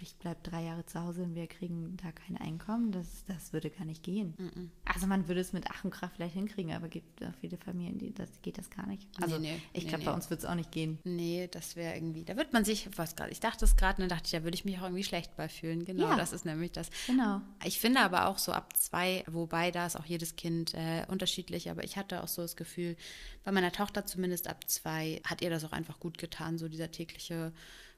ich 0.02 0.16
bleibe 0.18 0.42
drei 0.44 0.64
Jahre 0.64 0.86
zu 0.86 1.00
Hause 1.00 1.24
und 1.24 1.36
wir 1.36 1.48
kriegen 1.48 1.96
da 1.98 2.12
kein 2.12 2.38
Einkommen, 2.38 2.92
das, 2.92 3.26
das 3.26 3.54
würde 3.54 3.70
gar 3.70 3.86
nicht 3.86 4.04
gehen. 4.04 4.34
Mm 4.38 4.44
-mm. 4.44 4.70
Also 4.94 5.08
man 5.08 5.28
würde 5.28 5.42
es 5.42 5.54
mit 5.54 5.66
Ach 5.72 5.84
und 5.84 5.92
Krach 5.92 6.12
vielleicht 6.16 6.34
hinkriegen, 6.34 6.74
aber 6.74 6.86
es 6.86 6.92
gibt 6.92 7.24
auch 7.24 7.34
viele 7.42 7.58
Familien, 7.58 7.98
die 7.98 8.14
das 8.14 8.30
geht 8.42 8.58
das 8.58 8.70
gar 8.70 8.86
nicht. 8.88 9.08
Also 9.22 9.38
nee, 9.38 9.54
nee, 9.54 9.62
ich 9.74 9.88
glaube, 9.88 10.00
nee, 10.00 10.06
bei 10.06 10.14
uns 10.14 10.30
wird 10.30 10.42
es 10.42 10.46
auch 10.46 10.56
nicht 10.56 10.72
gehen. 10.72 11.00
Nee, 11.04 11.48
das 11.52 11.76
wäre 11.76 11.96
irgendwie, 11.96 12.24
da 12.24 12.36
wird 12.38 12.54
man 12.54 12.66
sich, 12.66 12.90
was 12.98 13.16
gerade, 13.16 13.32
ich 13.32 13.40
dachte 13.40 13.66
es 13.66 13.76
gerade 13.76 14.02
und 14.02 14.10
dann 14.10 14.18
dachte 14.18 14.26
ich, 14.26 14.32
da 14.32 14.44
würde 14.44 14.56
ich 14.56 14.66
mich 14.66 14.78
auch 14.80 14.84
irgendwie 14.84 15.04
schlecht 15.04 15.36
bei 15.36 15.50
fühlen. 15.50 15.86
Genau, 15.86 16.10
ja. 16.10 16.16
das 16.16 16.34
ist 16.34 16.46
nämlich 16.46 16.72
das. 16.72 16.90
Genau. 17.08 17.42
Ich 17.64 17.80
finde 17.80 18.02
aber 18.02 18.28
auch 18.28 18.38
so 18.38 18.52
ab 18.52 18.76
zwei, 18.78 19.24
wobei 19.28 19.72
da 19.72 19.86
ist 19.86 19.96
auch 19.96 20.06
jedes 20.06 20.36
Kind 20.36 20.74
äh, 20.74 21.06
unterschiedlich, 21.08 21.70
aber 21.70 21.84
ich 21.84 21.98
hatte 21.98 22.24
auch 22.24 22.28
so 22.28 22.42
das 22.42 22.56
Gefühl, 22.56 22.96
bei 23.44 23.52
meiner 23.52 23.72
Tochter 23.72 24.06
zumindest 24.06 24.48
ab 24.48 24.70
zwei 24.70 25.22
hat 25.26 25.42
ihr 25.42 25.50
das 25.50 25.64
auch 25.64 25.72
einfach 25.72 26.00
gut 26.00 26.18
getan, 26.18 26.58
so 26.58 26.68
dieser 26.68 26.92
tägliche 26.92 27.52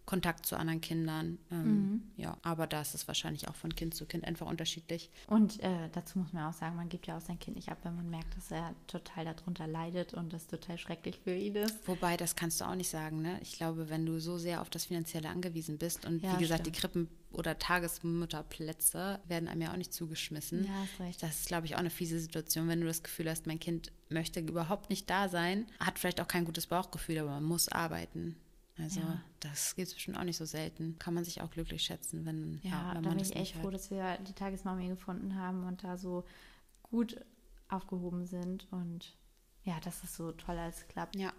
Kontakt 0.06 0.46
zu 0.46 0.56
anderen 0.56 0.82
Kindern. 0.82 1.40
Ähm, 1.52 1.64
mhm. 1.64 2.04
Ja, 2.18 2.38
aber 2.44 2.68
da 2.68 2.82
ist 2.82 2.94
es 2.94 3.08
wahrscheinlich 3.08 3.48
auch 3.48 3.56
von 3.56 3.76
Kind 3.76 3.96
zu 3.96 4.06
Kind 4.06 4.24
einfach 4.24 4.48
unterschiedlich. 4.48 5.10
Und 5.28 5.62
äh, 5.64 5.90
dazu 5.94 6.20
muss 6.20 6.32
man 6.32 6.50
auch 6.50 6.54
sagen, 6.54 6.76
man 6.76 6.90
gibt 6.90 7.08
ja 7.08 7.18
auch 7.18 7.22
sein 7.22 7.40
Kind 7.40 7.56
nicht 7.56 7.70
ab, 7.70 7.80
wenn 7.84 7.96
man 7.96 8.10
merkt, 8.10 8.36
dass 8.38 8.52
er 8.52 8.74
total 8.88 9.26
darunter 9.26 9.68
leidet 9.68 10.14
und 10.14 10.32
das 10.32 10.48
total 10.48 10.78
schrecklich 10.78 11.20
für 11.24 11.36
ihn 11.36 11.56
ist. 11.56 11.88
Wobei, 11.88 12.18
das 12.18 12.36
kannst 12.36 12.62
du 12.62 12.66
auch 12.66 12.76
nicht 12.76 12.90
sagen. 12.90 13.22
Ne? 13.22 13.40
Ich 13.42 13.54
glaube, 13.54 13.90
wenn 13.90 14.06
du 14.06 14.20
so 14.20 14.38
sehr 14.38 14.62
auf 14.62 14.70
das 14.70 14.86
Finanzielle 14.86 15.30
angewiesen 15.30 15.78
bist 15.78 16.06
und 16.06 16.22
ja, 16.22 16.36
wie 16.36 16.42
gesagt, 16.42 16.62
stimmt. 16.62 16.76
die 16.76 16.80
Krippen 16.80 17.10
oder 17.32 17.58
Tagesmutterplätze 17.58 19.20
werden 19.28 19.50
einem 19.50 19.62
ja 19.62 19.72
auch 19.72 19.78
nicht 19.78 19.94
zugeschmissen. 19.94 20.66
Ja, 20.66 21.06
recht. 21.06 21.22
Das 21.22 21.40
ist, 21.40 21.48
glaube 21.48 21.66
ich, 21.66 21.76
auch 21.76 21.80
eine 21.80 21.90
fiese 21.90 22.20
Situation, 22.20 22.68
wenn 22.68 22.82
du 22.82 22.88
das 22.88 23.04
Gefühl 23.04 23.30
hast, 23.30 23.48
mein 23.48 23.60
Kind 23.60 23.92
möchte 24.10 24.40
überhaupt 24.40 24.90
nicht 24.90 25.10
da 25.10 25.30
sein, 25.30 25.66
hat 25.80 26.00
vielleicht 26.00 26.22
auch 26.22 26.28
kein 26.28 26.46
gutes 26.46 26.68
Bauchgefühl, 26.68 27.18
aber 27.20 27.32
man 27.32 27.44
muss 27.44 27.68
arbeiten. 27.70 28.38
Also 28.78 29.00
ja. 29.00 29.22
das 29.40 29.76
geht 29.76 29.94
bestimmt 29.94 30.18
auch 30.18 30.24
nicht 30.24 30.38
so 30.38 30.46
selten. 30.46 30.98
Kann 31.00 31.14
man 31.14 31.24
sich 31.24 31.42
auch 31.42 31.50
glücklich 31.50 31.84
schätzen, 31.84 32.26
wenn, 32.26 32.60
ja, 32.64 32.72
ja 32.72 32.96
wenn 32.96 33.04
da 33.04 33.10
bin 33.10 33.20
ich 33.20 33.36
echt 33.36 33.56
froh, 33.56 33.70
dass 33.70 33.90
wir 33.90 34.18
die 34.18 34.34
Tagesmami 34.34 34.88
gefunden 34.88 35.36
haben 35.36 35.66
und 35.66 35.84
da 35.84 35.98
so 35.98 36.26
gut 36.84 37.24
aufgehoben 37.70 38.26
sind 38.26 38.68
und 38.72 39.16
ja, 39.64 39.80
dass 39.80 40.04
es 40.04 40.16
so 40.16 40.32
toll 40.32 40.58
alles 40.58 40.88
klappt. 40.88 41.16
Ja. 41.16 41.34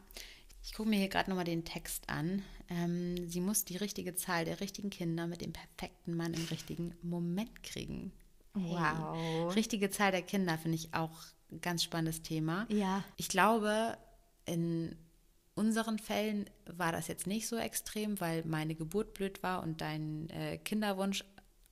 Ich 0.63 0.73
gucke 0.73 0.89
mir 0.89 0.99
hier 0.99 1.09
gerade 1.09 1.31
nochmal 1.31 1.45
den 1.45 1.65
Text 1.65 2.09
an. 2.09 2.43
Ähm, 2.69 3.29
sie 3.29 3.41
muss 3.41 3.65
die 3.65 3.77
richtige 3.77 4.17
Zahl 4.17 4.45
der 4.45 4.61
richtigen 4.61 4.91
Kinder 4.91 5.29
mit 5.29 5.41
dem 5.41 5.53
perfekten 5.53 6.17
Mann 6.17 6.35
im 6.35 6.45
richtigen 6.47 6.93
Moment 7.03 7.63
kriegen. 7.63 8.13
Hey. 8.55 8.73
Wow. 8.73 9.55
Richtige 9.55 9.91
Zahl 9.91 10.11
der 10.11 10.23
Kinder 10.23 10.59
finde 10.59 10.77
ich 10.77 10.93
auch 10.93 11.13
ein 11.53 11.61
ganz 11.61 11.85
spannendes 11.85 12.23
Thema. 12.23 12.67
Ja. 12.69 13.05
Ich 13.17 13.29
glaube, 13.29 13.97
in 14.45 14.97
unseren 15.57 15.99
Fällen 15.99 16.49
war 16.67 16.93
das 16.93 17.09
jetzt 17.09 17.27
nicht 17.27 17.49
so 17.49 17.57
extrem, 17.57 18.21
weil 18.21 18.45
meine 18.45 18.75
Geburt 18.75 19.15
blöd 19.15 19.43
war 19.43 19.63
und 19.63 19.81
dein 19.81 20.29
äh, 20.31 20.59
Kinderwunsch 20.59 21.25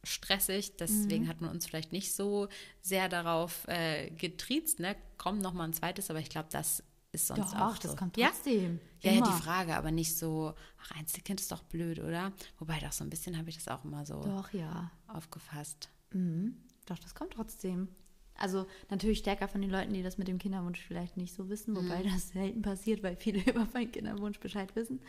stressig. 0.02 0.76
Deswegen 0.76 1.24
mhm. 1.24 1.28
hat 1.28 1.40
man 1.40 1.50
uns 1.50 1.66
vielleicht 1.66 1.92
nicht 1.92 2.12
so 2.12 2.48
sehr 2.80 3.08
darauf 3.08 3.68
äh, 3.68 4.10
getriezt. 4.10 4.80
Ne? 4.80 4.96
Kommt 5.18 5.42
noch 5.42 5.52
mal 5.52 5.64
ein 5.64 5.72
zweites, 5.74 6.10
aber 6.10 6.18
ich 6.18 6.30
glaube, 6.30 6.48
das 6.50 6.82
ist 7.12 7.28
sonst 7.28 7.52
doch, 7.52 7.60
auch 7.60 7.76
so. 7.76 7.88
das 7.88 7.96
kommt 7.96 8.16
trotzdem. 8.16 8.80
Ja, 9.02 9.12
ja, 9.12 9.20
die 9.20 9.42
Frage, 9.42 9.76
aber 9.76 9.90
nicht 9.90 10.16
so, 10.16 10.54
ach, 10.82 10.90
Einzelkind 10.98 11.40
ist 11.40 11.52
doch 11.52 11.62
blöd, 11.62 12.00
oder? 12.00 12.32
Wobei 12.58 12.80
doch 12.80 12.92
so 12.92 13.04
ein 13.04 13.10
bisschen 13.10 13.36
habe 13.38 13.50
ich 13.50 13.56
das 13.56 13.68
auch 13.68 13.84
immer 13.84 14.04
so 14.06 14.22
doch, 14.22 14.52
ja. 14.52 14.90
aufgefasst. 15.06 15.90
Mhm. 16.12 16.56
Doch, 16.86 16.98
das 16.98 17.14
kommt 17.14 17.34
trotzdem. 17.34 17.88
Also 18.36 18.66
natürlich 18.90 19.18
stärker 19.18 19.48
von 19.48 19.60
den 19.60 19.70
Leuten, 19.70 19.92
die 19.92 20.02
das 20.02 20.18
mit 20.18 20.28
dem 20.28 20.38
Kinderwunsch 20.38 20.80
vielleicht 20.80 21.16
nicht 21.16 21.34
so 21.34 21.48
wissen, 21.48 21.76
wobei 21.76 22.00
mhm. 22.00 22.12
das 22.12 22.30
selten 22.30 22.62
passiert, 22.62 23.02
weil 23.02 23.16
viele 23.16 23.40
über 23.50 23.66
meinen 23.72 23.92
Kinderwunsch 23.92 24.40
Bescheid 24.40 24.74
wissen. 24.74 25.00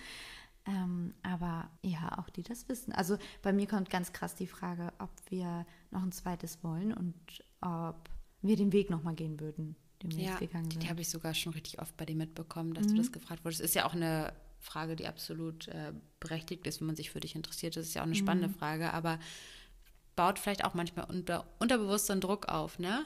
Ähm, 0.67 1.13
aber 1.21 1.69
ja, 1.83 2.17
auch 2.17 2.29
die 2.29 2.43
das 2.43 2.67
wissen. 2.69 2.91
Also 2.93 3.17
bei 3.41 3.53
mir 3.53 3.67
kommt 3.67 3.89
ganz 3.89 4.13
krass 4.13 4.35
die 4.35 4.47
Frage, 4.47 4.93
ob 4.99 5.11
wir 5.29 5.65
noch 5.91 6.01
ein 6.01 6.11
zweites 6.11 6.63
wollen 6.63 6.93
und 6.93 7.15
ob 7.61 8.09
wir 8.41 8.55
den 8.55 8.73
Weg 8.73 8.89
nochmal 8.89 9.15
gehen 9.15 9.39
würden, 9.39 9.75
den 10.01 10.15
wir 10.15 10.23
ja, 10.23 10.37
gegangen 10.37 10.69
sind. 10.71 10.83
Die 10.83 10.89
habe 10.89 11.01
ich 11.01 11.09
sogar 11.09 11.33
schon 11.33 11.53
richtig 11.53 11.79
oft 11.79 11.95
bei 11.97 12.05
dir 12.05 12.15
mitbekommen, 12.15 12.73
dass 12.73 12.87
mhm. 12.87 12.91
du 12.91 12.97
das 12.97 13.11
gefragt 13.11 13.45
wurdest. 13.45 13.61
Ist 13.61 13.75
ja 13.75 13.85
auch 13.85 13.93
eine 13.93 14.33
Frage, 14.59 14.95
die 14.95 15.07
absolut 15.07 15.67
äh, 15.67 15.93
berechtigt 16.19 16.65
ist, 16.65 16.79
wenn 16.79 16.87
man 16.87 16.95
sich 16.95 17.11
für 17.11 17.19
dich 17.19 17.35
interessiert. 17.35 17.75
Das 17.75 17.85
ist 17.85 17.93
ja 17.93 18.01
auch 18.01 18.07
eine 18.07 18.15
spannende 18.15 18.47
mhm. 18.47 18.55
Frage, 18.55 18.91
aber 18.91 19.19
baut 20.15 20.39
vielleicht 20.39 20.65
auch 20.65 20.73
manchmal 20.73 21.05
unter, 21.05 21.45
unterbewusst 21.59 22.07
so 22.07 22.13
einen 22.13 22.21
Druck 22.21 22.47
auf, 22.47 22.79
ne? 22.79 23.05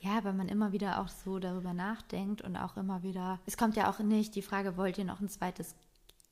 Ja, 0.00 0.24
weil 0.24 0.34
man 0.34 0.48
immer 0.48 0.72
wieder 0.72 1.00
auch 1.00 1.08
so 1.08 1.38
darüber 1.38 1.72
nachdenkt 1.72 2.42
und 2.42 2.56
auch 2.56 2.76
immer 2.76 3.02
wieder. 3.02 3.40
Es 3.46 3.56
kommt 3.56 3.76
ja 3.76 3.90
auch 3.90 3.98
nicht 3.98 4.34
die 4.34 4.42
Frage, 4.42 4.76
wollt 4.76 4.98
ihr 4.98 5.04
noch 5.04 5.20
ein 5.20 5.28
zweites 5.28 5.74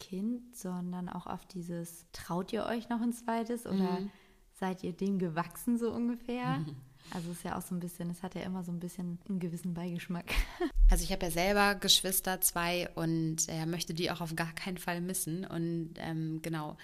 Kind, 0.00 0.56
sondern 0.56 1.08
auch 1.08 1.26
auf 1.26 1.46
dieses, 1.46 2.06
traut 2.12 2.52
ihr 2.52 2.66
euch 2.66 2.88
noch 2.88 3.00
ein 3.00 3.12
zweites 3.12 3.66
oder 3.66 4.00
mhm. 4.00 4.10
seid 4.52 4.84
ihr 4.84 4.92
dem 4.92 5.18
gewachsen 5.18 5.78
so 5.78 5.90
ungefähr? 5.92 6.58
Mhm. 6.58 6.76
Also 7.10 7.30
es 7.30 7.38
ist 7.38 7.44
ja 7.44 7.56
auch 7.56 7.62
so 7.62 7.74
ein 7.74 7.80
bisschen, 7.80 8.10
es 8.10 8.22
hat 8.22 8.34
ja 8.34 8.42
immer 8.42 8.64
so 8.64 8.72
ein 8.72 8.80
bisschen 8.80 9.18
einen 9.28 9.40
gewissen 9.40 9.74
Beigeschmack. 9.74 10.32
Also 10.90 11.02
ich 11.02 11.12
habe 11.12 11.24
ja 11.24 11.30
selber 11.32 11.74
Geschwister, 11.76 12.42
zwei, 12.42 12.90
und 12.94 13.48
äh, 13.48 13.64
möchte 13.64 13.94
die 13.94 14.10
auch 14.10 14.20
auf 14.20 14.36
gar 14.36 14.52
keinen 14.52 14.76
Fall 14.76 15.00
missen. 15.00 15.46
Und 15.46 15.94
ähm, 15.96 16.40
genau, 16.42 16.76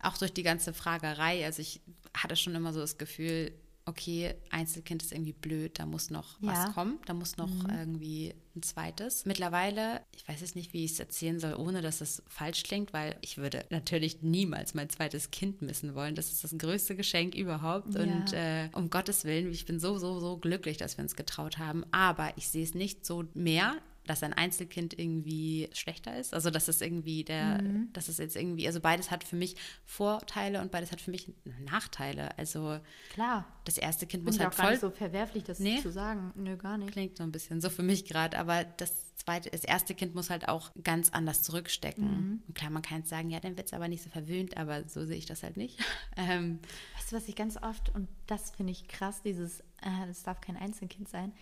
auch 0.00 0.16
durch 0.16 0.32
die 0.32 0.42
ganze 0.42 0.72
Fragerei, 0.72 1.44
also 1.44 1.60
ich 1.60 1.82
hatte 2.16 2.34
schon 2.34 2.54
immer 2.54 2.72
so 2.72 2.80
das 2.80 2.96
Gefühl, 2.96 3.52
okay, 3.86 4.34
Einzelkind 4.50 5.02
ist 5.02 5.12
irgendwie 5.12 5.32
blöd, 5.32 5.78
da 5.78 5.86
muss 5.86 6.10
noch 6.10 6.40
ja. 6.40 6.48
was 6.48 6.74
kommen, 6.74 6.98
da 7.06 7.14
muss 7.14 7.36
noch 7.36 7.48
mhm. 7.48 7.70
irgendwie 7.70 8.34
ein 8.54 8.62
zweites. 8.62 9.24
Mittlerweile, 9.24 10.02
ich 10.14 10.28
weiß 10.28 10.40
jetzt 10.40 10.56
nicht, 10.56 10.72
wie 10.72 10.84
ich 10.84 10.92
es 10.92 11.00
erzählen 11.00 11.40
soll, 11.40 11.54
ohne 11.54 11.80
dass 11.82 12.00
es 12.00 12.22
falsch 12.28 12.62
klingt, 12.62 12.92
weil 12.92 13.16
ich 13.22 13.38
würde 13.38 13.64
natürlich 13.70 14.22
niemals 14.22 14.74
mein 14.74 14.90
zweites 14.90 15.30
Kind 15.30 15.62
missen 15.62 15.94
wollen. 15.94 16.14
Das 16.14 16.30
ist 16.30 16.44
das 16.44 16.56
größte 16.56 16.94
Geschenk 16.94 17.34
überhaupt. 17.34 17.94
Ja. 17.94 18.02
Und 18.02 18.32
äh, 18.32 18.68
um 18.74 18.90
Gottes 18.90 19.24
Willen, 19.24 19.50
ich 19.50 19.64
bin 19.64 19.80
so, 19.80 19.98
so, 19.98 20.20
so 20.20 20.36
glücklich, 20.36 20.76
dass 20.76 20.98
wir 20.98 21.02
uns 21.02 21.16
getraut 21.16 21.58
haben. 21.58 21.84
Aber 21.90 22.32
ich 22.36 22.48
sehe 22.48 22.64
es 22.64 22.74
nicht 22.74 23.06
so 23.06 23.24
mehr 23.34 23.76
dass 24.12 24.22
ein 24.22 24.34
Einzelkind 24.34 24.98
irgendwie 24.98 25.70
schlechter 25.72 26.14
ist. 26.18 26.34
Also 26.34 26.50
dass 26.50 26.68
es 26.68 26.82
irgendwie 26.82 27.24
der, 27.24 27.62
mhm. 27.62 27.90
dass 27.94 28.08
es 28.08 28.18
jetzt 28.18 28.36
irgendwie, 28.36 28.66
also 28.66 28.78
beides 28.78 29.10
hat 29.10 29.24
für 29.24 29.36
mich 29.36 29.56
Vorteile 29.86 30.60
und 30.60 30.70
beides 30.70 30.92
hat 30.92 31.00
für 31.00 31.10
mich 31.10 31.32
Nachteile. 31.64 32.36
Also 32.36 32.78
klar, 33.14 33.46
das 33.64 33.78
erste 33.78 34.06
Kind 34.06 34.26
muss 34.26 34.38
halt 34.38 34.50
auch 34.50 34.52
voll. 34.52 34.64
Gar 34.64 34.70
nicht 34.72 34.80
so 34.82 34.90
verwerflich, 34.90 35.44
das 35.44 35.60
nee, 35.60 35.80
zu 35.80 35.90
sagen. 35.90 36.30
Nö, 36.34 36.58
gar 36.58 36.76
nicht. 36.76 36.92
Klingt 36.92 37.16
so 37.16 37.22
ein 37.22 37.32
bisschen 37.32 37.62
so 37.62 37.70
für 37.70 37.82
mich 37.82 38.04
gerade, 38.04 38.38
aber 38.38 38.64
das 38.64 39.16
zweite, 39.16 39.48
das 39.48 39.64
erste 39.64 39.94
Kind 39.94 40.14
muss 40.14 40.28
halt 40.28 40.46
auch 40.46 40.70
ganz 40.82 41.08
anders 41.08 41.42
zurückstecken. 41.42 42.04
Mhm. 42.04 42.42
Und 42.46 42.54
klar, 42.54 42.68
man 42.68 42.82
kann 42.82 42.98
jetzt 42.98 43.08
sagen, 43.08 43.30
ja, 43.30 43.40
dann 43.40 43.56
wird 43.56 43.68
es 43.68 43.72
aber 43.72 43.88
nicht 43.88 44.02
so 44.02 44.10
verwöhnt, 44.10 44.58
aber 44.58 44.86
so 44.90 45.06
sehe 45.06 45.16
ich 45.16 45.26
das 45.26 45.42
halt 45.42 45.56
nicht. 45.56 45.80
ähm, 46.18 46.58
weißt 46.96 47.12
du, 47.12 47.16
was 47.16 47.28
ich 47.28 47.36
ganz 47.36 47.56
oft, 47.56 47.94
und 47.94 48.08
das 48.26 48.50
finde 48.50 48.72
ich 48.72 48.88
krass, 48.88 49.22
dieses, 49.22 49.60
äh, 49.80 50.06
das 50.06 50.22
darf 50.22 50.42
kein 50.42 50.58
Einzelkind 50.58 51.08
sein, 51.08 51.32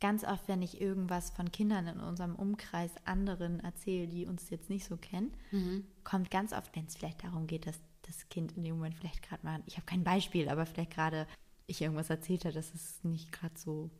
ganz 0.00 0.24
oft, 0.24 0.48
wenn 0.48 0.62
ich 0.62 0.80
irgendwas 0.80 1.30
von 1.30 1.52
Kindern 1.52 1.86
in 1.86 2.00
unserem 2.00 2.34
Umkreis 2.34 2.90
anderen 3.04 3.60
erzähle, 3.60 4.08
die 4.08 4.26
uns 4.26 4.50
jetzt 4.50 4.70
nicht 4.70 4.86
so 4.86 4.96
kennen, 4.96 5.32
mhm. 5.50 5.84
kommt 6.04 6.30
ganz 6.30 6.52
oft, 6.52 6.74
wenn 6.74 6.86
es 6.86 6.96
vielleicht 6.96 7.22
darum 7.22 7.46
geht, 7.46 7.66
dass 7.66 7.78
das 8.02 8.28
Kind 8.28 8.56
in 8.56 8.64
dem 8.64 8.76
Moment 8.76 8.96
vielleicht 8.96 9.22
gerade 9.22 9.44
mal, 9.44 9.62
ich 9.66 9.76
habe 9.76 9.86
kein 9.86 10.04
Beispiel, 10.04 10.48
aber 10.48 10.66
vielleicht 10.66 10.92
gerade 10.92 11.26
ich 11.66 11.82
irgendwas 11.82 12.10
erzählt 12.10 12.44
habe, 12.44 12.54
dass 12.54 12.74
es 12.74 13.04
nicht 13.04 13.30
gerade 13.30 13.56
so, 13.56 13.90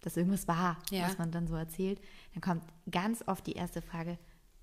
dass 0.00 0.16
irgendwas 0.16 0.48
war, 0.48 0.78
ja. 0.90 1.06
was 1.06 1.18
man 1.18 1.30
dann 1.30 1.46
so 1.46 1.54
erzählt, 1.54 2.00
dann 2.32 2.40
kommt 2.40 2.62
ganz 2.90 3.24
oft 3.26 3.46
die 3.46 3.52
erste 3.52 3.82
Frage, 3.82 4.18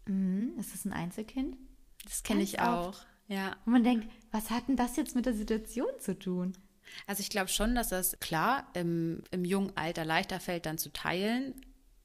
mm, 0.07 0.57
ist 0.57 0.73
das 0.73 0.86
ein 0.86 0.93
Einzelkind? 0.93 1.57
Das 2.03 2.23
kenne 2.23 2.41
ich 2.41 2.60
auch, 2.60 2.89
oft. 2.89 3.07
ja. 3.27 3.55
Und 3.65 3.73
man 3.73 3.84
denkt, 3.84 4.07
was 4.31 4.49
hat 4.49 4.67
denn 4.67 4.75
das 4.75 4.95
jetzt 4.95 5.15
mit 5.15 5.25
der 5.25 5.36
Situation 5.36 5.91
zu 5.99 6.17
tun? 6.17 6.53
Also 7.08 7.21
ich 7.21 7.30
glaube 7.30 7.49
schon, 7.49 7.75
dass 7.75 7.89
das 7.89 8.19
klar 8.19 8.67
im, 8.73 9.23
im 9.32 9.45
jungen 9.45 9.75
Alter 9.75 10.06
leichter 10.06 10.39
fällt, 10.39 10.65
dann 10.65 10.77
zu 10.77 10.91
teilen. 10.91 11.54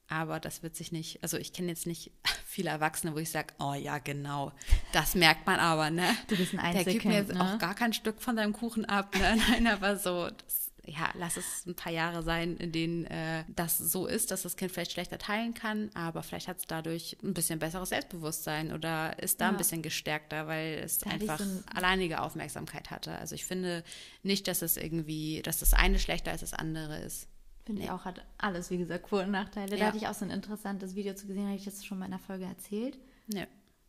Aber 0.08 0.38
das 0.38 0.62
wird 0.62 0.76
sich 0.76 0.92
nicht, 0.92 1.22
also 1.22 1.36
ich 1.36 1.52
kenne 1.52 1.68
jetzt 1.68 1.86
nicht 1.86 2.12
viele 2.46 2.70
Erwachsene, 2.70 3.14
wo 3.14 3.18
ich 3.18 3.30
sage, 3.30 3.54
oh 3.58 3.74
ja, 3.74 3.98
genau, 3.98 4.52
das 4.92 5.14
merkt 5.14 5.46
man 5.46 5.58
aber, 5.58 5.90
ne? 5.90 6.16
Du 6.28 6.36
bist 6.36 6.54
ein 6.54 6.60
Einzelkind, 6.60 6.86
Der 6.86 6.92
gibt 6.92 7.04
mir 7.04 7.16
jetzt 7.16 7.34
ne? 7.34 7.54
auch 7.54 7.58
gar 7.58 7.74
kein 7.74 7.92
Stück 7.92 8.22
von 8.22 8.36
seinem 8.36 8.52
Kuchen 8.52 8.84
ab, 8.84 9.14
ne? 9.16 9.36
Nein, 9.50 9.66
aber 9.66 9.96
so, 9.96 10.28
das 10.30 10.65
ja, 10.86 11.10
lass 11.14 11.36
es 11.36 11.66
ein 11.66 11.74
paar 11.74 11.92
Jahre 11.92 12.22
sein, 12.22 12.56
in 12.56 12.72
denen 12.72 13.04
äh, 13.06 13.44
das 13.48 13.78
so 13.78 14.06
ist, 14.06 14.30
dass 14.30 14.42
das 14.42 14.56
Kind 14.56 14.72
vielleicht 14.72 14.92
schlechter 14.92 15.18
teilen 15.18 15.52
kann, 15.54 15.90
aber 15.94 16.22
vielleicht 16.22 16.48
hat 16.48 16.58
es 16.58 16.66
dadurch 16.66 17.16
ein 17.22 17.34
bisschen 17.34 17.58
besseres 17.58 17.88
Selbstbewusstsein 17.88 18.72
oder 18.72 19.18
ist 19.20 19.40
da 19.40 19.46
ja. 19.46 19.50
ein 19.50 19.56
bisschen 19.56 19.82
gestärkter, 19.82 20.46
weil 20.46 20.80
es 20.84 20.98
da 20.98 21.10
einfach 21.10 21.38
so 21.38 21.44
ein 21.44 21.64
alleinige 21.74 22.22
Aufmerksamkeit 22.22 22.90
hatte. 22.90 23.12
Also 23.18 23.34
ich 23.34 23.44
finde 23.44 23.82
nicht, 24.22 24.46
dass 24.48 24.62
es 24.62 24.76
irgendwie, 24.76 25.42
dass 25.42 25.58
das 25.58 25.74
eine 25.74 25.98
schlechter 25.98 26.30
als 26.30 26.40
das 26.40 26.52
andere 26.52 26.98
ist. 26.98 27.28
Finde 27.64 27.82
ich 27.82 27.90
auch, 27.90 28.04
hat 28.04 28.24
alles, 28.38 28.70
wie 28.70 28.78
gesagt, 28.78 29.08
Vor- 29.08 29.22
und 29.22 29.32
Nachteile. 29.32 29.72
Ja. 29.72 29.78
Da 29.78 29.86
hatte 29.86 29.96
ich 29.96 30.06
auch 30.06 30.14
so 30.14 30.24
ein 30.24 30.30
interessantes 30.30 30.94
Video 30.94 31.14
zu 31.14 31.26
gesehen, 31.26 31.46
habe 31.46 31.56
ich 31.56 31.64
das 31.64 31.84
schon 31.84 31.98
mal 31.98 32.06
in 32.06 32.12
einer 32.12 32.22
Folge 32.22 32.44
erzählt. 32.44 32.96
Ja. 33.26 33.46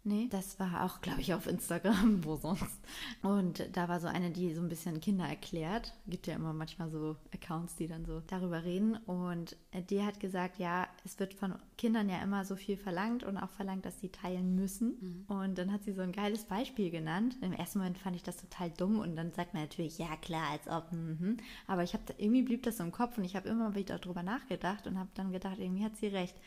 Nee, 0.08 0.30
das 0.32 0.58
war 0.58 0.86
auch, 0.86 1.02
glaube 1.02 1.20
ich, 1.20 1.34
auf 1.34 1.48
Instagram, 1.48 2.24
wo 2.24 2.38
sonst. 2.38 2.80
Und 3.24 3.68
da 3.76 3.90
war 3.90 4.00
so 4.00 4.08
eine, 4.08 4.32
die 4.32 4.54
so 4.54 4.62
ein 4.62 4.70
bisschen 4.70 5.02
Kinder 5.02 5.26
erklärt. 5.26 5.94
Gibt 6.08 6.28
ja 6.28 6.36
immer 6.36 6.54
manchmal 6.54 6.90
so 6.90 7.18
Accounts, 7.34 7.76
die 7.76 7.88
dann 7.88 8.06
so 8.06 8.22
darüber 8.26 8.64
reden. 8.64 8.96
Und 8.96 9.58
die 9.90 10.02
hat 10.02 10.22
gesagt, 10.22 10.60
ja, 10.60 10.88
es 11.04 11.20
wird 11.20 11.34
von 11.34 11.56
Kindern 11.78 12.08
ja 12.08 12.22
immer 12.24 12.46
so 12.46 12.56
viel 12.56 12.78
verlangt 12.78 13.26
und 13.26 13.36
auch 13.36 13.50
verlangt, 13.50 13.86
dass 13.86 14.00
sie 14.00 14.08
teilen 14.08 14.56
müssen. 14.56 15.26
Mhm. 15.28 15.36
Und 15.36 15.58
dann 15.58 15.74
hat 15.74 15.84
sie 15.84 15.92
so 15.92 16.04
ein 16.04 16.14
geiles 16.14 16.46
Beispiel 16.46 16.90
genannt. 16.90 17.36
Im 17.42 17.52
ersten 17.52 17.80
Moment 17.80 17.98
fand 17.98 18.16
ich 18.16 18.24
das 18.24 18.38
total 18.38 18.70
dumm 18.70 19.00
und 19.00 19.18
dann 19.18 19.34
sagt 19.34 19.54
man 19.54 19.64
natürlich, 19.64 19.98
ja 19.98 20.16
klar, 20.22 20.52
als 20.52 20.70
ob. 20.70 20.90
Mhm. 20.94 21.36
Aber 21.68 21.84
ich 21.84 21.94
habe 21.94 22.04
irgendwie 22.18 22.44
blieb 22.44 22.64
das 22.64 22.78
so 22.78 22.84
im 22.86 22.94
Kopf 22.94 23.18
und 23.18 23.26
ich 23.26 23.36
habe 23.36 23.50
immer 23.50 23.76
wieder 23.76 24.00
darüber 24.00 24.24
nachgedacht 24.24 24.88
und 24.88 24.98
habe 24.98 25.10
dann 25.16 25.34
gedacht, 25.34 25.60
irgendwie 25.60 25.84
hat 25.84 25.98
sie 25.98 26.08
recht. 26.08 26.38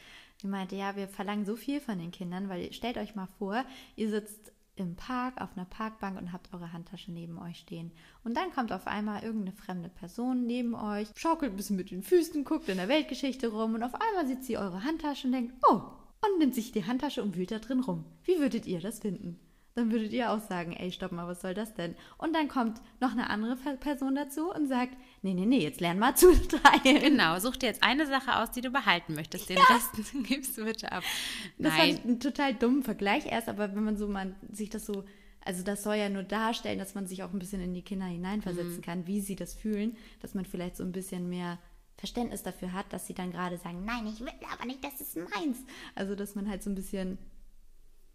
Sie 0.40 0.48
meinte, 0.48 0.74
ja, 0.74 0.96
wir 0.96 1.06
verlangen 1.06 1.44
so 1.44 1.54
viel 1.54 1.80
von 1.80 1.98
den 1.98 2.12
Kindern, 2.12 2.48
weil 2.48 2.72
stellt 2.72 2.96
euch 2.96 3.14
mal 3.14 3.28
vor, 3.38 3.64
ihr 3.96 4.08
sitzt 4.08 4.52
im 4.76 4.96
Park 4.96 5.38
auf 5.40 5.50
einer 5.54 5.66
Parkbank 5.66 6.18
und 6.18 6.32
habt 6.32 6.54
eure 6.54 6.72
Handtasche 6.72 7.12
neben 7.12 7.38
euch 7.38 7.58
stehen. 7.58 7.92
Und 8.24 8.36
dann 8.36 8.50
kommt 8.52 8.72
auf 8.72 8.86
einmal 8.86 9.22
irgendeine 9.22 9.52
fremde 9.52 9.90
Person 9.90 10.46
neben 10.46 10.74
euch, 10.74 11.08
schaukelt 11.14 11.52
ein 11.52 11.56
bisschen 11.56 11.76
mit 11.76 11.90
den 11.90 12.02
Füßen, 12.02 12.44
guckt 12.44 12.70
in 12.70 12.78
der 12.78 12.88
Weltgeschichte 12.88 13.48
rum 13.48 13.74
und 13.74 13.82
auf 13.82 13.94
einmal 13.94 14.26
sieht 14.26 14.44
sie 14.44 14.56
eure 14.56 14.82
Handtasche 14.82 15.26
und 15.26 15.34
denkt, 15.34 15.54
oh, 15.68 15.82
und 16.22 16.38
nimmt 16.38 16.54
sich 16.54 16.72
die 16.72 16.86
Handtasche 16.86 17.22
und 17.22 17.36
wühlt 17.36 17.50
da 17.50 17.58
drin 17.58 17.80
rum. 17.80 18.04
Wie 18.24 18.38
würdet 18.38 18.66
ihr 18.66 18.80
das 18.80 19.00
finden? 19.00 19.38
Dann 19.74 19.92
würdet 19.92 20.12
ihr 20.12 20.30
auch 20.32 20.40
sagen, 20.40 20.72
ey, 20.72 20.90
stopp 20.90 21.12
mal, 21.12 21.28
was 21.28 21.40
soll 21.40 21.54
das 21.54 21.74
denn? 21.74 21.94
Und 22.18 22.34
dann 22.34 22.48
kommt 22.48 22.80
noch 23.00 23.12
eine 23.12 23.30
andere 23.30 23.56
Person 23.76 24.14
dazu 24.14 24.52
und 24.52 24.66
sagt, 24.66 24.96
nee, 25.22 25.32
nee, 25.32 25.46
nee, 25.46 25.60
jetzt 25.62 25.80
lern 25.80 25.98
mal 25.98 26.16
zu 26.16 26.32
teilen. 26.48 27.00
Genau, 27.00 27.38
such 27.38 27.56
dir 27.56 27.66
jetzt 27.66 27.82
eine 27.82 28.06
Sache 28.06 28.36
aus, 28.36 28.50
die 28.50 28.60
du 28.60 28.70
behalten 28.70 29.14
möchtest. 29.14 29.48
Den 29.48 29.58
ja. 29.58 29.64
Rest 29.64 29.90
gibst 30.24 30.58
du 30.58 30.64
bitte 30.64 30.90
ab. 30.90 31.04
Nein. 31.56 31.70
Das 31.70 31.74
fand 31.74 31.88
ich 31.92 32.04
einen 32.04 32.20
total 32.20 32.54
dummen 32.54 32.82
Vergleich 32.82 33.26
erst, 33.26 33.48
aber 33.48 33.74
wenn 33.74 33.84
man 33.84 33.96
so 33.96 34.08
man 34.08 34.34
sich 34.50 34.70
das 34.70 34.86
so, 34.86 35.04
also 35.44 35.62
das 35.62 35.84
soll 35.84 35.96
ja 35.96 36.08
nur 36.08 36.24
darstellen, 36.24 36.78
dass 36.78 36.94
man 36.94 37.06
sich 37.06 37.22
auch 37.22 37.32
ein 37.32 37.38
bisschen 37.38 37.62
in 37.62 37.72
die 37.72 37.82
Kinder 37.82 38.06
hineinversetzen 38.06 38.78
mhm. 38.78 38.82
kann, 38.82 39.06
wie 39.06 39.20
sie 39.20 39.36
das 39.36 39.54
fühlen, 39.54 39.96
dass 40.20 40.34
man 40.34 40.44
vielleicht 40.44 40.76
so 40.76 40.84
ein 40.84 40.92
bisschen 40.92 41.28
mehr 41.28 41.58
Verständnis 41.96 42.42
dafür 42.42 42.72
hat, 42.72 42.92
dass 42.92 43.06
sie 43.06 43.14
dann 43.14 43.30
gerade 43.30 43.58
sagen, 43.58 43.84
nein, 43.84 44.06
ich 44.06 44.20
will 44.20 44.32
aber 44.52 44.64
nicht, 44.64 44.82
das 44.82 45.00
ist 45.00 45.16
meins. 45.16 45.58
Also 45.94 46.14
dass 46.14 46.34
man 46.34 46.48
halt 46.48 46.62
so 46.62 46.70
ein 46.70 46.74
bisschen 46.74 47.18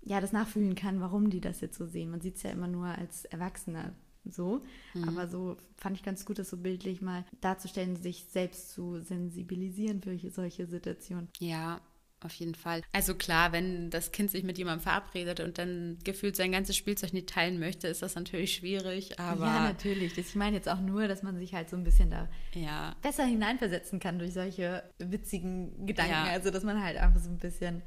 ja, 0.06 0.22
das 0.22 0.32
nachfühlen 0.32 0.76
kann, 0.76 1.02
warum 1.02 1.30
die 1.30 1.42
das 1.42 1.62
jetzt 1.62 1.78
so 1.78 1.86
sehen. 1.86 2.12
Man 2.12 2.22
sieht 2.22 2.38
es 2.38 2.44
ja 2.44 2.52
immer 2.52 2.68
nur 2.68 2.88
als 2.88 3.26
Erwachsener 3.26 3.94
so. 4.24 4.64
Mhm. 4.94 5.10
Aber 5.10 5.28
so 5.28 5.58
fand 5.78 5.98
ich 5.98 6.04
ganz 6.04 6.26
gut, 6.26 6.40
das 6.40 6.50
so 6.50 6.58
bildlich 6.58 7.02
mal 7.02 7.26
darzustellen, 7.42 7.96
sich 7.96 8.26
selbst 8.30 8.72
zu 8.72 9.02
sensibilisieren 9.02 10.02
für 10.02 10.18
solche 10.30 10.68
Situationen. 10.68 11.30
Ja, 11.40 11.82
auf 12.22 12.34
jeden 12.36 12.56
Fall. 12.56 12.82
Also 12.92 13.14
klar, 13.14 13.52
wenn 13.52 13.90
das 13.90 14.12
Kind 14.12 14.32
sich 14.32 14.44
mit 14.44 14.58
jemandem 14.58 14.82
verabredet 14.82 15.42
und 15.42 15.58
dann 15.58 16.00
gefühlt 16.04 16.36
sein 16.36 16.52
ganzes 16.52 16.76
Spielzeug 16.76 17.14
nicht 17.14 17.30
teilen 17.30 17.60
möchte, 17.60 17.88
ist 17.88 18.02
das 18.02 18.16
natürlich 18.16 18.56
schwierig. 18.56 19.20
Aber 19.20 19.46
ja, 19.46 19.64
natürlich. 19.64 20.18
Ich 20.18 20.34
meine 20.36 20.56
jetzt 20.56 20.70
auch 20.70 20.82
nur, 20.82 21.08
dass 21.08 21.24
man 21.24 21.38
sich 21.38 21.54
halt 21.54 21.70
so 21.70 21.76
ein 21.76 21.84
bisschen 21.84 22.10
da 22.10 22.28
ja. 22.54 22.96
besser 23.02 23.26
hineinversetzen 23.26 24.00
kann 24.00 24.18
durch 24.18 24.34
solche 24.34 24.84
witzigen 24.98 25.86
Gedanken. 25.86 26.14
Ja. 26.14 26.24
Also 26.26 26.50
dass 26.52 26.64
man 26.64 26.84
halt 26.84 26.98
einfach 26.98 27.20
so 27.20 27.30
ein 27.30 27.38
bisschen 27.38 27.84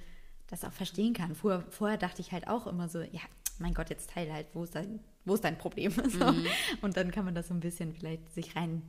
das 0.49 0.65
auch 0.65 0.73
verstehen 0.73 1.15
kann. 1.15 1.35
Vorher, 1.35 1.65
vorher 1.71 1.99
dachte 1.99 2.21
ich 2.21 2.33
halt 2.33 2.49
auch 2.49 2.67
immer 2.67 2.89
so, 2.89 3.01
ja, 3.01 3.21
mein 3.59 3.75
Gott, 3.75 3.91
jetzt 3.91 4.11
teile 4.11 4.33
halt, 4.33 4.49
wo 4.55 4.65
ist 4.65 4.75
dein, 4.75 5.01
wo 5.25 5.35
ist 5.35 5.45
dein 5.45 5.59
Problem? 5.59 5.93
So. 6.09 6.33
Mhm. 6.33 6.47
Und 6.81 6.97
dann 6.97 7.11
kann 7.11 7.25
man 7.25 7.35
das 7.35 7.49
so 7.49 7.55
ein 7.55 7.61
bisschen 7.61 7.95
vielleicht 7.95 8.33
sich 8.33 8.57
rein, 8.57 8.83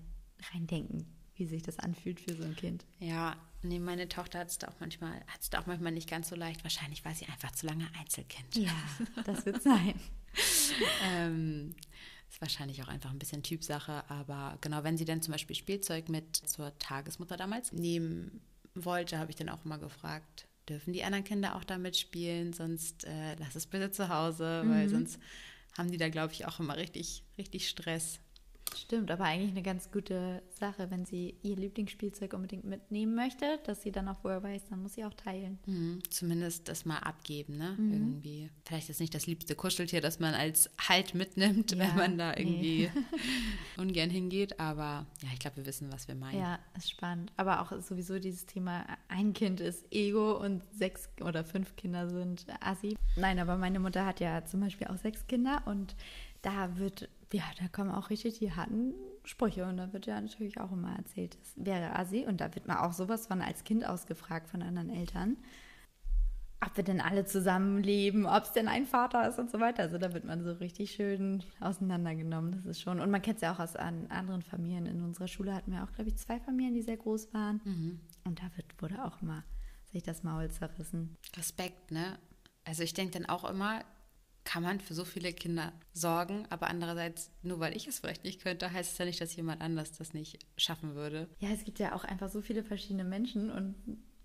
reindenken, 0.54 1.06
wie 1.36 1.46
sich 1.46 1.62
das 1.62 1.80
anfühlt 1.80 2.20
für 2.20 2.34
so 2.34 2.44
ein 2.44 2.56
Kind. 2.56 2.86
Ja, 3.00 3.36
nee, 3.62 3.80
meine 3.80 4.08
Tochter 4.08 4.40
hat 4.40 4.50
es 4.50 4.58
da 4.58 4.70
auch 4.70 4.80
manchmal, 4.80 5.14
hat 5.28 5.42
es 5.42 5.50
da 5.50 5.60
auch 5.60 5.66
manchmal 5.66 5.92
nicht 5.92 6.10
ganz 6.10 6.30
so 6.30 6.36
leicht. 6.36 6.64
Wahrscheinlich 6.64 7.04
war 7.04 7.14
sie 7.14 7.26
einfach 7.26 7.52
zu 7.52 7.68
lange 7.68 7.88
Einzelkind. 8.00 8.56
Ja, 8.56 8.72
das 9.26 9.46
wird 9.46 9.62
sein. 9.62 10.00
ähm, 11.12 11.76
ist 12.30 12.42
wahrscheinlich 12.42 12.82
auch 12.84 12.88
einfach 12.88 13.10
ein 13.10 13.20
bisschen 13.20 13.44
Typsache, 13.44 14.10
aber 14.10 14.58
genau, 14.62 14.84
wenn 14.84 14.98
sie 14.98 15.06
dann 15.06 15.22
zum 15.22 15.34
Beispiel 15.34 15.56
Spielzeug 15.56 16.10
mit 16.10 16.38
zur 16.38 16.78
Tagesmutter 16.78 17.38
damals 17.38 17.74
nehmen 17.74 18.42
wollte, 18.76 19.18
habe 19.18 19.32
ich 19.32 19.36
dann 19.36 19.50
auch 19.50 19.66
immer 19.66 19.80
gefragt, 19.80 20.48
dürfen 20.70 20.94
die 20.94 21.04
anderen 21.04 21.24
Kinder 21.24 21.56
auch 21.56 21.64
damit 21.64 21.98
spielen, 21.98 22.54
sonst 22.54 23.06
äh, 23.06 23.36
lass 23.40 23.56
es 23.56 23.68
bitte 23.68 23.92
zu 23.92 24.10
Hause, 24.10 24.64
mhm. 24.64 24.72
weil 24.72 24.90
sonst 24.90 25.20
haben 25.78 25.92
die 25.92 25.98
da, 25.98 26.10
glaube 26.10 26.34
ich, 26.34 26.46
auch 26.46 26.60
immer 26.60 26.78
richtig, 26.78 27.24
richtig 27.38 27.68
Stress. 27.70 28.20
Stimmt, 28.76 29.12
aber 29.12 29.26
eigentlich 29.26 29.52
eine 29.52 29.62
ganz 29.62 29.92
gute 29.92 30.42
Sache, 30.60 30.90
wenn 30.92 31.06
sie 31.06 31.36
ihr 31.44 31.56
Lieblingsspielzeug 31.56 32.34
unbedingt 32.34 32.64
mitnehmen 32.64 33.16
möchte, 33.16 33.60
dass 33.66 33.82
sie 33.82 33.92
dann 33.92 34.08
auch 34.08 34.18
vorher 34.18 34.42
weiß, 34.44 34.66
dann 34.70 34.82
muss 34.82 34.94
sie 34.94 35.06
auch 35.06 35.14
teilen. 35.14 35.60
Mhm, 35.66 36.02
zumindest 36.10 36.68
das 36.68 36.86
mal 36.86 36.98
abgeben, 37.00 37.58
ne? 37.58 37.76
Mhm. 37.78 37.94
Irgendwie. 37.94 38.50
Vielleicht 38.66 38.90
ist 38.90 39.00
nicht 39.00 39.14
das 39.14 39.28
liebste 39.28 39.56
Kuscheltier, 39.56 40.02
das 40.02 40.20
man 40.20 40.34
als 40.34 40.70
Halt 40.88 41.16
mitnimmt, 41.16 41.72
ja, 41.72 41.80
wenn 41.80 41.96
man 41.96 42.18
da 42.18 42.36
irgendwie 42.36 42.90
nee. 42.94 43.02
ungern 43.78 44.10
hingeht. 44.10 44.60
Aber 44.60 45.06
ja, 45.22 45.30
ich 45.34 45.40
glaube, 45.40 45.58
wir 45.58 45.66
wissen, 45.66 45.92
was 45.92 46.08
wir 46.08 46.16
meinen. 46.16 46.40
Ja, 46.40 46.60
ist 46.78 46.92
spannend. 46.92 47.32
Aber 47.38 47.62
auch 47.62 47.72
sowieso 47.82 48.20
dieses 48.20 48.46
Thema, 48.46 48.86
ein 49.08 49.34
Kind 49.34 49.60
ist 49.60 49.86
Ego 49.92 50.38
und 50.38 50.64
sechs 50.74 51.10
oder 51.22 51.44
fünf 51.44 51.76
Kinder 51.76 52.10
sind 52.10 52.46
Assi. 52.62 52.98
Nein, 53.16 53.40
aber 53.40 53.58
meine 53.58 53.80
Mutter 53.80 54.06
hat 54.06 54.20
ja 54.20 54.46
zum 54.46 54.62
Beispiel 54.62 54.88
auch 54.88 54.98
sechs 54.98 55.28
Kinder 55.28 55.64
und 55.66 55.96
da 56.42 56.78
wird, 56.78 57.10
ja, 57.34 57.44
da 57.60 57.68
kommen 57.68 57.92
auch 57.92 58.10
richtig 58.10 58.40
die 58.40 58.54
harten 58.54 58.94
Sprüche 59.24 59.66
und 59.66 59.78
da 59.78 59.94
wird 59.94 60.08
ja 60.08 60.20
natürlich 60.20 60.60
auch 60.60 60.72
immer 60.72 60.96
erzählt, 60.96 61.38
es 61.42 61.54
wäre 61.56 61.96
Assi 61.96 62.26
und 62.28 62.42
da 62.42 62.54
wird 62.56 62.68
man 62.68 62.78
auch 62.78 62.94
sowas 62.94 63.28
von 63.28 63.42
als 63.42 63.64
Kind 63.64 63.86
ausgefragt 63.86 64.50
von 64.50 64.62
anderen 64.62 64.90
Eltern, 64.90 65.38
ob 66.62 66.76
wir 66.76 66.84
denn 66.84 67.00
alle 67.00 67.26
zusammenleben, 67.26 68.26
ob 68.26 68.44
es 68.44 68.52
denn 68.52 68.68
ein 68.68 68.86
Vater 68.86 69.28
ist 69.28 69.40
und 69.40 69.50
so 69.50 69.60
weiter. 69.60 69.84
Also 69.84 69.98
da 69.98 70.14
wird 70.14 70.26
man 70.26 70.44
so 70.44 70.52
richtig 70.54 70.92
schön 70.92 71.44
auseinandergenommen, 71.60 72.52
das 72.52 72.66
ist 72.66 72.82
schon. 72.82 73.00
Und 73.00 73.12
man 73.12 73.22
kennt 73.22 73.38
es 73.38 73.42
ja 73.42 73.54
auch 73.54 73.60
aus 73.60 73.76
an 73.76 74.08
anderen 74.10 74.42
Familien. 74.42 74.86
In 74.86 75.02
unserer 75.02 75.28
Schule 75.28 75.54
hatten 75.54 75.72
wir 75.72 75.84
auch, 75.84 75.92
glaube 75.94 76.10
ich, 76.10 76.18
zwei 76.18 76.40
Familien, 76.40 76.74
die 76.74 76.82
sehr 76.82 76.98
groß 76.98 77.34
waren. 77.34 77.62
Mhm. 77.64 78.00
Und 78.26 78.40
da 78.40 78.46
wird, 78.58 78.82
wurde 78.82 79.06
auch 79.06 79.22
immer 79.22 79.44
sich 79.92 80.04
das 80.04 80.24
Maul 80.24 80.50
zerrissen. 80.50 81.16
Respekt, 81.38 81.92
ne? 81.92 82.20
Also 82.66 82.84
ich 82.84 82.94
denke 82.94 83.18
dann 83.18 83.30
auch 83.30 83.50
immer, 83.50 83.84
kann 84.50 84.64
man 84.64 84.80
für 84.80 84.96
so 84.96 85.06
viele 85.06 85.32
Kinder 85.32 85.72
sorgen, 85.94 86.48
aber 86.50 86.70
andererseits, 86.70 87.30
nur 87.44 87.60
weil 87.60 87.78
ich 87.78 87.86
es 87.86 88.00
vielleicht 88.00 88.24
nicht 88.24 88.42
könnte, 88.42 88.74
heißt 88.74 88.94
es 88.94 88.98
ja 88.98 89.06
nicht, 89.06 89.22
dass 89.22 89.36
jemand 89.36 89.62
anders 89.62 89.92
das 89.92 90.16
nicht 90.16 90.40
schaffen 90.58 90.96
würde. 90.96 91.30
Ja, 91.38 91.50
es 91.50 91.66
gibt 91.66 91.78
ja 91.78 91.94
auch 91.94 92.04
einfach 92.04 92.30
so 92.30 92.42
viele 92.42 92.64
verschiedene 92.64 93.04
Menschen 93.04 93.52
und 93.52 93.76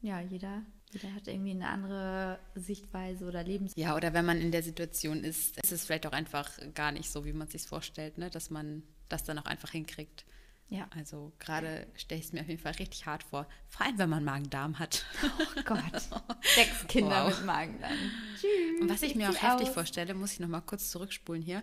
ja, 0.01 0.23
jeder, 0.23 0.63
jeder 0.93 1.15
hat 1.15 1.29
irgendwie 1.29 1.51
eine 1.51 1.69
andere 1.69 2.39
Sichtweise 2.55 3.27
oder 3.27 3.45
Lebens. 3.45 3.75
Ja, 3.77 3.95
oder 3.95 4.15
wenn 4.15 4.25
man 4.25 4.41
in 4.41 4.51
der 4.51 4.63
Situation 4.63 5.23
ist, 5.25 5.63
ist 5.63 5.73
es 5.73 5.85
vielleicht 5.85 6.07
auch 6.07 6.13
einfach 6.13 6.51
gar 6.73 6.93
nicht 6.93 7.11
so, 7.11 7.27
wie 7.27 7.35
man 7.35 7.49
es 7.49 7.53
sich 7.53 7.65
vorstellt, 7.65 8.17
ne? 8.17 8.31
dass 8.31 8.49
man 8.49 8.83
das 9.11 9.25
dann 9.25 9.39
auch 9.39 9.45
einfach 9.45 9.73
hinkriegt. 9.73 10.25
Ja. 10.69 10.89
Also 10.91 11.33
gerade 11.39 11.87
stelle 11.95 12.21
ich 12.21 12.27
es 12.27 12.33
mir 12.33 12.41
auf 12.41 12.49
jeden 12.49 12.61
Fall 12.61 12.73
richtig 12.73 13.07
hart 13.07 13.23
vor. 13.23 13.47
Vor 13.69 13.87
allem, 13.87 13.99
wenn 13.99 14.11
man 14.11 14.25
Magen-Darm 14.25 14.79
hat. 14.79 15.05
Oh 15.23 15.63
Gott. 15.65 15.81
Sechs 16.43 16.87
Kinder 16.89 17.27
wow. 17.27 17.37
mit 17.37 17.47
Magen-Darm. 17.47 17.99
Tschüss. 18.35 18.81
Und 18.81 18.91
was 18.91 19.03
ich 19.03 19.15
mir 19.15 19.31
auch 19.31 19.43
heftig 19.43 19.69
aus. 19.69 19.75
vorstelle, 19.75 20.15
muss 20.15 20.33
ich 20.33 20.41
noch 20.41 20.49
mal 20.49 20.61
kurz 20.61 20.91
zurückspulen 20.91 21.43
hier. 21.43 21.63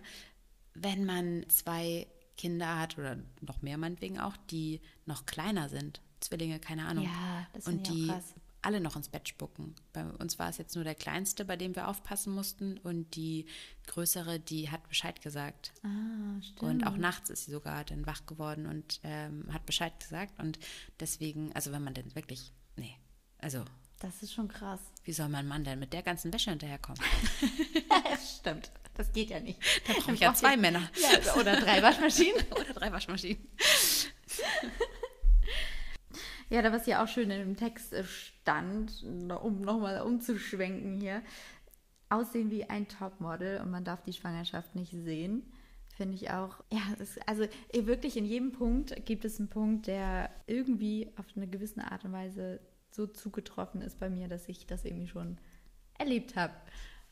Wenn 0.74 1.04
man 1.04 1.44
zwei 1.48 2.06
Kinder 2.36 2.78
hat 2.78 2.96
oder 2.96 3.18
noch 3.40 3.60
mehr 3.60 3.76
meinetwegen 3.76 4.18
auch, 4.18 4.36
die 4.50 4.80
noch 5.04 5.26
kleiner 5.26 5.68
sind, 5.68 6.00
Zwillinge, 6.20 6.60
keine 6.60 6.86
Ahnung. 6.86 7.04
Ja, 7.04 7.46
das 7.52 7.66
und 7.66 7.88
die 7.88 8.06
krass 8.06 8.34
alle 8.62 8.80
noch 8.80 8.96
ins 8.96 9.08
Bett 9.08 9.28
spucken. 9.28 9.74
Bei 9.92 10.04
uns 10.04 10.38
war 10.38 10.48
es 10.48 10.58
jetzt 10.58 10.74
nur 10.74 10.84
der 10.84 10.94
Kleinste, 10.94 11.44
bei 11.44 11.56
dem 11.56 11.74
wir 11.76 11.88
aufpassen 11.88 12.32
mussten. 12.32 12.78
Und 12.78 13.14
die 13.16 13.46
Größere, 13.88 14.40
die 14.40 14.70
hat 14.70 14.88
Bescheid 14.88 15.20
gesagt. 15.20 15.72
Ah, 15.82 16.40
stimmt. 16.40 16.62
Und 16.62 16.86
auch 16.86 16.96
nachts 16.96 17.28
ist 17.30 17.46
sie 17.46 17.50
sogar 17.50 17.84
dann 17.84 18.06
wach 18.06 18.24
geworden 18.26 18.66
und 18.66 19.00
ähm, 19.02 19.52
hat 19.52 19.66
Bescheid 19.66 19.98
gesagt. 20.00 20.38
Und 20.38 20.58
deswegen, 21.00 21.52
also 21.52 21.72
wenn 21.72 21.82
man 21.82 21.94
denn 21.94 22.14
wirklich, 22.14 22.52
nee, 22.76 22.96
also. 23.38 23.64
Das 23.98 24.22
ist 24.22 24.32
schon 24.32 24.48
krass. 24.48 24.80
Wie 25.04 25.12
soll 25.12 25.28
mein 25.28 25.46
Mann 25.46 25.62
denn 25.62 25.78
mit 25.78 25.92
der 25.92 26.02
ganzen 26.02 26.32
Wäsche 26.32 26.50
hinterherkommen? 26.50 27.00
Stimmt. 28.40 28.72
Das 28.94 29.12
geht 29.12 29.30
ja 29.30 29.40
nicht. 29.40 29.60
Da 29.86 29.92
brauche 29.94 30.14
ich 30.14 30.20
ja 30.20 30.34
zwei 30.34 30.56
Männer. 30.56 30.90
Ja, 31.00 31.34
oder 31.34 31.60
drei 31.60 31.82
Waschmaschinen. 31.82 32.44
oder 32.50 32.74
drei 32.74 32.92
Waschmaschinen. 32.92 33.46
Ja, 36.52 36.60
da 36.60 36.70
was 36.70 36.84
ja 36.84 37.02
auch 37.02 37.08
schön 37.08 37.30
in 37.30 37.38
dem 37.38 37.56
Text 37.56 37.94
äh, 37.94 38.04
stand, 38.42 39.02
um 39.04 39.60
nochmal 39.60 40.02
umzuschwenken 40.02 41.00
hier, 41.00 41.22
aussehen 42.08 42.50
wie 42.50 42.64
ein 42.64 42.88
Topmodel 42.88 43.60
und 43.60 43.70
man 43.70 43.84
darf 43.84 44.02
die 44.02 44.12
Schwangerschaft 44.12 44.74
nicht 44.74 44.92
sehen. 44.92 45.50
Finde 45.96 46.14
ich 46.14 46.30
auch, 46.30 46.62
ja, 46.70 46.80
das, 46.98 47.18
also 47.26 47.46
wirklich 47.72 48.16
in 48.16 48.24
jedem 48.24 48.52
Punkt 48.52 49.06
gibt 49.06 49.24
es 49.24 49.38
einen 49.38 49.48
Punkt, 49.48 49.86
der 49.86 50.30
irgendwie 50.46 51.12
auf 51.16 51.26
eine 51.36 51.46
gewisse 51.46 51.84
Art 51.84 52.04
und 52.04 52.12
Weise 52.12 52.60
so 52.90 53.06
zugetroffen 53.06 53.80
ist 53.82 53.98
bei 54.00 54.10
mir, 54.10 54.28
dass 54.28 54.48
ich 54.48 54.66
das 54.66 54.84
irgendwie 54.84 55.08
schon 55.08 55.38
erlebt 55.98 56.36
habe. 56.36 56.52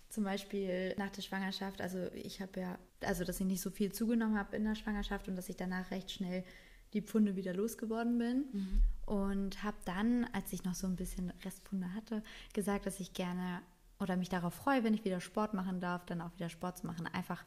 Zum 0.08 0.24
Beispiel 0.24 0.94
nach 0.98 1.10
der 1.10 1.22
Schwangerschaft, 1.22 1.80
also 1.80 2.10
ich 2.14 2.40
habe 2.40 2.60
ja, 2.60 2.78
also 3.02 3.24
dass 3.24 3.38
ich 3.40 3.46
nicht 3.46 3.60
so 3.60 3.70
viel 3.70 3.92
zugenommen 3.92 4.38
habe 4.38 4.56
in 4.56 4.64
der 4.64 4.74
Schwangerschaft 4.74 5.28
und 5.28 5.36
dass 5.36 5.48
ich 5.48 5.56
danach 5.56 5.90
recht 5.90 6.10
schnell 6.10 6.44
die 6.92 7.02
Pfunde 7.02 7.36
wieder 7.36 7.54
losgeworden 7.54 8.18
bin. 8.18 8.44
Mhm. 8.52 8.82
Und 9.06 9.62
habe 9.62 9.76
dann, 9.84 10.24
als 10.32 10.52
ich 10.52 10.64
noch 10.64 10.74
so 10.74 10.86
ein 10.86 10.96
bisschen 10.96 11.32
Restpfunde 11.44 11.92
hatte, 11.94 12.22
gesagt, 12.52 12.86
dass 12.86 13.00
ich 13.00 13.12
gerne 13.12 13.62
oder 13.98 14.16
mich 14.16 14.28
darauf 14.28 14.54
freue, 14.54 14.82
wenn 14.82 14.94
ich 14.94 15.04
wieder 15.04 15.20
Sport 15.20 15.52
machen 15.52 15.80
darf, 15.80 16.06
dann 16.06 16.20
auch 16.20 16.32
wieder 16.34 16.48
Sport 16.48 16.78
zu 16.78 16.86
machen. 16.86 17.06
Einfach, 17.06 17.44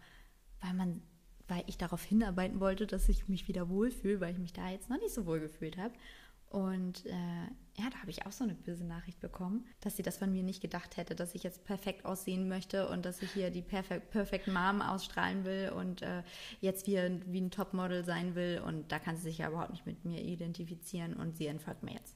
weil 0.62 0.74
man, 0.74 1.02
weil 1.48 1.64
ich 1.68 1.78
darauf 1.78 2.04
hinarbeiten 2.04 2.60
wollte, 2.60 2.86
dass 2.86 3.10
ich 3.10 3.28
mich 3.28 3.48
wieder 3.48 3.70
wohlfühle, 3.70 4.22
weil 4.22 4.34
ich 4.34 4.40
mich 4.40 4.54
da 4.54 4.70
jetzt 4.70 4.90
noch 4.90 5.00
nicht 5.00 5.14
so 5.14 5.26
wohl 5.26 5.40
gefühlt 5.40 5.78
habe. 5.78 5.94
Und 6.54 7.08
äh, 7.08 7.82
ja, 7.82 7.90
da 7.90 7.98
habe 7.98 8.12
ich 8.12 8.28
auch 8.28 8.32
so 8.32 8.44
eine 8.44 8.54
böse 8.54 8.86
Nachricht 8.86 9.20
bekommen, 9.20 9.66
dass 9.82 9.98
sie 9.98 10.04
das 10.04 10.18
von 10.18 10.32
mir 10.32 10.44
nicht 10.44 10.62
gedacht 10.62 10.98
hätte, 10.98 11.16
dass 11.16 11.34
ich 11.34 11.42
jetzt 11.42 11.66
perfekt 11.66 12.06
aussehen 12.06 12.48
möchte 12.48 12.88
und 12.90 13.06
dass 13.06 13.24
ich 13.24 13.32
hier 13.32 13.50
die 13.50 13.64
Perfect, 13.64 14.12
Perfect 14.12 14.48
Mom 14.48 14.84
ausstrahlen 14.84 15.46
will 15.46 15.74
und 15.76 16.04
äh, 16.04 16.22
jetzt 16.62 16.86
wie, 16.86 17.00
wie 17.26 17.42
ein 17.42 17.50
Topmodel 17.50 18.06
sein 18.06 18.36
will. 18.36 18.62
Und 18.64 18.92
da 18.92 19.00
kann 19.00 19.16
sie 19.16 19.24
sich 19.24 19.40
ja 19.40 19.50
überhaupt 19.50 19.72
nicht 19.72 19.88
mit 19.88 20.06
mir 20.06 20.22
identifizieren 20.22 21.16
und 21.16 21.36
sie 21.36 21.48
entfolgt 21.48 21.82
mir 21.82 21.94
jetzt. 21.94 22.16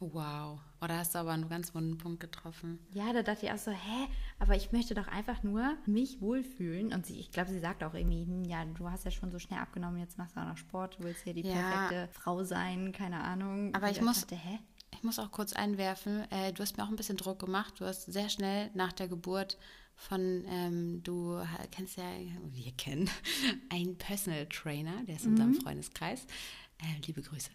Wow. 0.00 0.60
Oder 0.82 0.98
hast 0.98 1.14
du 1.14 1.18
aber 1.18 1.30
einen 1.30 1.48
ganz 1.48 1.74
wunden 1.74 1.98
Punkt 1.98 2.20
getroffen? 2.20 2.78
Ja, 2.92 3.12
da 3.12 3.22
dachte 3.22 3.46
ich 3.46 3.52
auch 3.52 3.58
so, 3.58 3.70
hä, 3.70 4.08
aber 4.38 4.56
ich 4.56 4.72
möchte 4.72 4.94
doch 4.94 5.06
einfach 5.06 5.42
nur 5.42 5.76
mich 5.86 6.20
wohlfühlen. 6.20 6.92
Und 6.92 7.06
sie, 7.06 7.18
ich 7.18 7.30
glaube, 7.30 7.50
sie 7.50 7.60
sagt 7.60 7.84
auch 7.84 7.94
irgendwie, 7.94 8.24
hm, 8.24 8.44
ja, 8.44 8.64
du 8.64 8.90
hast 8.90 9.04
ja 9.04 9.10
schon 9.10 9.30
so 9.30 9.38
schnell 9.38 9.60
abgenommen, 9.60 9.98
jetzt 10.00 10.18
machst 10.18 10.36
du 10.36 10.40
auch 10.40 10.46
noch 10.46 10.56
Sport, 10.56 10.98
du 10.98 11.04
willst 11.04 11.22
hier 11.22 11.34
die 11.34 11.42
ja. 11.42 11.54
perfekte 11.54 12.08
Frau 12.12 12.42
sein, 12.42 12.92
keine 12.92 13.22
Ahnung. 13.22 13.74
Aber 13.74 13.90
ich, 13.90 13.98
ich 13.98 14.02
muss, 14.02 14.22
dachte, 14.22 14.36
hä? 14.36 14.58
ich 14.92 15.02
muss 15.04 15.18
auch 15.18 15.30
kurz 15.30 15.52
einwerfen, 15.52 16.30
äh, 16.30 16.52
du 16.52 16.62
hast 16.62 16.76
mir 16.76 16.84
auch 16.84 16.90
ein 16.90 16.96
bisschen 16.96 17.16
Druck 17.16 17.38
gemacht. 17.38 17.74
Du 17.78 17.84
hast 17.84 18.12
sehr 18.12 18.28
schnell 18.28 18.70
nach 18.74 18.92
der 18.92 19.08
Geburt 19.08 19.58
von, 19.96 20.44
ähm, 20.48 21.02
du 21.04 21.40
kennst 21.70 21.96
ja, 21.96 22.04
wir 22.50 22.72
kennen, 22.72 23.08
einen 23.70 23.96
Personal 23.96 24.46
Trainer, 24.46 25.04
der 25.06 25.16
ist 25.16 25.24
in 25.24 25.34
mhm. 25.34 25.40
unserem 25.40 25.62
Freundeskreis. 25.62 26.26
Äh, 26.80 27.06
liebe 27.06 27.22
Grüße. 27.22 27.50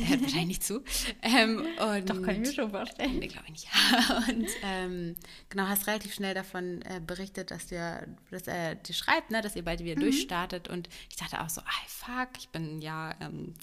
Er 0.00 0.08
hört 0.08 0.22
wahrscheinlich 0.22 0.46
nicht 0.46 0.64
zu. 0.64 0.82
Ähm, 1.22 1.64
Doch, 1.78 2.22
kann 2.22 2.30
ich 2.30 2.48
mir 2.48 2.52
schon 2.52 2.70
vorstellen. 2.70 3.18
Nee, 3.18 3.28
glaube 3.28 3.46
ich 3.46 3.52
nicht. 3.52 3.68
und 4.28 4.48
ähm, 4.62 5.16
genau, 5.48 5.68
hast 5.68 5.86
relativ 5.86 6.12
schnell 6.12 6.34
davon 6.34 6.82
äh, 6.82 7.00
berichtet, 7.04 7.50
dass, 7.50 7.68
der, 7.68 8.08
dass 8.30 8.46
er 8.46 8.74
dir 8.74 8.92
schreibt, 8.92 9.30
ne, 9.30 9.42
dass 9.42 9.56
ihr 9.56 9.64
beide 9.64 9.84
wieder 9.84 9.96
mhm. 9.96 10.00
durchstartet. 10.00 10.68
Und 10.68 10.88
ich 11.08 11.16
dachte 11.16 11.40
auch 11.40 11.48
so, 11.48 11.60
ah, 11.60 11.86
fuck, 11.86 12.30
ich 12.38 12.48
bin 12.48 12.80
ja 12.80 13.14
ähm, 13.20 13.54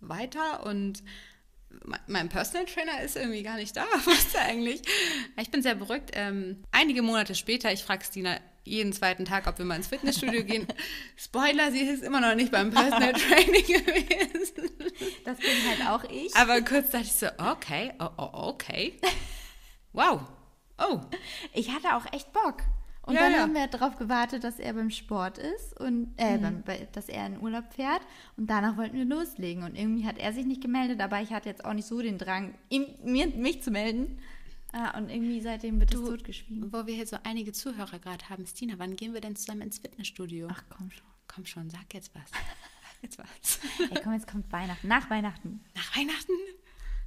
weiter 0.00 0.64
und 0.64 1.02
mein 2.06 2.28
Personal 2.28 2.66
Trainer 2.66 3.02
ist 3.02 3.16
irgendwie 3.16 3.42
gar 3.42 3.56
nicht 3.56 3.76
da. 3.76 3.84
Was 4.04 4.18
ist 4.18 4.36
eigentlich? 4.36 4.82
Ich 5.40 5.50
bin 5.50 5.62
sehr 5.62 5.74
beruhigt. 5.74 6.10
Ähm, 6.14 6.62
einige 6.70 7.02
Monate 7.02 7.34
später, 7.34 7.72
ich 7.72 7.82
frage 7.82 8.04
Stina 8.04 8.38
jeden 8.66 8.92
zweiten 8.92 9.24
Tag, 9.24 9.46
ob 9.46 9.58
wir 9.58 9.64
mal 9.64 9.76
ins 9.76 9.88
Fitnessstudio 9.88 10.44
gehen. 10.44 10.66
Spoiler, 11.16 11.70
sie 11.70 11.80
ist 11.80 12.02
immer 12.02 12.20
noch 12.20 12.34
nicht 12.34 12.52
beim 12.52 12.70
Personal 12.70 13.12
Training 13.14 13.64
gewesen. 13.64 14.70
Das 15.24 15.38
bin 15.38 15.48
halt 15.68 15.88
auch 15.88 16.04
ich. 16.10 16.34
Aber 16.36 16.60
kurz 16.62 16.90
dachte 16.90 17.06
ich 17.06 17.12
so, 17.12 17.26
okay, 17.38 17.92
oh, 17.98 18.08
oh, 18.16 18.30
okay. 18.32 18.98
Wow. 19.92 20.20
Oh. 20.78 21.00
Ich 21.54 21.72
hatte 21.72 21.96
auch 21.96 22.12
echt 22.12 22.32
Bock. 22.32 22.62
Und 23.06 23.14
ja, 23.14 23.20
dann 23.20 23.32
ja. 23.32 23.38
haben 23.38 23.54
wir 23.54 23.68
darauf 23.68 23.96
gewartet, 23.96 24.42
dass 24.42 24.58
er 24.58 24.72
beim 24.74 24.90
Sport 24.90 25.38
ist 25.38 25.78
und 25.80 26.12
äh, 26.16 26.38
mhm. 26.38 26.62
beim, 26.66 26.78
dass 26.92 27.08
er 27.08 27.24
in 27.26 27.40
Urlaub 27.40 27.72
fährt. 27.72 28.02
Und 28.36 28.50
danach 28.50 28.76
wollten 28.76 28.96
wir 28.96 29.04
loslegen. 29.04 29.62
Und 29.62 29.76
irgendwie 29.76 30.06
hat 30.06 30.18
er 30.18 30.32
sich 30.32 30.44
nicht 30.44 30.60
gemeldet, 30.60 31.00
aber 31.00 31.20
ich 31.20 31.32
hatte 31.32 31.48
jetzt 31.48 31.64
auch 31.64 31.72
nicht 31.72 31.86
so 31.86 32.02
den 32.02 32.18
Drang, 32.18 32.54
ihm, 32.68 32.86
mir, 33.04 33.28
mich 33.28 33.62
zu 33.62 33.70
melden. 33.70 34.18
Ah, 34.72 34.98
und 34.98 35.08
irgendwie 35.08 35.40
seitdem 35.40 35.80
wird 35.80 35.94
es 35.94 36.00
totgeschwiegen. 36.00 36.72
Wo 36.72 36.86
wir 36.86 36.94
hier 36.94 37.06
so 37.06 37.16
einige 37.22 37.52
Zuhörer 37.52 37.98
gerade 37.98 38.28
haben, 38.28 38.46
Stina, 38.46 38.74
wann 38.78 38.96
gehen 38.96 39.14
wir 39.14 39.20
denn 39.20 39.36
zusammen 39.36 39.62
ins 39.62 39.78
Fitnessstudio? 39.78 40.48
Ach 40.50 40.62
komm 40.68 40.90
schon. 40.90 41.06
Komm 41.28 41.46
schon, 41.46 41.70
sag 41.70 41.92
jetzt 41.92 42.14
was. 42.14 42.30
Sag 42.30 43.02
jetzt 43.02 43.18
was. 43.18 43.60
Ey, 43.90 44.00
komm, 44.02 44.12
jetzt 44.12 44.26
kommt 44.26 44.50
Weihnachten. 44.52 44.86
Nach 44.88 45.08
Weihnachten. 45.10 45.64
Nach 45.74 45.96
Weihnachten? 45.96 46.32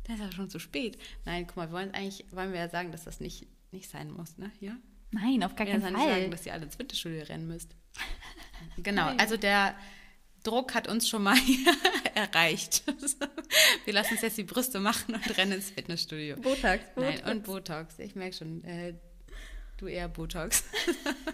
Das 0.03 0.15
ist 0.15 0.21
aber 0.21 0.31
schon 0.31 0.49
zu 0.49 0.59
spät. 0.59 0.97
Nein, 1.25 1.45
guck 1.47 1.57
mal, 1.57 1.67
wir 1.69 1.73
wollen 1.73 1.93
eigentlich, 1.93 2.25
wollen 2.31 2.51
wir 2.51 2.59
ja 2.59 2.69
sagen, 2.69 2.91
dass 2.91 3.03
das 3.03 3.19
nicht, 3.19 3.47
nicht 3.71 3.89
sein 3.89 4.11
muss, 4.11 4.37
ne? 4.37 4.51
Hier? 4.59 4.77
Nein, 5.11 5.43
auf 5.43 5.55
gar 5.55 5.67
keinen 5.67 5.81
Fall. 5.81 5.91
nicht 5.91 6.03
sagen, 6.03 6.31
dass 6.31 6.45
ihr 6.45 6.53
alle 6.53 6.65
ins 6.65 6.75
Fitnessstudio 6.75 7.23
rennen 7.23 7.47
müsst. 7.47 7.75
genau, 8.77 9.07
also 9.17 9.37
der 9.37 9.75
Druck 10.43 10.73
hat 10.73 10.87
uns 10.87 11.07
schon 11.07 11.23
mal 11.23 11.37
erreicht. 12.15 12.83
Wir 13.85 13.93
lassen 13.93 14.13
uns 14.13 14.21
jetzt 14.21 14.37
die 14.37 14.43
Brüste 14.43 14.79
machen 14.79 15.15
und 15.15 15.37
rennen 15.37 15.53
ins 15.53 15.69
Fitnessstudio. 15.71 16.35
Botox, 16.37 16.83
Botox. 16.95 17.21
Nein, 17.23 17.31
und 17.31 17.43
Botox. 17.43 17.99
Ich 17.99 18.15
merke 18.15 18.35
schon, 18.35 18.63
äh, 18.63 18.93
du 19.77 19.87
eher 19.87 20.07
Botox. 20.07 20.63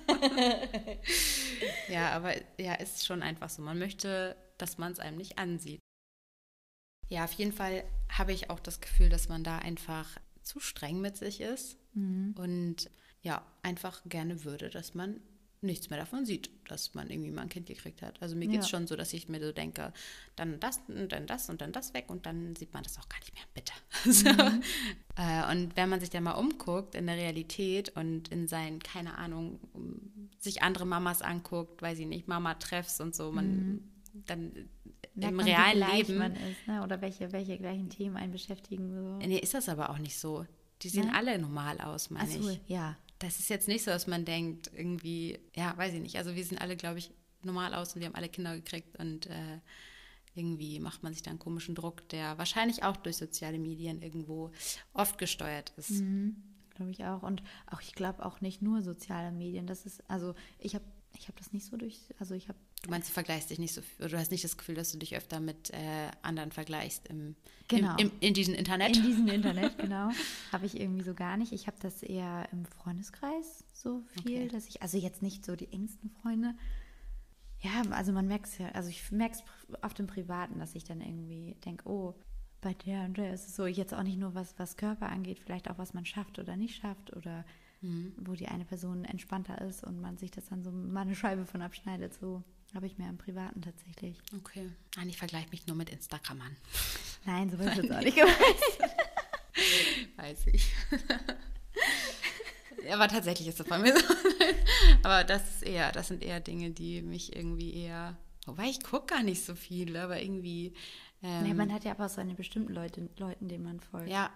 ja, 1.89 2.11
aber 2.11 2.33
ja, 2.57 2.75
ist 2.75 3.05
schon 3.05 3.21
einfach 3.21 3.49
so. 3.49 3.61
Man 3.61 3.79
möchte 3.79 4.35
dass 4.57 4.77
man 4.77 4.91
es 4.91 4.99
einem 4.99 5.17
nicht 5.17 5.37
ansieht. 5.37 5.79
Ja, 7.09 7.25
auf 7.25 7.33
jeden 7.33 7.53
Fall 7.53 7.83
habe 8.09 8.33
ich 8.33 8.49
auch 8.49 8.59
das 8.59 8.81
Gefühl, 8.81 9.09
dass 9.09 9.29
man 9.29 9.43
da 9.43 9.59
einfach 9.59 10.17
zu 10.41 10.59
streng 10.59 11.01
mit 11.01 11.17
sich 11.17 11.41
ist 11.41 11.77
mhm. 11.93 12.35
und 12.37 12.89
ja, 13.21 13.45
einfach 13.63 14.01
gerne 14.05 14.43
würde, 14.43 14.69
dass 14.69 14.93
man 14.93 15.19
nichts 15.65 15.89
mehr 15.89 15.99
davon 15.99 16.25
sieht, 16.25 16.49
dass 16.67 16.93
man 16.93 17.09
irgendwie 17.09 17.31
mal 17.31 17.43
ein 17.43 17.49
Kind 17.49 17.67
gekriegt 17.67 18.01
hat. 18.01 18.21
Also 18.21 18.35
mir 18.35 18.47
geht 18.47 18.61
es 18.61 18.71
ja. 18.71 18.77
schon 18.77 18.87
so, 18.87 18.95
dass 18.95 19.13
ich 19.13 19.27
mir 19.29 19.39
so 19.39 19.51
denke, 19.51 19.93
dann 20.35 20.59
das 20.59 20.81
und 20.87 21.11
dann 21.11 21.27
das 21.27 21.49
und 21.49 21.61
dann 21.61 21.71
das 21.71 21.93
weg 21.93 22.05
und 22.07 22.25
dann 22.25 22.55
sieht 22.55 22.73
man 22.73 22.83
das 22.83 22.97
auch 22.97 23.09
gar 23.09 23.19
nicht 23.19 23.33
mehr, 23.33 23.43
bitte. 23.53 23.73
Mhm. 24.35 24.63
äh, 25.17 25.51
und 25.51 25.75
wenn 25.75 25.89
man 25.89 25.99
sich 25.99 26.09
dann 26.09 26.23
mal 26.23 26.33
umguckt 26.33 26.95
in 26.95 27.07
der 27.07 27.15
Realität 27.15 27.89
und 27.95 28.29
in 28.29 28.47
seinen, 28.47 28.79
keine 28.79 29.17
Ahnung, 29.17 29.59
sich 30.39 30.63
andere 30.63 30.85
Mamas 30.85 31.21
anguckt, 31.21 31.81
weil 31.81 31.95
sie 31.95 32.05
nicht 32.05 32.27
Mama-Treffs 32.27 33.01
und 33.01 33.15
so, 33.15 33.31
man 33.31 33.47
mhm. 33.47 33.83
dann 34.25 34.69
Merkt 35.15 35.33
im 35.33 35.39
realen 35.39 35.91
Leben. 35.91 36.21
Ist, 36.21 36.67
ne? 36.67 36.83
Oder 36.83 37.01
welche, 37.01 37.31
welche 37.31 37.57
gleichen 37.57 37.89
Themen 37.89 38.17
einen 38.17 38.31
beschäftigen. 38.31 38.93
So. 38.93 39.17
Nee, 39.25 39.39
ist 39.39 39.53
das 39.53 39.69
aber 39.69 39.89
auch 39.89 39.97
nicht 39.97 40.17
so. 40.17 40.45
Die 40.81 40.89
sehen 40.89 41.07
ne? 41.07 41.15
alle 41.15 41.39
normal 41.39 41.79
aus, 41.79 42.09
meine 42.09 42.29
so, 42.29 42.49
ich. 42.49 42.59
ja 42.67 42.97
das 43.19 43.39
ist 43.39 43.49
jetzt 43.49 43.67
nicht 43.67 43.83
so, 43.83 43.91
dass 43.91 44.07
man 44.07 44.25
denkt, 44.25 44.71
irgendwie, 44.73 45.39
ja, 45.55 45.75
weiß 45.77 45.93
ich 45.93 46.01
nicht. 46.01 46.17
Also 46.17 46.35
wir 46.35 46.43
sind 46.43 46.59
alle, 46.59 46.75
glaube 46.75 46.99
ich, 46.99 47.11
normal 47.43 47.73
aus 47.73 47.93
und 47.93 48.01
wir 48.01 48.07
haben 48.07 48.15
alle 48.15 48.29
Kinder 48.29 48.55
gekriegt 48.55 48.97
und 48.97 49.27
äh, 49.27 49.59
irgendwie 50.33 50.79
macht 50.79 51.03
man 51.03 51.13
sich 51.13 51.21
da 51.21 51.29
einen 51.29 51.39
komischen 51.39 51.75
Druck, 51.75 52.07
der 52.09 52.37
wahrscheinlich 52.37 52.83
auch 52.83 52.97
durch 52.97 53.17
soziale 53.17 53.57
Medien 53.57 54.01
irgendwo 54.01 54.51
oft 54.93 55.17
gesteuert 55.17 55.71
ist. 55.77 55.91
Mhm, 55.91 56.35
glaube 56.75 56.91
ich 56.91 57.05
auch. 57.05 57.23
Und 57.23 57.41
auch, 57.67 57.81
ich 57.81 57.93
glaube 57.93 58.25
auch 58.25 58.41
nicht 58.41 58.61
nur 58.61 58.81
soziale 58.81 59.31
Medien. 59.31 59.65
Das 59.65 59.85
ist, 59.85 60.03
also 60.09 60.35
ich 60.59 60.75
habe 60.75 60.85
ich 61.17 61.27
habe 61.27 61.37
das 61.37 61.53
nicht 61.53 61.65
so 61.65 61.77
durch, 61.77 61.99
also 62.19 62.33
ich 62.33 62.49
habe. 62.49 62.59
Du 62.85 62.91
meinst, 62.91 63.09
du 63.09 63.13
vergleichst 63.13 63.49
dich 63.49 63.57
nicht 63.57 63.73
so, 63.73 63.81
oder 63.97 64.09
du 64.09 64.19
hast 64.19 64.29
nicht 64.29 64.43
das 64.43 64.57
Gefühl, 64.57 64.75
dass 64.75 64.91
du 64.91 64.99
dich 64.99 65.15
öfter 65.15 65.39
mit 65.39 65.71
äh, 65.71 66.11
anderen 66.21 66.51
vergleichst 66.51 67.07
im, 67.07 67.35
genau. 67.67 67.97
im, 67.97 68.09
im, 68.09 68.11
in 68.19 68.33
diesem 68.35 68.53
Internet? 68.53 68.95
In 68.95 69.03
diesem 69.03 69.27
Internet, 69.29 69.79
genau. 69.79 70.11
habe 70.51 70.67
ich 70.67 70.79
irgendwie 70.79 71.01
so 71.01 71.15
gar 71.15 71.35
nicht. 71.35 71.51
Ich 71.51 71.65
habe 71.65 71.77
das 71.81 72.03
eher 72.03 72.47
im 72.51 72.63
Freundeskreis 72.65 73.63
so 73.73 74.03
viel, 74.21 74.43
okay. 74.43 74.47
dass 74.49 74.67
ich, 74.67 74.83
also 74.83 74.99
jetzt 74.99 75.23
nicht 75.23 75.43
so 75.43 75.55
die 75.55 75.71
engsten 75.71 76.11
Freunde. 76.21 76.53
Ja, 77.61 77.81
also 77.89 78.11
man 78.11 78.27
merkt 78.27 78.45
es 78.45 78.59
ja, 78.59 78.69
also 78.73 78.89
ich 78.89 79.11
merke 79.11 79.37
es 79.37 79.43
auf 79.81 79.95
dem 79.95 80.05
Privaten, 80.05 80.59
dass 80.59 80.75
ich 80.75 80.83
dann 80.83 81.01
irgendwie 81.01 81.55
denke, 81.65 81.89
oh, 81.89 82.13
bei 82.61 82.75
der 82.75 83.05
und 83.05 83.17
der 83.17 83.33
ist 83.33 83.47
es 83.47 83.55
so, 83.55 83.65
jetzt 83.65 83.95
auch 83.95 84.03
nicht 84.03 84.19
nur 84.19 84.35
was, 84.35 84.53
was 84.59 84.77
Körper 84.77 85.09
angeht, 85.09 85.39
vielleicht 85.39 85.71
auch 85.71 85.79
was 85.79 85.95
man 85.95 86.05
schafft 86.05 86.37
oder 86.37 86.55
nicht 86.55 86.75
schafft 86.75 87.15
oder 87.15 87.45
mhm. 87.81 88.13
wo 88.17 88.33
die 88.33 88.47
eine 88.47 88.65
Person 88.65 89.05
entspannter 89.05 89.59
ist 89.61 89.83
und 89.83 89.99
man 89.99 90.17
sich 90.17 90.29
das 90.29 90.45
dann 90.49 90.63
so 90.63 90.71
mal 90.71 91.01
eine 91.01 91.15
Scheibe 91.15 91.47
von 91.47 91.63
abschneidet. 91.63 92.13
So 92.13 92.43
habe 92.73 92.87
ich 92.87 92.97
mir 92.97 93.07
im 93.09 93.17
Privaten 93.17 93.61
tatsächlich. 93.61 94.17
Okay. 94.35 94.69
Nein, 94.95 95.09
ich 95.09 95.17
vergleiche 95.17 95.49
mich 95.49 95.65
nur 95.67 95.75
mit 95.75 95.89
Instagram 95.89 96.41
an. 96.41 96.55
Nein, 97.25 97.49
so 97.49 97.57
wird 97.59 97.77
es 97.77 97.91
auch 97.91 98.01
nicht 98.01 98.17
gemeint. 98.17 98.37
Weiß 100.17 100.47
ich. 100.47 100.71
aber 102.91 103.07
tatsächlich 103.07 103.47
ist 103.47 103.59
das 103.59 103.67
bei 103.67 103.77
mir 103.79 103.97
so. 103.97 104.03
aber 105.03 105.23
das 105.23 105.49
ist 105.55 105.63
eher, 105.63 105.91
das 105.91 106.09
sind 106.09 106.23
eher 106.23 106.39
Dinge, 106.39 106.71
die 106.71 107.01
mich 107.01 107.35
irgendwie 107.35 107.73
eher. 107.73 108.17
Wobei 108.45 108.65
ich 108.65 108.83
gucke 108.83 109.07
gar 109.07 109.23
nicht 109.23 109.43
so 109.43 109.55
viel, 109.55 109.95
aber 109.97 110.21
irgendwie. 110.21 110.73
Ähm, 111.23 111.45
ja, 111.45 111.53
man 111.53 111.73
hat 111.73 111.83
ja 111.83 111.91
aber 111.91 112.05
auch 112.05 112.09
so 112.09 112.21
eine 112.21 112.35
bestimmten 112.35 112.73
Leute, 112.73 113.09
Leuten, 113.17 113.47
denen 113.47 113.63
man 113.63 113.79
folgt. 113.79 114.09
Ja, 114.09 114.29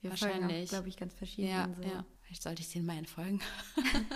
Wir 0.00 0.10
wahrscheinlich. 0.10 0.70
glaube 0.70 0.88
ich, 0.88 0.96
ganz 0.96 1.14
verschieden. 1.14 1.48
Ja, 1.48 1.68
so. 1.76 1.82
ja. 1.82 2.04
Vielleicht 2.22 2.42
sollte 2.42 2.62
ich 2.62 2.70
den 2.72 2.86
mal 2.86 2.96
entfolgen. 2.96 3.40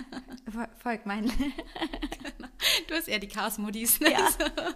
Folg 0.78 1.04
meinen. 1.04 1.28
genau. 1.28 2.47
Du 2.88 2.94
hast 2.94 3.06
eher 3.06 3.18
die 3.18 3.28
Chaos-Modis, 3.28 4.00
ne? 4.00 4.12
Ja. 4.12 4.28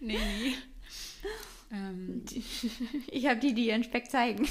nee, 0.00 0.18
nee. 0.18 0.54
Ähm. 1.72 2.24
Ich 3.10 3.26
habe 3.26 3.40
die, 3.40 3.54
die 3.54 3.68
ihren 3.68 3.82
Speck 3.82 4.10
zeigen. 4.10 4.44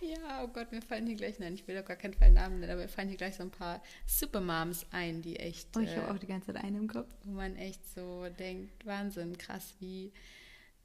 ja, 0.00 0.42
oh 0.42 0.48
Gott, 0.48 0.72
mir 0.72 0.80
fallen 0.80 1.06
hier 1.06 1.16
gleich, 1.16 1.38
nein, 1.38 1.54
ich 1.54 1.68
will 1.68 1.76
doch 1.76 1.84
gar 1.84 1.96
keinen 1.96 2.14
Fall 2.14 2.32
Namen 2.32 2.60
nennen, 2.60 2.72
aber 2.72 2.82
mir 2.82 2.88
fallen 2.88 3.08
hier 3.08 3.18
gleich 3.18 3.36
so 3.36 3.42
ein 3.42 3.50
paar 3.50 3.82
Supermoms 4.06 4.86
ein, 4.90 5.20
die 5.20 5.36
echt. 5.36 5.68
Oh, 5.76 5.80
ich 5.80 5.94
habe 5.96 6.06
äh, 6.06 6.10
auch 6.10 6.18
die 6.18 6.26
ganze 6.26 6.52
Zeit 6.52 6.64
einen 6.64 6.76
im 6.76 6.88
Kopf. 6.88 7.10
Wo 7.24 7.32
man 7.32 7.56
echt 7.56 7.86
so 7.94 8.26
denkt, 8.38 8.86
Wahnsinn, 8.86 9.36
krass, 9.36 9.74
wie 9.80 10.12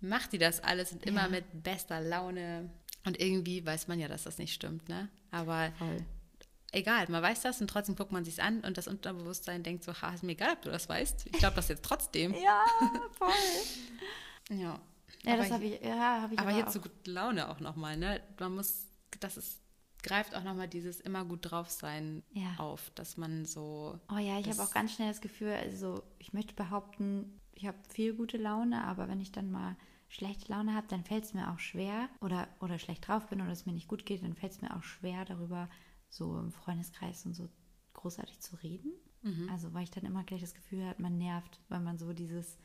macht 0.01 0.33
die 0.33 0.39
das 0.39 0.61
alles 0.61 0.91
und 0.91 1.05
immer 1.05 1.23
ja. 1.23 1.29
mit 1.29 1.45
bester 1.63 2.01
Laune 2.01 2.69
und 3.05 3.19
irgendwie 3.19 3.65
weiß 3.65 3.87
man 3.87 3.99
ja, 3.99 4.09
dass 4.09 4.23
das 4.23 4.39
nicht 4.39 4.53
stimmt, 4.53 4.89
ne? 4.89 5.09
Aber 5.31 5.71
Voll. 5.77 6.05
Egal, 6.75 7.05
man 7.09 7.23
weiß 7.23 7.41
das 7.41 7.61
und 7.61 7.69
trotzdem 7.69 7.95
guckt 7.95 8.11
man 8.11 8.25
sich 8.25 8.41
an 8.41 8.61
und 8.61 8.77
das 8.77 8.87
Unterbewusstsein 8.87 9.63
denkt 9.63 9.83
so, 9.83 9.93
ha, 9.93 10.13
ist 10.13 10.23
mir 10.23 10.33
egal, 10.33 10.53
ob 10.53 10.61
du 10.61 10.69
das 10.69 10.87
weißt. 10.89 11.27
Ich 11.27 11.33
glaube 11.33 11.55
das 11.55 11.69
jetzt 11.69 11.83
trotzdem. 11.83 12.33
ja, 12.43 12.63
voll. 13.11 13.31
ja. 14.49 14.79
Ja, 15.23 15.37
das 15.37 15.51
habe 15.51 15.63
ich, 15.63 15.81
ja, 15.81 16.21
hab 16.21 16.31
ich 16.31 16.37
aber, 16.37 16.49
aber 16.49 16.59
jetzt 16.59 16.73
so 16.73 16.81
gute 16.81 17.09
Laune 17.09 17.49
auch 17.49 17.59
nochmal, 17.59 17.97
ne? 17.97 18.21
Man 18.39 18.55
muss, 18.55 18.85
das 19.19 19.37
ist, 19.37 19.59
greift 20.03 20.35
auch 20.35 20.43
nochmal 20.43 20.67
dieses 20.67 20.99
immer 21.01 21.25
gut 21.25 21.39
drauf 21.49 21.71
sein 21.71 22.21
ja. 22.31 22.53
auf, 22.57 22.91
dass 22.93 23.17
man 23.17 23.45
so. 23.45 23.99
Oh 24.13 24.19
ja, 24.19 24.37
ich 24.37 24.47
habe 24.49 24.61
auch 24.61 24.71
ganz 24.71 24.93
schnell 24.93 25.07
das 25.07 25.21
Gefühl, 25.21 25.53
also 25.53 26.03
ich 26.19 26.33
möchte 26.33 26.53
behaupten, 26.53 27.39
ich 27.53 27.65
habe 27.65 27.77
viel 27.89 28.13
gute 28.13 28.37
Laune, 28.37 28.83
aber 28.83 29.07
wenn 29.07 29.19
ich 29.19 29.31
dann 29.31 29.49
mal 29.49 29.75
schlechte 30.09 30.51
Laune 30.51 30.75
habe, 30.75 30.85
dann 30.87 31.03
fällt 31.03 31.23
es 31.23 31.33
mir 31.33 31.51
auch 31.51 31.59
schwer 31.59 32.07
oder, 32.21 32.47
oder 32.59 32.77
schlecht 32.77 33.07
drauf 33.07 33.27
bin 33.27 33.41
oder 33.41 33.51
es 33.51 33.65
mir 33.65 33.73
nicht 33.73 33.87
gut 33.87 34.05
geht, 34.05 34.23
dann 34.23 34.35
fällt 34.35 34.51
es 34.51 34.61
mir 34.61 34.75
auch 34.75 34.83
schwer, 34.83 35.25
darüber 35.25 35.69
so 36.15 36.37
im 36.39 36.51
Freundeskreis 36.51 37.25
und 37.25 37.33
so 37.33 37.49
großartig 37.93 38.39
zu 38.39 38.55
reden. 38.57 38.91
Mhm. 39.21 39.49
Also 39.49 39.73
weil 39.73 39.83
ich 39.83 39.91
dann 39.91 40.05
immer 40.05 40.23
gleich 40.23 40.41
das 40.41 40.53
Gefühl 40.53 40.85
habe, 40.85 41.01
man 41.01 41.17
nervt, 41.17 41.59
weil 41.67 41.81
man 41.81 41.97
so 41.97 42.13
dieses, 42.13 42.57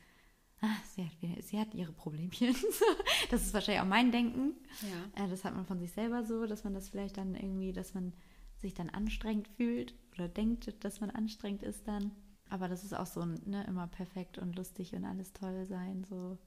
ah, 0.61 0.67
sie, 0.95 1.05
hat, 1.05 1.43
sie 1.43 1.59
hat 1.59 1.73
ihre 1.73 1.91
Problemchen. 1.91 2.55
das 3.31 3.41
ist 3.41 3.53
wahrscheinlich 3.53 3.81
auch 3.81 3.87
mein 3.87 4.11
Denken. 4.11 4.55
Ja. 4.81 5.25
Äh, 5.25 5.29
das 5.29 5.43
hat 5.43 5.55
man 5.55 5.65
von 5.65 5.79
sich 5.79 5.91
selber 5.91 6.23
so, 6.23 6.45
dass 6.45 6.63
man 6.63 6.73
das 6.73 6.89
vielleicht 6.89 7.17
dann 7.17 7.35
irgendwie, 7.35 7.73
dass 7.73 7.93
man 7.93 8.13
sich 8.57 8.73
dann 8.73 8.89
anstrengend 8.89 9.47
fühlt 9.49 9.95
oder 10.13 10.27
denkt, 10.27 10.83
dass 10.83 11.01
man 11.01 11.09
anstrengend 11.09 11.63
ist 11.63 11.87
dann. 11.87 12.11
Aber 12.49 12.67
das 12.67 12.83
ist 12.83 12.93
auch 12.93 13.07
so 13.07 13.25
ne, 13.25 13.65
immer 13.67 13.87
perfekt 13.87 14.37
und 14.37 14.55
lustig 14.55 14.93
und 14.93 15.05
alles 15.05 15.33
toll 15.33 15.65
sein. 15.65 16.03
So 16.03 16.37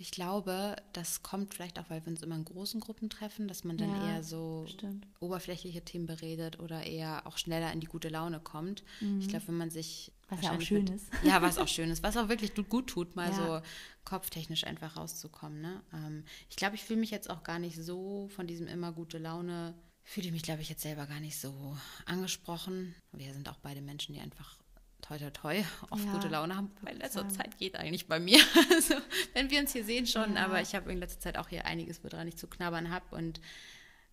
ich 0.00 0.10
glaube, 0.12 0.76
das 0.92 1.22
kommt 1.22 1.54
vielleicht 1.54 1.78
auch, 1.78 1.90
weil 1.90 2.04
wir 2.04 2.10
uns 2.10 2.22
immer 2.22 2.36
in 2.36 2.44
großen 2.44 2.80
Gruppen 2.80 3.10
treffen, 3.10 3.48
dass 3.48 3.64
man 3.64 3.76
dann 3.76 3.90
ja, 3.90 4.14
eher 4.14 4.22
so 4.22 4.64
stimmt. 4.68 5.06
oberflächliche 5.18 5.84
Themen 5.84 6.06
beredet 6.06 6.60
oder 6.60 6.84
eher 6.84 7.26
auch 7.26 7.36
schneller 7.36 7.72
in 7.72 7.80
die 7.80 7.86
gute 7.86 8.08
Laune 8.08 8.38
kommt. 8.38 8.84
Mhm. 9.00 9.20
Ich 9.20 9.28
glaube, 9.28 9.48
wenn 9.48 9.56
man 9.56 9.70
sich. 9.70 10.12
Was 10.28 10.42
ja 10.42 10.54
auch 10.54 10.60
schön 10.60 10.84
mit, 10.84 10.90
ist. 10.90 11.08
Ja, 11.24 11.42
was 11.42 11.58
auch 11.58 11.68
schön 11.68 11.90
ist. 11.90 12.02
Was 12.02 12.16
auch 12.16 12.28
wirklich 12.28 12.52
gut 12.68 12.88
tut, 12.88 13.16
mal 13.16 13.30
ja. 13.30 13.34
so 13.34 13.66
kopftechnisch 14.04 14.64
einfach 14.64 14.96
rauszukommen. 14.96 15.60
Ne? 15.60 15.82
Ähm, 15.92 16.24
ich 16.48 16.56
glaube, 16.56 16.76
ich 16.76 16.84
fühle 16.84 17.00
mich 17.00 17.10
jetzt 17.10 17.30
auch 17.30 17.42
gar 17.42 17.58
nicht 17.58 17.76
so 17.76 18.28
von 18.28 18.46
diesem 18.46 18.68
immer 18.68 18.92
gute 18.92 19.18
Laune 19.18 19.74
fühle 20.04 20.28
ich 20.28 20.32
mich, 20.32 20.42
glaube 20.42 20.62
ich, 20.62 20.70
jetzt 20.70 20.80
selber 20.80 21.06
gar 21.06 21.20
nicht 21.20 21.38
so 21.38 21.76
angesprochen. 22.06 22.94
Wir 23.12 23.34
sind 23.34 23.46
auch 23.50 23.58
beide 23.58 23.82
Menschen, 23.82 24.14
die 24.14 24.20
einfach 24.20 24.56
toi 25.02 25.18
toi 25.18 25.30
toi 25.30 25.64
oft 25.90 26.04
ja, 26.04 26.12
gute 26.12 26.28
Laune 26.28 26.56
haben. 26.56 26.70
Weil 26.82 26.94
in 26.94 27.00
letzter 27.00 27.28
Zeit 27.28 27.58
geht 27.58 27.76
eigentlich 27.76 28.06
bei 28.06 28.20
mir. 28.20 28.38
Also, 28.70 28.94
wenn 29.34 29.50
wir 29.50 29.60
uns 29.60 29.72
hier 29.72 29.84
sehen 29.84 30.06
schon, 30.06 30.34
ja. 30.34 30.44
aber 30.44 30.60
ich 30.60 30.74
habe 30.74 30.92
in 30.92 30.98
letzter 30.98 31.20
Zeit 31.20 31.38
auch 31.38 31.48
hier 31.48 31.64
einiges, 31.64 32.02
woran 32.04 32.28
ich 32.28 32.36
zu 32.36 32.46
knabbern 32.46 32.90
habe 32.90 33.16
und 33.16 33.40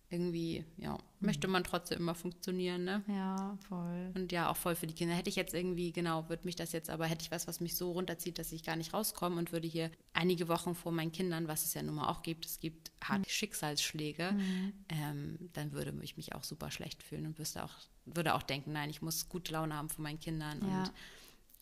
irgendwie, 0.08 0.64
ja, 0.76 0.92
mhm. 0.92 0.98
möchte 1.18 1.48
man 1.48 1.64
trotzdem 1.64 1.98
immer 1.98 2.14
funktionieren, 2.14 2.84
ne? 2.84 3.02
Ja, 3.08 3.58
voll. 3.68 4.12
Und 4.14 4.30
ja, 4.30 4.48
auch 4.48 4.56
voll 4.56 4.76
für 4.76 4.86
die 4.86 4.94
Kinder. 4.94 5.14
Hätte 5.14 5.30
ich 5.30 5.36
jetzt 5.36 5.52
irgendwie, 5.52 5.92
genau, 5.92 6.28
würde 6.28 6.44
mich 6.44 6.54
das 6.54 6.72
jetzt, 6.72 6.90
aber 6.90 7.06
hätte 7.06 7.24
ich 7.24 7.30
was, 7.32 7.48
was 7.48 7.60
mich 7.60 7.74
so 7.74 7.90
runterzieht, 7.92 8.38
dass 8.38 8.52
ich 8.52 8.62
gar 8.62 8.76
nicht 8.76 8.94
rauskomme 8.94 9.36
und 9.36 9.50
würde 9.50 9.66
hier 9.66 9.90
einige 10.12 10.48
Wochen 10.48 10.74
vor 10.74 10.92
meinen 10.92 11.10
Kindern, 11.10 11.48
was 11.48 11.64
es 11.64 11.74
ja 11.74 11.82
nun 11.82 11.96
mal 11.96 12.08
auch 12.08 12.22
gibt, 12.22 12.46
es 12.46 12.60
gibt 12.60 12.92
harte 13.02 13.20
mhm. 13.20 13.24
Schicksalsschläge, 13.28 14.32
mhm. 14.32 14.72
ähm, 14.88 15.50
dann 15.54 15.72
würde 15.72 15.92
ich 16.02 16.16
mich 16.16 16.34
auch 16.34 16.44
super 16.44 16.70
schlecht 16.70 17.02
fühlen 17.02 17.26
und 17.26 17.38
wüsste 17.38 17.64
auch, 17.64 17.74
würde 18.04 18.34
auch 18.34 18.42
denken, 18.42 18.72
nein, 18.72 18.90
ich 18.90 19.02
muss 19.02 19.28
gute 19.28 19.52
Laune 19.52 19.74
haben 19.74 19.88
von 19.88 20.04
meinen 20.04 20.20
Kindern 20.20 20.60
ja. 20.62 20.82
und 20.84 20.92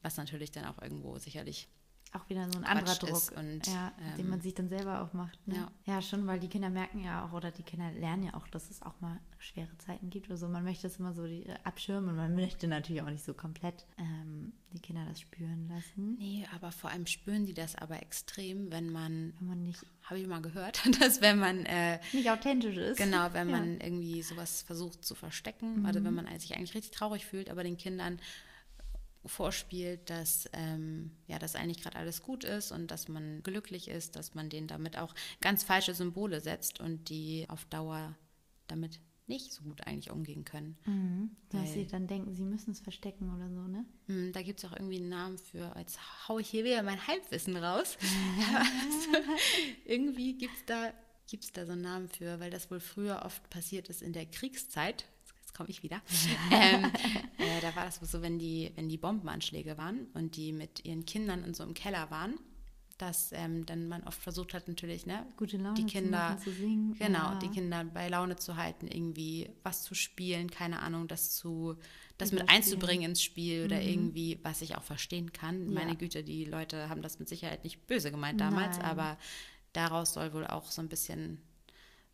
was 0.03 0.19
natürlich 0.19 0.51
dann 0.51 0.67
auch 0.67 0.83
irgendwo 0.83 1.19
sicherlich 1.19 1.67
auch 2.15 2.29
wieder 2.29 2.51
so 2.51 2.59
ein 2.59 2.65
anderer 2.65 2.95
Druck, 2.95 3.33
und, 3.37 3.67
ja, 3.67 3.93
ähm, 3.99 4.17
den 4.17 4.29
man 4.29 4.41
sich 4.41 4.55
dann 4.55 4.69
selber 4.69 5.03
auch 5.03 5.13
macht. 5.13 5.47
Ne? 5.47 5.57
Ja. 5.57 5.95
ja, 5.95 6.03
schon, 6.03 6.27
weil 6.27 6.39
die 6.39 6.49
Kinder 6.49 6.71
merken 6.71 7.03
ja 7.03 7.25
auch, 7.25 7.33
oder 7.33 7.51
die 7.51 7.63
Kinder 7.63 7.91
lernen 7.93 8.25
ja 8.25 8.35
auch, 8.35 8.47
dass 8.49 8.71
es 8.71 8.83
auch 8.83 9.01
mal 9.01 9.19
schwere 9.39 9.77
Zeiten 9.79 10.11
gibt 10.11 10.29
oder 10.29 10.37
so. 10.37 10.49
Man 10.49 10.65
möchte 10.65 10.85
das 10.85 10.99
immer 10.99 11.13
so 11.13 11.27
die, 11.27 11.45
äh, 11.45 11.55
abschirmen 11.65 12.11
und 12.11 12.17
man 12.17 12.35
möchte 12.37 12.69
natürlich 12.69 13.03
auch 13.03 13.11
nicht 13.11 13.25
so 13.25 13.35
komplett 13.35 13.87
ähm, 13.99 14.53
die 14.73 14.81
Kinder 14.81 15.05
das 15.09 15.21
spüren 15.21 15.69
lassen. 15.69 16.17
Nee, 16.19 16.47
aber 16.55 16.73
vor 16.73 16.91
allem 16.91 17.07
spüren 17.07 17.47
die 17.47 17.55
das 17.55 17.75
aber 17.77 18.01
extrem, 18.01 18.71
wenn 18.71 18.91
man, 18.91 19.35
wenn 19.39 19.49
man 19.49 19.65
nicht, 19.65 19.85
habe 20.05 20.21
ich 20.21 20.27
mal 20.27 20.43
gehört, 20.43 20.83
dass 21.01 21.21
wenn 21.21 21.39
man 21.39 21.67
äh, 21.67 21.99
nicht 22.13 22.31
authentisch 22.31 22.77
ist. 22.77 22.97
Genau, 22.97 23.33
wenn 23.33 23.49
ja. 23.51 23.59
man 23.59 23.81
irgendwie 23.81 24.23
sowas 24.23 24.63
versucht 24.63 25.05
zu 25.05 25.15
verstecken, 25.15 25.81
mhm. 25.81 25.89
oder 25.89 26.05
wenn 26.05 26.15
man 26.15 26.27
sich 26.39 26.55
eigentlich 26.55 26.75
richtig 26.75 26.93
traurig 26.93 27.27
fühlt, 27.27 27.51
aber 27.51 27.65
den 27.65 27.77
Kindern 27.77 28.21
vorspielt, 29.27 30.11
dass 30.11 30.49
ähm, 30.53 31.11
ja, 31.27 31.39
dass 31.39 31.55
eigentlich 31.57 31.83
gerade 31.83 31.97
alles 31.97 32.23
gut 32.23 32.45
ist 32.45 32.73
und 32.73 32.91
dass 32.91 33.09
man 33.09 33.43
glücklich 33.43 33.89
ist, 33.89 34.17
dass 34.17 34.35
man 34.35 34.49
denen 34.51 34.67
damit 34.67 34.99
auch 34.99 35.15
ganz 35.41 35.63
falsche 35.65 35.95
Symbole 35.95 36.41
setzt 36.41 36.81
und 36.81 37.09
die 37.09 37.47
auf 37.49 37.65
Dauer 37.67 38.15
damit 38.67 39.01
nicht 39.27 39.53
so 39.55 39.63
gut 39.63 39.87
eigentlich 39.87 40.11
umgehen 40.11 40.45
können. 40.45 40.77
Mhm. 40.85 41.31
Dass 41.49 41.63
Weil- 41.63 41.69
sie 41.73 41.87
dann 41.87 42.07
denken, 42.07 42.35
sie 42.35 42.45
müssen 42.45 42.73
es 42.73 42.81
verstecken 42.81 43.35
oder 43.35 43.49
so, 43.49 43.63
ne? 43.63 43.87
Hm, 44.07 44.33
Da 44.33 44.43
gibt 44.43 44.59
es 44.63 44.67
auch 44.71 44.77
irgendwie 44.77 44.99
einen 44.99 45.09
Namen 45.09 45.39
für. 45.39 45.75
Jetzt 45.79 45.99
hau 46.29 46.39
ich 46.39 46.49
hier 46.51 46.63
wieder 46.65 46.83
mein 46.83 47.07
Halbwissen 47.07 47.57
raus. 47.57 47.97
also, 48.55 49.25
irgendwie 49.87 50.37
gibt 50.37 50.55
es 50.55 50.65
da, 50.67 50.93
gibt's 51.27 51.53
da 51.53 51.65
so 51.65 51.73
einen 51.73 51.81
Namen 51.81 52.09
für, 52.11 52.39
weil 52.41 52.51
das 52.51 52.71
wohl 52.71 52.81
früher 52.81 53.23
oft 53.25 53.49
passiert 53.49 53.89
ist 53.89 54.03
in 54.03 54.13
der 54.13 54.27
Kriegszeit. 54.27 55.07
Jetzt 55.55 55.59
komme 55.59 55.71
ich 55.71 55.85
wieder. 55.85 56.03
ähm, 56.51 56.85
äh, 57.39 57.61
da 57.63 57.77
war 57.77 57.85
das 57.85 58.01
so, 58.03 58.23
wenn 58.23 58.41
die, 58.41 58.73
wenn 58.75 58.89
die 58.89 58.97
Bombenanschläge 58.99 59.79
waren 59.79 60.09
und 60.15 60.35
die 60.37 60.53
mit 60.53 60.85
ihren 60.85 61.07
Kindern 61.07 61.45
in 61.45 61.55
so 61.55 61.63
einem 61.63 61.75
Keller 61.75 62.11
waren, 62.11 62.35
dass 62.99 63.31
ähm, 63.33 63.65
dann 63.65 63.87
man 63.89 64.03
oft 64.03 64.21
versucht 64.21 64.53
hat, 64.53 64.67
natürlich, 64.67 65.07
ne, 65.07 65.25
Gute 65.37 65.57
Laune 65.59 65.75
die 65.75 65.83
zu 65.87 65.93
Kinder, 65.99 66.31
machen, 66.31 66.39
zu 66.41 66.51
singen. 66.53 66.95
genau, 66.99 67.19
Ja. 67.19 67.39
die 67.41 67.49
Kinder 67.51 67.85
bei 67.85 68.09
Laune 68.09 68.35
zu 68.35 68.57
halten, 68.57 68.89
irgendwie 68.89 69.49
was 69.63 69.85
zu 69.85 69.95
spielen, 69.95 70.51
keine 70.51 70.81
Ahnung, 70.81 71.07
das 71.07 71.37
zu, 71.37 71.77
das 72.19 72.33
mit 72.33 72.49
einzubringen 72.49 73.11
ins 73.11 73.23
Spiel 73.23 73.65
oder 73.67 73.81
irgendwie, 73.81 74.41
was 74.43 74.61
ich 74.61 74.77
auch 74.77 74.83
verstehen 74.83 75.33
kann. 75.33 75.69
Ja. 75.69 75.75
Meine 75.81 75.97
Güte, 75.97 76.25
die 76.25 76.45
Leute 76.47 76.89
haben 76.89 77.03
das 77.03 77.21
mit 77.21 77.29
Sicherheit 77.29 77.63
nicht 77.63 77.87
böse 77.87 78.11
gemeint 78.11 78.41
damals, 78.41 78.79
Nein. 78.79 78.87
aber 78.87 79.19
daraus 79.73 80.15
soll 80.15 80.33
wohl 80.33 80.47
auch 80.49 80.69
so 80.71 80.83
ein 80.83 80.89
bisschen 80.89 81.41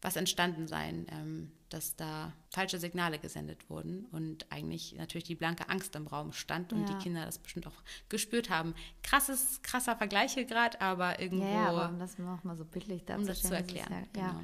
was 0.02 0.16
entstanden 0.16 0.66
sein, 0.66 1.06
ähm, 1.10 1.52
dass 1.68 1.94
da 1.94 2.32
falsche 2.50 2.78
Signale 2.78 3.18
gesendet 3.18 3.68
wurden 3.68 4.06
und 4.06 4.50
eigentlich 4.50 4.94
natürlich 4.96 5.24
die 5.24 5.34
blanke 5.34 5.68
Angst 5.68 5.94
im 5.94 6.06
Raum 6.06 6.32
stand 6.32 6.72
und 6.72 6.80
Ja. 6.80 6.86
die 6.96 7.02
Kinder 7.02 7.24
das 7.24 7.38
bestimmt 7.38 7.66
auch 7.66 7.82
gespürt 8.08 8.50
haben. 8.50 8.74
Krasses, 9.02 9.60
krasser 9.62 9.96
Vergleich 9.96 10.34
hier 10.34 10.44
gerade, 10.46 10.80
aber 10.80 11.20
irgendwo, 11.20 11.44
Ja, 11.44 11.50
ja, 11.50 11.68
aber 11.70 11.88
um 11.90 11.98
das 11.98 12.18
auch 12.18 12.44
mal 12.44 12.56
so 12.56 12.64
bildlich 12.64 13.02
um 13.14 13.26
das 13.26 13.42
zu 13.42 13.54
erklären. 13.54 13.92
Ja, 14.16 14.22
ja. 14.22 14.28
genau. 14.32 14.40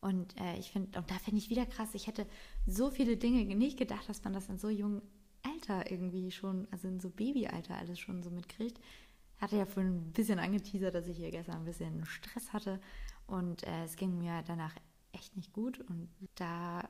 Und 0.00 0.40
äh, 0.40 0.56
ich 0.58 0.70
finde, 0.70 0.98
und 0.98 1.10
da 1.10 1.14
finde 1.16 1.38
ich 1.38 1.50
wieder 1.50 1.66
krass, 1.66 1.90
ich 1.94 2.06
hätte 2.06 2.26
so 2.66 2.90
viele 2.90 3.16
Dinge 3.18 3.44
nicht 3.54 3.78
gedacht, 3.78 4.08
dass 4.08 4.24
man 4.24 4.32
das 4.32 4.48
in 4.48 4.56
so 4.58 4.70
jungem 4.70 5.02
Alter 5.42 5.90
irgendwie 5.90 6.30
schon, 6.30 6.66
also 6.70 6.88
in 6.88 7.00
so 7.00 7.10
Babyalter 7.10 7.76
alles 7.76 7.98
schon 7.98 8.22
so 8.22 8.30
mitkriegt. 8.30 8.80
Hatte 9.38 9.56
ja 9.56 9.66
vorhin 9.66 9.96
ein 10.08 10.12
bisschen 10.12 10.38
angeteasert, 10.38 10.94
dass 10.94 11.06
ich 11.06 11.16
hier 11.18 11.30
gestern 11.30 11.56
ein 11.56 11.64
bisschen 11.64 12.04
Stress 12.06 12.52
hatte 12.52 12.80
und 13.26 13.62
äh, 13.66 13.84
es 13.84 13.96
ging 13.96 14.18
mir 14.18 14.42
danach 14.46 14.74
echt 15.12 15.36
nicht 15.36 15.52
gut 15.52 15.80
und 15.80 16.08
da 16.36 16.88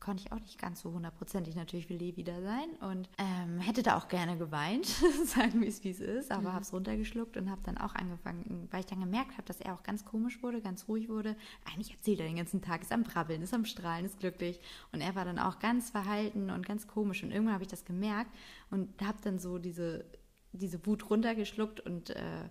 konnte 0.00 0.22
ich 0.24 0.32
auch 0.32 0.40
nicht 0.40 0.58
ganz 0.58 0.80
so 0.80 0.92
hundertprozentig 0.92 1.54
natürlich 1.54 1.90
will 1.90 1.98
Levi 1.98 2.24
da 2.24 2.40
sein 2.40 2.70
und 2.80 3.08
ähm, 3.18 3.60
hätte 3.60 3.82
da 3.82 3.98
auch 3.98 4.08
gerne 4.08 4.38
geweint, 4.38 4.86
sagen 5.26 5.60
wir 5.60 5.68
es 5.68 5.84
wie 5.84 5.90
es 5.90 6.00
ist, 6.00 6.32
aber 6.32 6.54
habe 6.54 6.62
es 6.62 6.72
runtergeschluckt 6.72 7.36
und 7.36 7.50
habe 7.50 7.60
dann 7.64 7.76
auch 7.76 7.94
angefangen, 7.94 8.66
weil 8.70 8.80
ich 8.80 8.86
dann 8.86 9.00
gemerkt 9.00 9.32
habe, 9.32 9.44
dass 9.44 9.60
er 9.60 9.74
auch 9.74 9.82
ganz 9.82 10.04
komisch 10.06 10.42
wurde, 10.42 10.62
ganz 10.62 10.88
ruhig 10.88 11.08
wurde. 11.10 11.36
Eigentlich 11.66 11.92
erzählt 11.92 12.20
er 12.20 12.26
den 12.26 12.36
ganzen 12.36 12.62
Tag, 12.62 12.80
ist 12.82 12.92
am 12.92 13.04
Brabbeln, 13.04 13.42
ist 13.42 13.52
am 13.52 13.66
Strahlen, 13.66 14.06
ist 14.06 14.18
glücklich 14.18 14.58
und 14.92 15.02
er 15.02 15.14
war 15.14 15.26
dann 15.26 15.38
auch 15.38 15.58
ganz 15.58 15.90
verhalten 15.90 16.50
und 16.50 16.66
ganz 16.66 16.86
komisch 16.86 17.22
und 17.22 17.30
irgendwann 17.30 17.54
habe 17.54 17.64
ich 17.64 17.70
das 17.70 17.84
gemerkt 17.84 18.34
und 18.70 18.88
habe 19.02 19.18
dann 19.22 19.38
so 19.38 19.58
diese, 19.58 20.06
diese 20.52 20.84
Wut 20.86 21.10
runtergeschluckt 21.10 21.80
und 21.80 22.10
äh, 22.10 22.48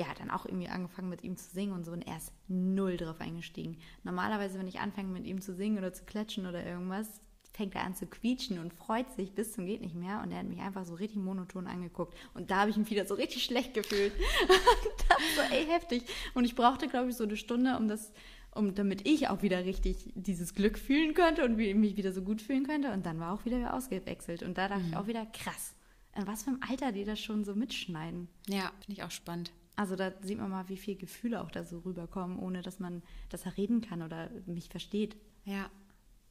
ja, 0.00 0.06
dann 0.18 0.30
auch 0.30 0.46
irgendwie 0.46 0.68
angefangen 0.68 1.10
mit 1.10 1.22
ihm 1.22 1.36
zu 1.36 1.50
singen 1.50 1.72
und 1.72 1.84
so 1.84 1.92
und 1.92 2.06
er 2.06 2.16
ist 2.16 2.32
null 2.48 2.96
drauf 2.96 3.20
eingestiegen. 3.20 3.76
Normalerweise, 4.02 4.58
wenn 4.58 4.66
ich 4.66 4.80
anfange 4.80 5.08
mit 5.08 5.26
ihm 5.26 5.42
zu 5.42 5.54
singen 5.54 5.76
oder 5.76 5.92
zu 5.92 6.04
klatschen 6.04 6.46
oder 6.46 6.64
irgendwas, 6.64 7.20
fängt 7.52 7.74
er 7.74 7.84
an 7.84 7.94
zu 7.94 8.06
quietschen 8.06 8.58
und 8.58 8.72
freut 8.72 9.10
sich 9.12 9.34
bis 9.34 9.52
zum 9.52 9.66
geht 9.66 9.82
nicht 9.82 9.94
mehr 9.94 10.22
und 10.22 10.32
er 10.32 10.38
hat 10.38 10.46
mich 10.46 10.60
einfach 10.60 10.86
so 10.86 10.94
richtig 10.94 11.18
monoton 11.18 11.66
angeguckt 11.66 12.16
und 12.32 12.50
da 12.50 12.60
habe 12.60 12.70
ich 12.70 12.78
mich 12.78 12.90
wieder 12.90 13.04
so 13.04 13.14
richtig 13.14 13.44
schlecht 13.44 13.74
gefühlt. 13.74 14.14
das 14.48 15.08
war 15.36 15.48
so 15.48 15.54
ey 15.54 15.66
heftig 15.66 16.04
und 16.32 16.46
ich 16.46 16.54
brauchte 16.54 16.88
glaube 16.88 17.10
ich 17.10 17.16
so 17.16 17.24
eine 17.24 17.36
Stunde, 17.36 17.76
um 17.76 17.86
das 17.86 18.14
um 18.54 18.74
damit 18.74 19.06
ich 19.06 19.28
auch 19.28 19.42
wieder 19.42 19.66
richtig 19.66 20.12
dieses 20.14 20.54
Glück 20.54 20.78
fühlen 20.78 21.12
könnte 21.12 21.44
und 21.44 21.56
mich 21.56 21.96
wieder 21.96 22.12
so 22.12 22.22
gut 22.22 22.40
fühlen 22.40 22.66
könnte 22.66 22.90
und 22.92 23.04
dann 23.04 23.20
war 23.20 23.34
auch 23.34 23.44
wieder 23.44 23.74
ausgewechselt 23.74 24.42
und 24.42 24.56
da 24.56 24.68
dachte 24.68 24.84
ich 24.88 24.96
auch 24.96 25.06
wieder 25.06 25.26
krass. 25.26 25.74
In 26.16 26.26
was 26.26 26.44
für 26.44 26.50
einem 26.50 26.60
Alter 26.66 26.90
die 26.90 27.04
das 27.04 27.20
schon 27.20 27.44
so 27.44 27.54
mitschneiden. 27.54 28.28
Ja, 28.48 28.72
finde 28.80 28.92
ich 28.92 29.02
auch 29.02 29.10
spannend. 29.10 29.52
Also 29.76 29.96
da 29.96 30.12
sieht 30.22 30.38
man 30.38 30.50
mal, 30.50 30.68
wie 30.68 30.76
viele 30.76 30.96
Gefühle 30.98 31.40
auch 31.42 31.50
da 31.50 31.64
so 31.64 31.78
rüberkommen, 31.78 32.38
ohne 32.38 32.62
dass 32.62 32.80
man 32.80 33.02
das 33.30 33.44
reden 33.56 33.80
kann 33.80 34.02
oder 34.02 34.30
mich 34.46 34.68
versteht. 34.68 35.16
Ja, 35.44 35.70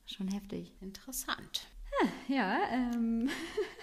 Schon 0.06 0.28
heftig. 0.28 0.74
interessant. 0.82 1.68
Ja, 2.28 2.58
ähm, 2.72 3.30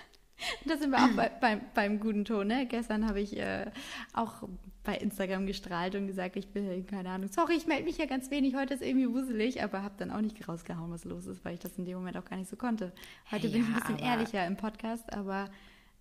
da 0.65 0.77
sind 0.77 0.91
wir 0.91 0.99
auch 1.05 1.11
bei, 1.17 1.29
beim, 1.29 1.61
beim 1.75 2.01
guten 2.01 2.25
Ton. 2.25 2.47
Ne? 2.49 2.67
Gestern 2.67 3.07
habe 3.07 3.21
ich 3.21 3.37
äh, 3.37 3.71
auch 4.13 4.49
bei 4.85 4.97
Instagram 4.97 5.47
gestrahlt 5.47 5.95
und 5.95 6.07
gesagt, 6.07 6.37
ich 6.37 6.49
bin, 6.49 6.87
keine 6.87 7.11
Ahnung, 7.11 7.29
sorry, 7.31 7.55
ich 7.55 7.67
melde 7.67 7.85
mich 7.85 7.99
ja 7.99 8.07
ganz 8.07 8.31
wenig, 8.31 8.55
heute 8.55 8.75
ist 8.75 8.83
irgendwie 8.83 9.09
wuselig, 9.13 9.63
aber 9.63 9.83
habe 9.83 9.95
dann 9.99 10.11
auch 10.11 10.21
nicht 10.21 10.49
rausgehauen, 10.49 10.91
was 10.91 11.05
los 11.05 11.27
ist, 11.27 11.45
weil 11.45 11.55
ich 11.55 11.61
das 11.61 11.77
in 11.79 11.85
dem 11.85 11.99
Moment 11.99 12.17
auch 12.17 12.25
gar 12.25 12.37
nicht 12.37 12.49
so 12.51 12.57
konnte. 12.57 12.93
Heute 13.31 13.49
bin 13.49 13.63
ich 13.63 13.67
ein 13.67 13.73
Ja, 13.75 13.81
bisschen 13.81 13.99
ehrlicher 13.99 14.47
im 14.47 14.57
Podcast, 14.57 15.13
aber 15.13 15.51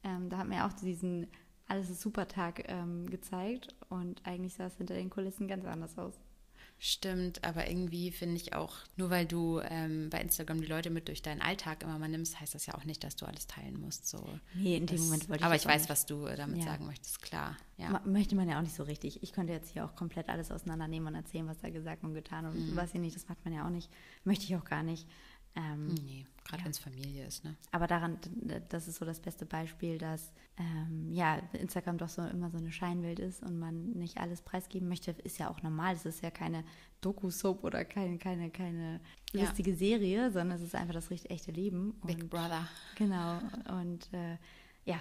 ähm, 0.04 0.30
da 0.30 0.38
hat 0.38 0.48
mir 0.48 0.66
auch 0.66 0.74
diesen 0.74 1.28
Alles 1.68 1.90
ist 1.90 2.02
super 2.02 2.28
Tag 2.28 2.64
ähm, 2.70 3.10
gezeigt 3.10 3.74
und 3.90 4.22
eigentlich 4.26 4.54
sah 4.54 4.68
es 4.68 4.76
hinter 4.78 4.94
den 4.94 5.10
Kulissen 5.10 5.48
ganz 5.48 5.66
anders 5.66 5.98
aus. 5.98 6.14
Stimmt, 6.78 7.42
aber 7.46 7.70
irgendwie 7.70 8.12
finde 8.12 8.36
ich 8.36 8.54
auch, 8.54 8.76
nur 8.98 9.10
weil 9.10 9.26
du 9.26 9.62
ähm, 9.62 10.10
bei 10.10 10.20
Instagram 10.20 10.60
die 10.60 10.68
Leute 10.68 10.90
mit 10.90 11.08
durch 11.08 11.22
deinen 11.22 11.42
Alltag 11.42 11.84
immer 11.84 11.98
mal 11.98 12.10
nimmst, 12.10 12.40
heißt 12.40 12.54
das 12.54 12.66
ja 12.66 12.76
auch 12.76 12.84
nicht, 12.84 13.02
dass 13.06 13.16
du 13.16 13.26
alles 13.26 13.48
teilen 13.48 13.80
musst. 13.80 14.10
So. 14.10 14.18
Nee, 14.54 14.76
in 14.76 14.86
dem 14.86 14.98
Das- 14.98 15.06
Moment 15.06 15.30
wollte 15.30 15.40
ich 15.40 15.46
Aber 15.46 15.56
ich 15.56 15.66
weiß, 15.66 15.84
nicht. 15.84 15.90
was 15.90 16.06
du 16.06 16.26
äh, 16.26 16.36
damit 16.36 16.58
Ja. 16.60 16.66
sagen 16.66 16.86
möchtest, 16.86 17.22
klar. 17.22 17.56
Ja. 17.78 18.02
Möchte 18.06 18.36
man 18.36 18.50
ja 18.50 18.58
auch 18.58 18.62
nicht 18.64 18.76
so 18.76 18.84
richtig. 18.84 19.24
Ich 19.24 19.32
könnte 19.32 19.54
jetzt 19.54 19.70
hier 19.72 19.86
auch 19.86 19.96
komplett 19.96 20.28
alles 20.28 20.52
auseinandernehmen 20.52 21.08
und 21.08 21.16
erzählen, 21.16 21.48
was 21.48 21.58
da 21.60 21.70
gesagt 21.70 22.04
und 22.04 22.14
getan 22.14 22.46
und 22.46 22.72
Mhm. 22.72 22.76
was 22.76 22.92
hier 22.92 23.00
nicht. 23.02 23.16
Das 23.16 23.28
macht 23.30 23.44
man 23.46 23.54
ja 23.54 23.66
auch 23.66 23.72
nicht. 23.72 23.90
Möchte 24.26 24.44
ich 24.44 24.56
auch 24.58 24.66
gar 24.66 24.84
nicht. 24.84 25.08
Ähm, 25.56 25.88
Nee, 25.88 26.28
gerade 26.46 26.64
wenn 26.64 26.72
es 26.72 26.78
Familie 26.80 27.26
ist, 27.26 27.44
ne? 27.44 27.56
Aber 27.72 27.88
daran, 27.88 28.18
das 28.70 28.88
ist 28.88 28.98
so 28.98 29.06
das 29.06 29.20
beste 29.20 29.46
Beispiel, 29.46 29.98
dass 29.98 30.32
ähm, 30.58 31.12
ja, 31.12 31.38
Instagram 31.54 31.98
doch 31.98 32.08
so 32.08 32.22
immer 32.22 32.50
so 32.52 32.58
eine 32.58 32.72
Scheinwelt 32.72 33.20
ist 33.20 33.44
und 33.44 33.60
man 33.60 33.90
nicht 33.92 34.18
alles 34.20 34.42
preisgeben 34.42 34.88
möchte, 34.88 35.12
ist 35.12 35.38
ja 35.40 35.50
auch 35.50 35.62
normal. 35.64 35.96
Es 35.96 36.06
ist 36.06 36.22
ja 36.22 36.32
keine 36.32 36.64
Doku-Soap 37.02 37.64
oder 37.64 37.84
keine, 37.84 38.18
keine, 38.18 38.50
keine 38.52 39.02
Ja. 39.34 39.42
lustige 39.42 39.76
Serie, 39.76 40.32
sondern 40.32 40.58
es 40.58 40.64
ist 40.64 40.76
einfach 40.76 40.94
das 40.94 41.10
richtig 41.10 41.32
echte 41.32 41.52
Leben. 41.52 41.96
Big 42.06 42.22
Und- 42.24 42.30
Brother. 42.30 42.68
Genau. 42.96 43.40
Und 43.82 44.08
äh, 44.14 44.38
ja, 44.86 45.00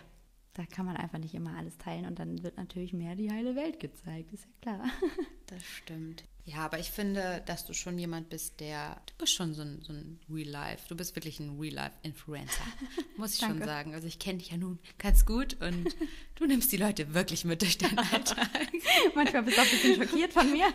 da 0.54 0.64
kann 0.66 0.86
man 0.86 0.96
einfach 0.96 1.18
nicht 1.18 1.34
immer 1.34 1.56
alles 1.56 1.76
teilen 1.78 2.06
und 2.06 2.18
dann 2.18 2.42
wird 2.42 2.56
natürlich 2.56 2.92
mehr 2.92 3.16
die 3.16 3.30
heile 3.30 3.54
Welt 3.54 3.80
gezeigt, 3.80 4.32
ist 4.32 4.44
ja 4.44 4.50
klar. 4.62 4.84
Das 5.46 5.62
stimmt. 5.62 6.24
Ja, 6.46 6.58
aber 6.58 6.78
ich 6.78 6.90
finde, 6.90 7.42
dass 7.46 7.64
du 7.64 7.72
schon 7.72 7.98
jemand 7.98 8.28
bist, 8.28 8.60
der, 8.60 9.00
du 9.06 9.14
bist 9.16 9.32
schon 9.32 9.54
so 9.54 9.62
ein, 9.62 9.80
so 9.80 9.94
ein 9.94 10.20
Real-Life, 10.30 10.84
du 10.88 10.94
bist 10.94 11.16
wirklich 11.16 11.40
ein 11.40 11.58
Real-Life-Influencer, 11.58 12.64
muss 13.16 13.34
ich 13.34 13.40
schon 13.40 13.62
sagen. 13.62 13.94
Also 13.94 14.06
ich 14.06 14.18
kenne 14.18 14.38
dich 14.38 14.50
ja 14.50 14.58
nun 14.58 14.78
ganz 14.98 15.24
gut 15.24 15.56
und 15.62 15.96
du 16.34 16.44
nimmst 16.44 16.70
die 16.70 16.76
Leute 16.76 17.14
wirklich 17.14 17.46
mit 17.46 17.62
durch 17.62 17.78
deinen 17.78 17.98
Alltag. 17.98 18.46
Manchmal 19.14 19.42
bist 19.44 19.56
du 19.56 19.62
auch 19.62 19.64
ein 19.64 19.70
bisschen 19.70 20.02
schockiert 20.02 20.32
von 20.34 20.52
mir. 20.52 20.66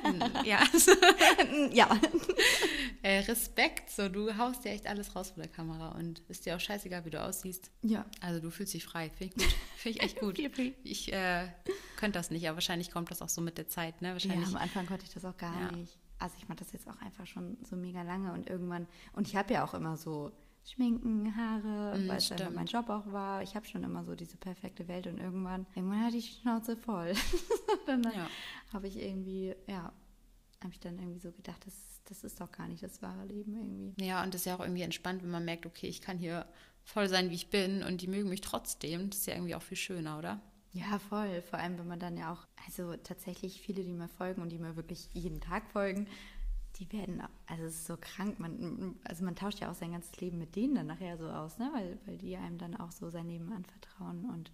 ja, 0.43 0.59
ja. 1.72 2.01
äh, 3.03 3.20
Respekt, 3.20 3.91
so 3.91 4.09
du 4.09 4.36
haust 4.38 4.65
dir 4.65 4.72
echt 4.72 4.88
alles 4.88 5.15
raus 5.15 5.30
vor 5.30 5.43
der 5.43 5.51
Kamera 5.51 5.89
und 5.89 6.24
ist 6.30 6.47
dir 6.47 6.55
auch 6.55 6.59
scheißegal, 6.59 7.05
wie 7.05 7.11
du 7.11 7.22
aussiehst. 7.22 7.70
Ja. 7.84 8.07
Also 8.22 8.39
du 8.39 8.49
fühlst 8.49 8.74
dich 8.74 8.86
frei, 8.86 9.11
finde 9.11 9.36
ich 9.36 9.43
gut. 9.43 9.55
Finde 9.78 9.97
ich 9.99 10.03
echt 10.03 10.20
gut. 10.20 10.39
Ich 10.84 11.13
äh, 11.13 11.47
könnte 11.95 12.17
das 12.17 12.32
nicht, 12.32 12.47
aber 12.47 12.55
wahrscheinlich 12.55 12.89
kommt 12.89 13.11
das 13.11 13.22
auch 13.22 13.30
so 13.30 13.39
mit 13.39 13.57
der 13.59 13.67
Zeit, 13.67 14.01
ne? 14.01 14.09
Ja, 14.09 14.13
Wahrscheinlich. 14.13 14.47
am 14.47 14.55
Anfang 14.55 14.88
konnte 14.88 15.05
ich 15.05 15.13
das 15.13 15.26
auch 15.26 15.38
gar 15.38 15.59
Ja. 15.62 15.72
nicht. 15.72 15.97
Also 16.20 16.36
ich 16.38 16.47
mache 16.49 16.60
das 16.60 16.72
jetzt 16.74 16.88
auch 16.89 16.99
einfach 17.01 17.26
schon 17.28 17.57
so 17.64 17.76
mega 17.76 18.01
lange 18.01 18.34
und 18.34 18.49
irgendwann, 18.49 18.88
und 19.14 19.28
ich 19.28 19.36
habe 19.36 19.53
ja 19.53 19.64
auch 19.64 19.74
immer 19.74 19.95
so 19.97 20.32
Schminken, 20.66 21.36
Haare, 21.36 21.97
Mm, 21.97 22.07
weil 22.10 22.18
es 22.18 22.32
einfach 22.32 22.45
stimmt. 22.45 22.55
mein 22.55 22.66
Job 22.66 22.89
auch 22.89 23.12
war. 23.14 23.41
Ich 23.41 23.55
habe 23.55 23.66
schon 23.66 23.84
immer 23.84 24.03
so 24.03 24.14
diese 24.16 24.36
perfekte 24.38 24.88
Welt 24.89 25.07
und 25.07 25.18
irgendwann, 25.18 25.66
irgendwann 25.76 26.03
hatte 26.05 26.18
ich 26.18 26.36
die 26.36 26.41
Schnauze 26.41 26.76
voll. 26.76 27.14
dann 27.88 28.03
Ja. 28.03 28.28
habe 28.74 28.88
ich 28.88 28.97
irgendwie, 28.97 29.55
ja, 29.68 29.93
habe 30.62 30.74
ich 30.74 30.80
dann 30.82 30.99
irgendwie 30.99 31.20
so 31.20 31.32
gedacht, 31.32 31.66
das, 31.66 31.74
das 32.05 32.24
ist 32.26 32.41
doch 32.41 32.51
gar 32.51 32.68
nicht 32.68 32.84
das 32.84 33.01
wahre 33.01 33.26
Leben 33.26 33.55
irgendwie. 33.55 34.05
Ja, 34.05 34.22
und 34.24 34.34
das 34.34 34.41
ist 34.41 34.45
ja 34.45 34.55
auch 34.57 34.60
irgendwie 34.60 34.82
entspannt, 34.82 35.24
wenn 35.24 35.32
man 35.32 35.45
merkt, 35.45 35.66
okay, 35.66 35.88
ich 35.88 36.01
kann 36.01 36.18
hier 36.18 36.45
voll 36.84 37.07
sein, 37.07 37.30
wie 37.30 37.36
ich 37.36 37.49
bin 37.49 37.82
und 37.82 38.01
die 38.01 38.07
mögen 38.07 38.30
mich 38.30 38.41
trotzdem. 38.41 39.10
Das 39.10 39.20
ist 39.20 39.26
ja 39.28 39.36
irgendwie 39.36 39.55
auch 39.55 39.62
viel 39.62 39.78
schöner, 39.78 40.18
oder? 40.20 40.41
Ja, 40.72 40.99
voll. 40.99 41.41
Vor 41.41 41.59
allem, 41.59 41.78
wenn 41.80 41.88
man 41.88 41.99
dann 41.99 42.17
ja 42.17 42.32
auch, 42.32 42.47
also 42.65 42.95
tatsächlich 42.97 43.61
viele, 43.61 43.84
die 43.84 43.93
mir 43.93 44.07
folgen 44.07 44.41
und 44.41 44.49
die 44.49 44.59
mir 44.59 44.76
wirklich 44.76 45.09
jeden 45.13 45.41
Tag 45.41 45.67
folgen, 45.72 46.07
die 46.76 46.91
werden, 46.91 47.24
also 47.47 47.63
es 47.63 47.76
ist 47.76 47.88
so 47.88 47.97
krank, 47.99 48.39
man, 48.39 48.95
also 49.03 49.26
man 49.26 49.36
tauscht 49.36 49.59
ja 49.59 49.72
auch 49.72 49.76
sein 49.76 49.91
ganzes 49.93 50.20
Leben 50.22 50.38
mit 50.38 50.55
denen 50.55 50.76
dann 50.76 50.88
nachher 50.88 51.17
so 51.17 51.28
aus, 51.30 51.57
ne? 51.57 51.72
weil, 51.74 51.97
weil 52.05 52.17
die 52.17 52.38
einem 52.38 52.59
dann 52.59 52.76
auch 52.76 52.91
so 52.91 53.09
sein 53.09 53.28
Leben 53.28 53.51
anvertrauen 53.51 54.30
und 54.30 54.51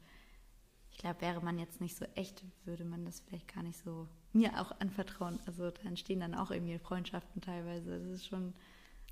ich 0.91 0.97
glaube, 0.99 1.19
wäre 1.19 1.41
man 1.41 1.59
jetzt 1.59 1.81
nicht 1.81 1.97
so 1.97 2.05
echt, 2.15 2.45
würde 2.63 2.85
man 2.85 3.03
das 3.03 3.19
vielleicht 3.19 3.53
gar 3.53 3.63
nicht 3.63 3.77
so 3.77 4.07
mir 4.31 4.61
auch 4.61 4.71
anvertrauen. 4.79 5.39
Also 5.45 5.69
da 5.69 5.81
entstehen 5.83 6.21
dann 6.21 6.33
auch 6.33 6.51
irgendwie 6.51 6.79
Freundschaften 6.79 7.41
teilweise. 7.41 7.99
Das 7.99 8.07
ist 8.07 8.27
schon 8.27 8.53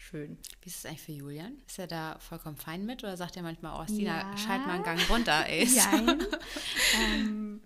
schön. 0.04 0.38
Wie 0.62 0.70
ist 0.70 0.78
es 0.80 0.86
eigentlich 0.86 1.02
für 1.02 1.12
Julian? 1.12 1.58
Ist 1.68 1.80
er 1.80 1.88
da 1.88 2.18
vollkommen 2.20 2.58
fein 2.58 2.86
mit 2.86 3.04
oder 3.04 3.18
sagt 3.18 3.36
er 3.38 3.44
manchmal, 3.44 3.80
oh, 3.82 3.86
Stina, 3.92 4.32
Ja. 4.32 4.38
schalt 4.38 4.66
mal 4.68 4.74
einen 4.76 4.84
Gang 4.84 5.10
runter, 5.10 5.46
ey? 5.48 5.64
Jein. 5.66 6.24
ähm, 7.02 7.62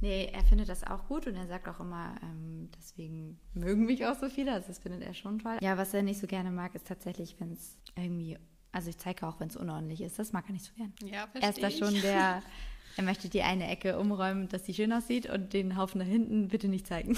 Nee, 0.00 0.30
er 0.32 0.44
findet 0.44 0.68
das 0.68 0.84
auch 0.84 1.08
gut 1.08 1.26
und 1.26 1.34
er 1.34 1.48
sagt 1.48 1.66
auch 1.66 1.80
immer, 1.80 2.14
ähm, 2.22 2.70
deswegen 2.78 3.40
mögen 3.54 3.84
mich 3.84 4.06
auch 4.06 4.14
so 4.14 4.28
viele. 4.28 4.52
Also 4.52 4.68
das 4.68 4.78
findet 4.78 5.02
er 5.02 5.12
schon 5.12 5.40
toll. 5.40 5.58
Ja, 5.60 5.76
was 5.76 5.92
er 5.92 6.02
nicht 6.02 6.20
so 6.20 6.28
gerne 6.28 6.52
mag, 6.52 6.74
ist 6.76 6.86
tatsächlich, 6.86 7.34
wenn 7.40 7.52
es 7.52 7.76
irgendwie, 7.96 8.38
also 8.70 8.90
ich 8.90 8.98
zeige 8.98 9.26
auch, 9.26 9.40
wenn 9.40 9.48
es 9.48 9.56
unordentlich 9.56 10.00
ist. 10.02 10.16
Das 10.18 10.32
mag 10.32 10.44
er 10.48 10.52
nicht 10.52 10.64
so 10.66 10.72
gern. 10.76 10.92
Ja, 11.02 11.26
verstehe 11.26 11.42
Er 11.42 11.48
ist 11.48 11.62
da 11.62 11.70
schon 11.86 12.00
der, 12.00 12.42
er 12.96 13.02
möchte 13.02 13.28
die 13.28 13.42
eine 13.42 13.66
Ecke 13.68 13.98
umräumen, 13.98 14.48
dass 14.48 14.66
sie 14.66 14.74
schön 14.74 14.92
aussieht 14.92 15.28
und 15.28 15.52
den 15.52 15.76
Haufen 15.76 15.98
da 15.98 16.04
hinten 16.04 16.46
bitte 16.46 16.68
nicht 16.68 16.86
zeigen. 16.86 17.16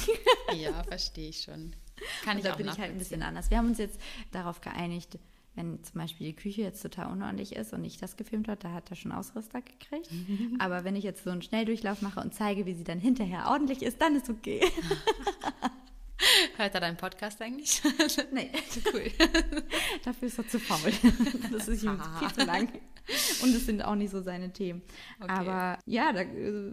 Ja, 0.57 0.83
verstehe 0.85 1.29
ich 1.29 1.43
schon. 1.43 1.77
Kann 2.25 2.35
Und 2.35 2.39
ich 2.39 2.45
da 2.45 2.53
auch 2.53 2.57
bin 2.57 2.67
ich 2.67 2.79
halt 2.79 2.93
ein 2.93 2.99
bisschen 2.99 3.23
anders. 3.23 3.51
Wir 3.51 3.59
haben 3.59 3.69
uns 3.69 3.79
jetzt 3.79 4.01
darauf 4.33 4.61
geeinigt, 4.61 5.19
wenn 5.55 5.83
zum 5.83 6.01
Beispiel 6.01 6.29
die 6.29 6.37
Küche 6.37 6.63
jetzt 6.63 6.81
total 6.81 7.11
unordentlich 7.13 7.57
ist 7.57 7.73
und 7.73 7.85
ich 7.85 7.99
das 7.99 8.17
gefilmt 8.17 8.49
habe, 8.49 8.59
da 8.61 8.73
hat 8.73 8.91
er 8.91 8.97
schon 8.97 9.13
Ausrüster 9.13 9.61
gekriegt. 9.61 10.11
Aber 10.59 10.85
wenn 10.85 10.97
ich 10.97 11.05
jetzt 11.05 11.25
so 11.25 11.31
einen 11.31 11.43
Schnelldurchlauf 11.43 12.03
mache 12.03 12.21
und 12.21 12.35
zeige, 12.35 12.67
wie 12.67 12.75
sie 12.75 12.85
dann 12.85 13.01
hinterher 13.01 13.49
ordentlich 13.51 13.83
ist, 13.83 14.01
dann 14.01 14.17
ist 14.17 14.31
okay. 14.31 14.61
Hört 16.57 16.75
er 16.75 16.81
deinen 16.81 16.99
Podcast 16.99 17.41
eigentlich? 17.41 17.81
nee, 18.33 18.51
cool. 18.93 19.11
dafür 20.05 20.29
ist 20.29 20.39
er 20.39 20.47
zu 20.47 20.61
faul. 20.61 20.93
Das 21.51 21.67
ist 21.67 21.83
ihm 21.83 21.99
viel 22.19 22.33
zu 22.33 22.45
lang. 22.45 22.69
Und 23.43 23.55
es 23.55 23.65
sind 23.65 23.83
auch 23.83 23.95
nicht 23.95 24.11
so 24.11 24.21
seine 24.21 24.53
Themen. 24.53 24.83
Okay. 25.19 25.33
Aber 25.33 25.79
ja, 25.87 26.13
da, 26.13 26.21
äh, 26.21 26.73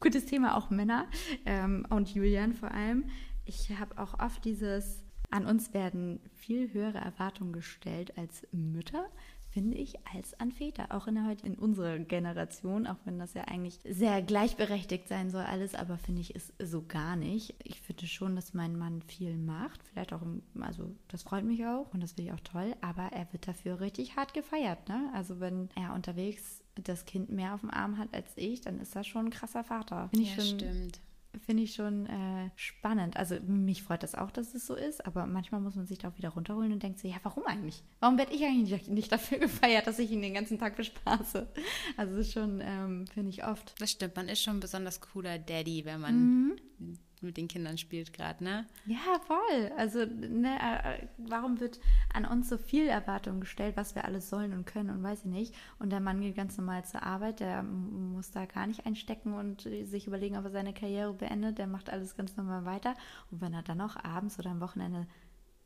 gutes 0.00 0.24
Thema 0.24 0.56
auch 0.56 0.70
Männer 0.70 1.06
ähm, 1.44 1.86
und 1.90 2.12
Julian 2.14 2.54
vor 2.54 2.70
allem. 2.70 3.04
Ich 3.48 3.70
habe 3.78 3.96
auch 3.96 4.20
oft 4.20 4.44
dieses, 4.44 5.02
an 5.30 5.46
uns 5.46 5.72
werden 5.72 6.20
viel 6.34 6.72
höhere 6.74 6.98
Erwartungen 6.98 7.54
gestellt 7.54 8.16
als 8.18 8.46
Mütter, 8.52 9.06
finde 9.48 9.78
ich, 9.78 9.94
als 10.14 10.38
an 10.38 10.52
Väter. 10.52 10.94
Auch 10.94 11.06
in, 11.06 11.14
der, 11.14 11.34
in 11.42 11.54
unserer 11.54 11.98
Generation, 11.98 12.86
auch 12.86 12.98
wenn 13.06 13.18
das 13.18 13.32
ja 13.32 13.44
eigentlich 13.44 13.80
sehr 13.88 14.20
gleichberechtigt 14.20 15.08
sein 15.08 15.30
soll 15.30 15.44
alles, 15.44 15.74
aber 15.74 15.96
finde 15.96 16.20
ich 16.20 16.36
es 16.36 16.52
so 16.62 16.84
gar 16.86 17.16
nicht. 17.16 17.54
Ich 17.64 17.80
finde 17.80 18.06
schon, 18.06 18.36
dass 18.36 18.52
mein 18.52 18.76
Mann 18.76 19.00
viel 19.00 19.38
macht. 19.38 19.82
Vielleicht 19.82 20.12
auch, 20.12 20.20
also 20.60 20.94
das 21.08 21.22
freut 21.22 21.44
mich 21.44 21.64
auch 21.64 21.92
und 21.94 22.02
das 22.02 22.12
finde 22.12 22.30
ich 22.30 22.38
auch 22.38 22.44
toll, 22.44 22.76
aber 22.82 23.04
er 23.12 23.32
wird 23.32 23.48
dafür 23.48 23.80
richtig 23.80 24.16
hart 24.16 24.34
gefeiert. 24.34 24.90
Ne? 24.90 25.10
Also 25.14 25.40
wenn 25.40 25.70
er 25.74 25.94
unterwegs 25.94 26.62
das 26.74 27.06
Kind 27.06 27.30
mehr 27.30 27.54
auf 27.54 27.62
dem 27.62 27.70
Arm 27.70 27.96
hat 27.96 28.12
als 28.12 28.30
ich, 28.36 28.60
dann 28.60 28.78
ist 28.78 28.94
das 28.94 29.06
schon 29.06 29.26
ein 29.26 29.30
krasser 29.30 29.64
Vater. 29.64 30.10
Finde 30.10 30.24
ich 30.24 30.36
Ja, 30.36 30.42
schon 30.42 30.58
stimmt. 30.60 31.00
Finde 31.44 31.62
ich 31.62 31.74
schon 31.74 32.06
äh, 32.06 32.50
spannend. 32.56 33.16
Also 33.16 33.36
mich 33.46 33.82
freut 33.82 34.02
das 34.02 34.14
auch, 34.14 34.30
dass 34.30 34.54
es 34.54 34.66
so 34.66 34.74
ist, 34.74 35.06
aber 35.06 35.26
manchmal 35.26 35.60
muss 35.60 35.74
man 35.76 35.86
sich 35.86 35.98
da 35.98 36.08
auch 36.08 36.16
wieder 36.18 36.30
runterholen 36.30 36.72
und 36.72 36.82
denkt 36.82 36.98
so, 36.98 37.08
ja, 37.08 37.16
warum 37.22 37.44
eigentlich? 37.46 37.82
Warum 38.00 38.18
werde 38.18 38.32
ich 38.34 38.44
eigentlich 38.44 38.88
nicht- 38.88 39.12
dafür 39.12 39.38
gefeiert, 39.38 39.86
dass 39.86 39.98
ich 39.98 40.10
ihn 40.10 40.22
den 40.22 40.34
ganzen 40.34 40.58
Tag 40.58 40.76
bespaße? 40.76 41.46
Also 41.96 42.14
es 42.14 42.26
ist 42.28 42.32
schon, 42.34 42.60
ähm, 42.62 43.06
finde 43.06 43.30
ich 43.30 43.44
oft. 43.44 43.74
Das 43.80 43.90
stimmt, 43.90 44.16
man 44.16 44.28
ist 44.28 44.42
schon 44.42 44.56
ein 44.58 44.60
besonders 44.60 45.00
cooler 45.00 45.38
Daddy, 45.38 45.84
wenn 45.84 46.00
man 46.00 46.56
mit 47.22 47.36
den 47.36 47.48
Kindern 47.48 47.78
spielt 47.78 48.12
gerade, 48.12 48.42
ne? 48.42 48.66
Ja, 48.86 49.20
voll. 49.26 49.72
Also 49.76 50.04
ne, 50.04 50.56
äh, 50.60 51.06
warum 51.18 51.60
wird 51.60 51.80
an 52.12 52.24
uns 52.24 52.48
so 52.48 52.58
viel 52.58 52.86
Erwartung 52.86 53.40
gestellt, 53.40 53.76
was 53.76 53.94
wir 53.94 54.04
alles 54.04 54.28
sollen 54.28 54.52
und 54.52 54.66
können 54.66 54.90
und 54.90 55.02
weiß 55.02 55.20
ich 55.20 55.30
nicht. 55.30 55.54
Und 55.78 55.90
der 55.90 56.00
Mann 56.00 56.20
geht 56.20 56.36
ganz 56.36 56.56
normal 56.56 56.84
zur 56.84 57.02
Arbeit, 57.02 57.40
der 57.40 57.62
muss 57.62 58.30
da 58.30 58.46
gar 58.46 58.66
nicht 58.66 58.86
einstecken 58.86 59.34
und 59.34 59.66
äh, 59.66 59.84
sich 59.84 60.06
überlegen, 60.06 60.36
ob 60.36 60.44
er 60.44 60.50
seine 60.50 60.74
Karriere 60.74 61.12
beendet. 61.12 61.58
Der 61.58 61.66
macht 61.66 61.90
alles 61.90 62.16
ganz 62.16 62.36
normal 62.36 62.64
weiter. 62.64 62.94
Und 63.30 63.40
wenn 63.40 63.54
er 63.54 63.62
dann 63.62 63.80
auch 63.80 63.96
abends 63.96 64.38
oder 64.38 64.50
am 64.50 64.60
Wochenende 64.60 65.06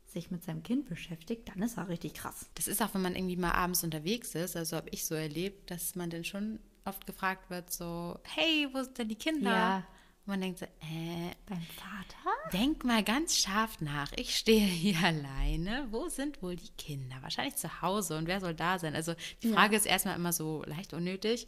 sich 0.05 0.31
mit 0.31 0.43
seinem 0.43 0.63
Kind 0.63 0.85
beschäftigt, 0.85 1.49
dann 1.49 1.61
ist 1.61 1.77
er 1.77 1.89
richtig 1.89 2.13
krass. 2.13 2.49
Das 2.55 2.67
ist 2.67 2.81
auch, 2.81 2.93
wenn 2.93 3.01
man 3.01 3.15
irgendwie 3.15 3.35
mal 3.35 3.51
abends 3.51 3.83
unterwegs 3.83 4.35
ist, 4.35 4.55
also 4.55 4.77
habe 4.77 4.89
ich 4.91 5.05
so 5.05 5.15
erlebt, 5.15 5.71
dass 5.71 5.95
man 5.95 6.09
dann 6.09 6.23
schon 6.23 6.59
oft 6.85 7.05
gefragt 7.05 7.49
wird, 7.49 7.71
so, 7.71 8.19
hey, 8.23 8.67
wo 8.71 8.83
sind 8.83 8.97
denn 8.97 9.09
die 9.09 9.15
Kinder? 9.15 9.51
Ja. 9.51 9.83
Und 10.25 10.27
man 10.31 10.41
denkt 10.41 10.59
so, 10.59 10.65
äh, 10.65 11.31
Beim 11.47 11.61
Vater? 11.61 12.51
denk 12.53 12.85
mal 12.85 13.03
ganz 13.03 13.37
scharf 13.37 13.81
nach. 13.81 14.11
Ich 14.15 14.35
stehe 14.37 14.65
hier 14.65 14.97
alleine. 15.03 15.87
Wo 15.91 16.07
sind 16.07 16.41
wohl 16.41 16.55
die 16.55 16.69
Kinder? 16.77 17.15
Wahrscheinlich 17.21 17.55
zu 17.57 17.81
Hause. 17.81 18.17
Und 18.17 18.27
wer 18.27 18.39
soll 18.39 18.53
da 18.53 18.79
sein? 18.79 18.95
Also 18.95 19.15
die 19.41 19.49
Ja. 19.49 19.55
Frage 19.55 19.75
ist 19.75 19.85
erstmal 19.85 20.15
immer 20.15 20.31
so 20.33 20.63
leicht 20.65 20.93
unnötig. 20.93 21.47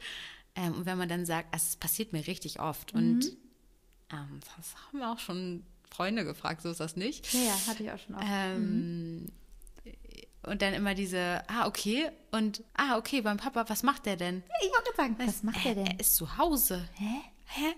Ähm, 0.55 0.73
und 0.73 0.85
wenn 0.85 0.97
man 0.97 1.07
dann 1.09 1.25
sagt, 1.25 1.55
es 1.55 1.75
passiert 1.77 2.11
mir 2.13 2.27
richtig 2.27 2.59
oft. 2.59 2.93
Mhm. 2.93 2.99
Und 2.99 3.25
ähm, 4.11 4.39
das 4.57 4.75
haben 4.87 4.99
wir 4.99 5.09
auch 5.11 5.19
schon 5.19 5.63
Freunde 5.89 6.25
gefragt, 6.25 6.61
so 6.61 6.69
ist 6.69 6.79
das 6.81 6.95
nicht. 6.97 7.31
Ja, 7.33 7.39
ja, 7.41 7.67
hatte 7.67 7.83
ich 7.83 7.91
auch 7.91 7.99
schon 7.99 8.15
oft. 8.15 8.25
Ähm, 8.27 9.27
Und 10.43 10.61
dann 10.61 10.73
immer 10.73 10.93
diese, 10.95 11.43
ah, 11.47 11.65
okay. 11.67 12.09
Und, 12.31 12.61
ah, 12.73 12.97
okay, 12.97 13.21
beim 13.21 13.37
Papa, 13.37 13.65
was 13.69 13.83
macht 13.83 14.05
der 14.05 14.17
denn? 14.17 14.43
ich 14.61 14.69
wollte 14.71 14.95
sagen, 14.97 15.15
was 15.17 15.43
macht 15.43 15.65
äh, 15.65 15.69
er 15.69 15.75
denn? 15.75 15.85
Er 15.87 15.99
ist 15.99 16.15
zu 16.17 16.37
Hause. 16.37 16.87
Hä? 16.95 17.21
Hä? 17.45 17.73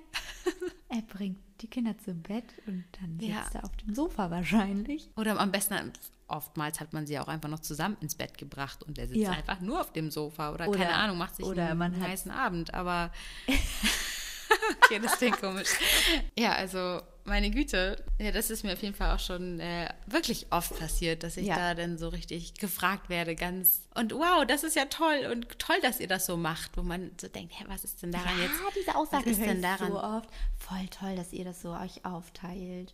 Er 0.89 1.01
bringt 1.01 1.39
die 1.61 1.67
Kinder 1.67 1.97
zum 1.97 2.21
Bett 2.21 2.45
und 2.65 2.85
dann 3.01 3.19
sitzt 3.19 3.29
Ja. 3.31 3.45
er 3.59 3.65
auf 3.65 3.75
dem 3.77 3.93
Sofa 3.93 4.31
wahrscheinlich. 4.31 5.09
Oder 5.17 5.37
am 5.39 5.51
besten, 5.51 5.91
oftmals 6.27 6.79
hat 6.79 6.93
man 6.93 7.05
sie 7.07 7.19
auch 7.19 7.27
einfach 7.27 7.49
noch 7.49 7.59
zusammen 7.59 7.97
ins 7.99 8.15
Bett 8.15 8.37
gebracht 8.37 8.83
und 8.83 8.97
er 8.97 9.07
sitzt 9.07 9.19
Ja. 9.19 9.31
einfach 9.31 9.59
nur 9.59 9.81
auf 9.81 9.91
dem 9.91 10.11
Sofa 10.11 10.53
oder, 10.53 10.67
Oder- 10.69 10.79
keine 10.79 10.93
Ahnung, 10.93 11.17
macht 11.17 11.35
sich 11.35 11.45
oder 11.45 11.69
einen 11.71 12.01
heißen 12.01 12.31
Abend, 12.45 12.73
aber 12.73 13.11
okay, 14.83 14.99
das 15.01 15.17
klingt 15.17 15.39
komisch. 15.41 15.69
Ja, 16.37 16.53
also 16.53 17.01
meine 17.27 17.51
Güte, 17.51 18.03
ja, 18.19 18.31
das 18.31 18.49
ist 18.49 18.63
mir 18.63 18.73
auf 18.73 18.81
jeden 18.81 18.95
Fall 18.95 19.13
auch 19.15 19.19
schon 19.19 19.59
äh, 19.59 19.89
wirklich 20.07 20.47
oft 20.49 20.77
passiert, 20.79 21.23
dass 21.23 21.37
ich 21.37 21.47
Ja. 21.47 21.55
da 21.57 21.73
dann 21.75 21.97
so 21.97 22.09
richtig 22.09 22.55
gefragt 22.55 23.09
werde, 23.09 23.35
ganz 23.35 23.81
und 23.95 24.13
wow, 24.13 24.45
das 24.47 24.63
ist 24.63 24.75
ja 24.75 24.85
toll 24.85 25.29
und 25.31 25.59
toll, 25.59 25.75
dass 25.81 25.99
ihr 25.99 26.07
das 26.07 26.25
so 26.25 26.37
macht, 26.37 26.75
wo 26.77 26.81
man 26.83 27.11
so 27.19 27.27
denkt, 27.27 27.53
hä, 27.59 27.65
was 27.67 27.83
ist 27.83 28.01
denn 28.01 28.11
daran 28.11 28.37
ja, 28.37 28.45
jetzt? 28.45 28.55
diese 28.79 28.95
Aussage 28.95 29.25
was 29.25 29.31
ist 29.37 29.41
denn 29.45 29.61
daran? 29.61 29.91
so 29.91 30.01
oft. 30.01 30.29
Voll 30.57 30.87
toll, 30.89 31.15
dass 31.15 31.33
ihr 31.33 31.45
das 31.45 31.61
so 31.61 31.73
euch 31.73 32.03
aufteilt. 32.05 32.93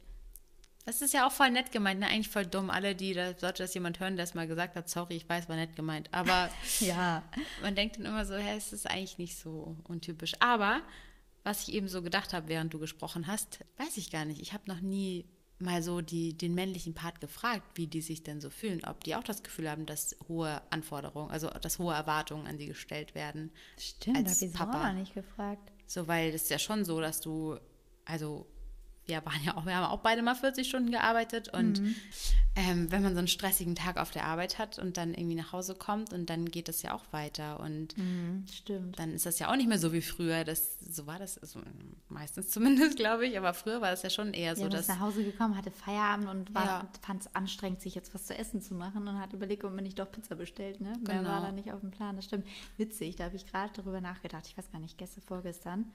Das 0.85 1.01
ist 1.01 1.13
ja 1.13 1.25
auch 1.25 1.31
voll 1.31 1.49
nett 1.49 1.71
gemeint, 1.71 2.01
ne? 2.01 2.07
Eigentlich 2.07 2.27
voll 2.27 2.45
dumm. 2.45 2.69
Alle, 2.69 2.93
die, 2.93 3.13
da 3.13 3.33
sollte 3.37 3.63
das 3.63 3.73
jemand 3.73 4.01
hören, 4.01 4.17
der 4.17 4.25
es 4.25 4.33
mal 4.33 4.47
gesagt 4.47 4.75
hat, 4.75 4.89
sorry, 4.89 5.15
ich 5.15 5.29
weiß, 5.29 5.47
war 5.47 5.55
nett 5.55 5.77
gemeint. 5.77 6.09
Aber 6.11 6.49
Ja. 6.81 7.23
man 7.61 7.73
denkt 7.73 7.95
dann 7.95 8.05
immer 8.05 8.25
so, 8.25 8.35
hä, 8.35 8.57
es 8.57 8.73
ist 8.73 8.89
eigentlich 8.89 9.17
nicht 9.17 9.37
so 9.37 9.77
untypisch. 9.85 10.33
Aber 10.41 10.81
was 11.43 11.67
ich 11.67 11.73
eben 11.73 11.87
so 11.87 12.01
gedacht 12.01 12.33
habe, 12.33 12.47
während 12.47 12.73
du 12.73 12.79
gesprochen 12.79 13.27
hast, 13.27 13.59
weiß 13.77 13.97
ich 13.97 14.11
gar 14.11 14.25
nicht. 14.25 14.41
Ich 14.41 14.53
habe 14.53 14.63
noch 14.67 14.81
nie 14.81 15.25
mal 15.59 15.81
so 15.83 16.01
die, 16.01 16.37
den 16.37 16.53
männlichen 16.55 16.93
Part 16.93 17.21
gefragt, 17.21 17.63
wie 17.75 17.87
die 17.87 18.01
sich 18.01 18.23
denn 18.23 18.41
so 18.41 18.49
fühlen. 18.49 18.81
Ob 18.85 19.03
die 19.03 19.15
auch 19.15 19.23
das 19.23 19.43
Gefühl 19.43 19.69
haben, 19.69 19.85
dass 19.85 20.15
hohe 20.27 20.61
Anforderungen, 20.71 21.31
also 21.31 21.49
dass 21.49 21.79
hohe 21.79 21.93
Erwartungen 21.93 22.47
an 22.47 22.57
sie 22.57 22.67
gestellt 22.67 23.15
werden. 23.15 23.51
Stimmt, 23.77 24.17
habe 24.17 24.29
ich 24.29 24.53
Papa. 24.53 24.79
auch 24.79 24.87
noch 24.87 24.99
nicht 24.99 25.13
gefragt. 25.13 25.71
So, 25.85 26.07
weil 26.07 26.29
es 26.29 26.43
ist 26.43 26.49
ja 26.49 26.59
schon 26.59 26.85
so, 26.85 26.99
dass 26.99 27.21
du, 27.21 27.57
also 28.05 28.47
wir 29.05 29.25
waren 29.25 29.43
ja 29.43 29.57
auch, 29.57 29.65
wir 29.65 29.75
haben 29.75 29.91
auch 29.91 29.99
beide 29.99 30.21
mal 30.21 30.35
40 30.35 30.67
Stunden 30.67 30.91
gearbeitet 30.91 31.49
und 31.53 31.81
ähm, 32.55 32.91
wenn 32.91 33.01
man 33.03 33.13
so 33.13 33.19
einen 33.19 33.27
stressigen 33.27 33.75
Tag 33.75 33.97
auf 33.97 34.11
der 34.11 34.25
Arbeit 34.25 34.59
hat 34.59 34.77
und 34.79 34.95
dann 34.97 35.13
irgendwie 35.13 35.35
nach 35.35 35.51
Hause 35.51 35.75
kommt 35.75 36.13
und 36.13 36.29
dann 36.29 36.45
geht 36.49 36.67
das 36.67 36.83
ja 36.83 36.93
auch 36.93 37.03
weiter 37.11 37.59
und 37.59 37.97
Mhm, 37.97 38.45
stimmt. 38.51 38.99
dann 38.99 39.11
ist 39.11 39.25
das 39.25 39.39
ja 39.39 39.51
auch 39.51 39.55
nicht 39.55 39.67
mehr 39.67 39.79
so 39.79 39.91
wie 39.91 40.01
früher. 40.01 40.43
Das, 40.43 40.77
so 40.79 41.05
war 41.07 41.19
das, 41.19 41.37
also 41.37 41.59
meistens 42.09 42.49
zumindest, 42.49 42.95
glaube 42.97 43.25
ich, 43.27 43.37
aber 43.37 43.53
früher 43.53 43.81
war 43.81 43.89
das 43.91 44.03
ja 44.03 44.09
schon 44.09 44.33
eher 44.33 44.55
So, 44.55 44.63
ja, 44.63 44.69
dass 44.69 44.87
nach 44.87 44.99
Hause 44.99 45.23
gekommen, 45.23 45.57
hatte 45.57 45.71
Feierabend 45.71 46.27
und 46.29 46.53
war, 46.55 46.65
Ja. 46.65 46.87
fand 47.01 47.21
es 47.23 47.35
anstrengend, 47.35 47.81
sich 47.81 47.95
jetzt 47.95 48.13
was 48.13 48.25
zu 48.27 48.37
essen 48.37 48.61
zu 48.61 48.73
machen 48.75 49.07
und 49.07 49.19
hat 49.19 49.33
überlegt, 49.33 49.63
ob 49.63 49.73
man 49.73 49.83
nicht 49.83 49.97
doch 49.99 50.11
Pizza 50.11 50.35
bestellt. 50.35 50.79
Ne? 50.79 50.93
Mehr 51.05 51.17
Genau. 51.17 51.29
war 51.29 51.41
da 51.41 51.51
nicht 51.51 51.71
auf 51.73 51.81
dem 51.81 51.91
Plan. 51.91 52.15
Das 52.15 52.25
stimmt. 52.25 52.47
Witzig, 52.77 53.15
da 53.15 53.25
habe 53.25 53.35
ich 53.35 53.45
gerade 53.47 53.71
darüber 53.75 53.99
nachgedacht. 53.99 54.45
Ich 54.47 54.57
weiß 54.57 54.71
gar 54.71 54.79
nicht, 54.79 54.97
gestern, 54.97 55.23
vorgestern, 55.23 55.91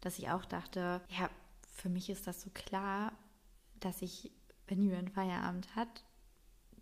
dass 0.00 0.18
ich 0.18 0.28
auch 0.30 0.44
dachte, 0.44 1.00
ja, 1.16 1.30
für 1.72 1.88
mich 1.88 2.10
ist 2.10 2.26
das 2.26 2.40
so 2.40 2.50
klar, 2.50 3.12
dass 3.80 4.02
ich, 4.02 4.30
wenn 4.66 4.82
Julian 4.82 5.08
Feierabend 5.08 5.74
hat, 5.74 6.04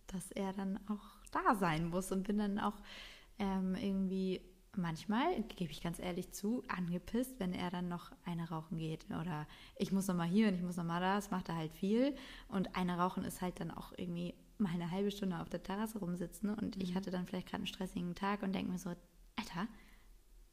dass 0.08 0.30
er 0.32 0.52
dann 0.52 0.78
auch 0.88 1.24
da 1.30 1.54
sein 1.54 1.88
muss 1.88 2.12
und 2.12 2.24
bin 2.24 2.38
dann 2.38 2.58
auch 2.58 2.76
ähm, 3.38 3.74
irgendwie 3.74 4.42
manchmal, 4.76 5.42
gebe 5.42 5.70
ich 5.72 5.82
ganz 5.82 5.98
ehrlich 5.98 6.32
zu, 6.32 6.62
angepisst, 6.68 7.40
wenn 7.40 7.52
er 7.52 7.70
dann 7.70 7.88
noch 7.88 8.12
eine 8.24 8.48
rauchen 8.48 8.78
geht 8.78 9.06
oder 9.06 9.46
ich 9.76 9.92
muss 9.92 10.06
noch 10.06 10.14
mal 10.14 10.28
hier 10.28 10.48
und 10.48 10.54
ich 10.54 10.62
muss 10.62 10.76
noch 10.76 10.84
mal 10.84 11.00
da, 11.00 11.16
das 11.16 11.30
macht 11.30 11.48
er 11.48 11.56
halt 11.56 11.72
viel 11.72 12.14
und 12.48 12.76
eine 12.76 12.98
rauchen 12.98 13.24
ist 13.24 13.40
halt 13.40 13.60
dann 13.60 13.70
auch 13.70 13.92
irgendwie 13.96 14.34
mal 14.58 14.72
eine 14.72 14.90
halbe 14.90 15.10
Stunde 15.10 15.40
auf 15.40 15.48
der 15.48 15.62
Terrasse 15.62 15.98
rumsitzen 15.98 16.50
und 16.54 16.80
ich 16.82 16.94
hatte 16.94 17.10
dann 17.10 17.26
vielleicht 17.26 17.48
gerade 17.48 17.62
einen 17.62 17.66
stressigen 17.66 18.14
Tag 18.14 18.42
und 18.42 18.54
denke 18.54 18.70
mir 18.70 18.78
so, 18.78 18.90
Alter, 19.36 19.68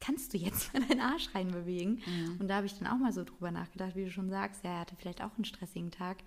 kannst 0.00 0.32
du 0.32 0.38
jetzt 0.38 0.72
mal 0.72 0.82
deinen 0.86 1.00
Arsch 1.00 1.34
reinbewegen? 1.34 2.02
Und 2.38 2.48
da 2.48 2.56
habe 2.56 2.66
ich 2.66 2.74
dann 2.78 2.86
auch 2.88 2.98
mal 2.98 3.12
so 3.12 3.24
drüber 3.24 3.50
nachgedacht, 3.50 3.96
wie 3.96 4.04
du 4.04 4.10
schon 4.10 4.30
sagst, 4.30 4.64
ja, 4.64 4.70
er 4.74 4.80
hatte 4.80 4.96
vielleicht 4.96 5.22
auch 5.22 5.34
einen 5.36 5.44
stressigen 5.44 5.90
Tag 5.90 6.18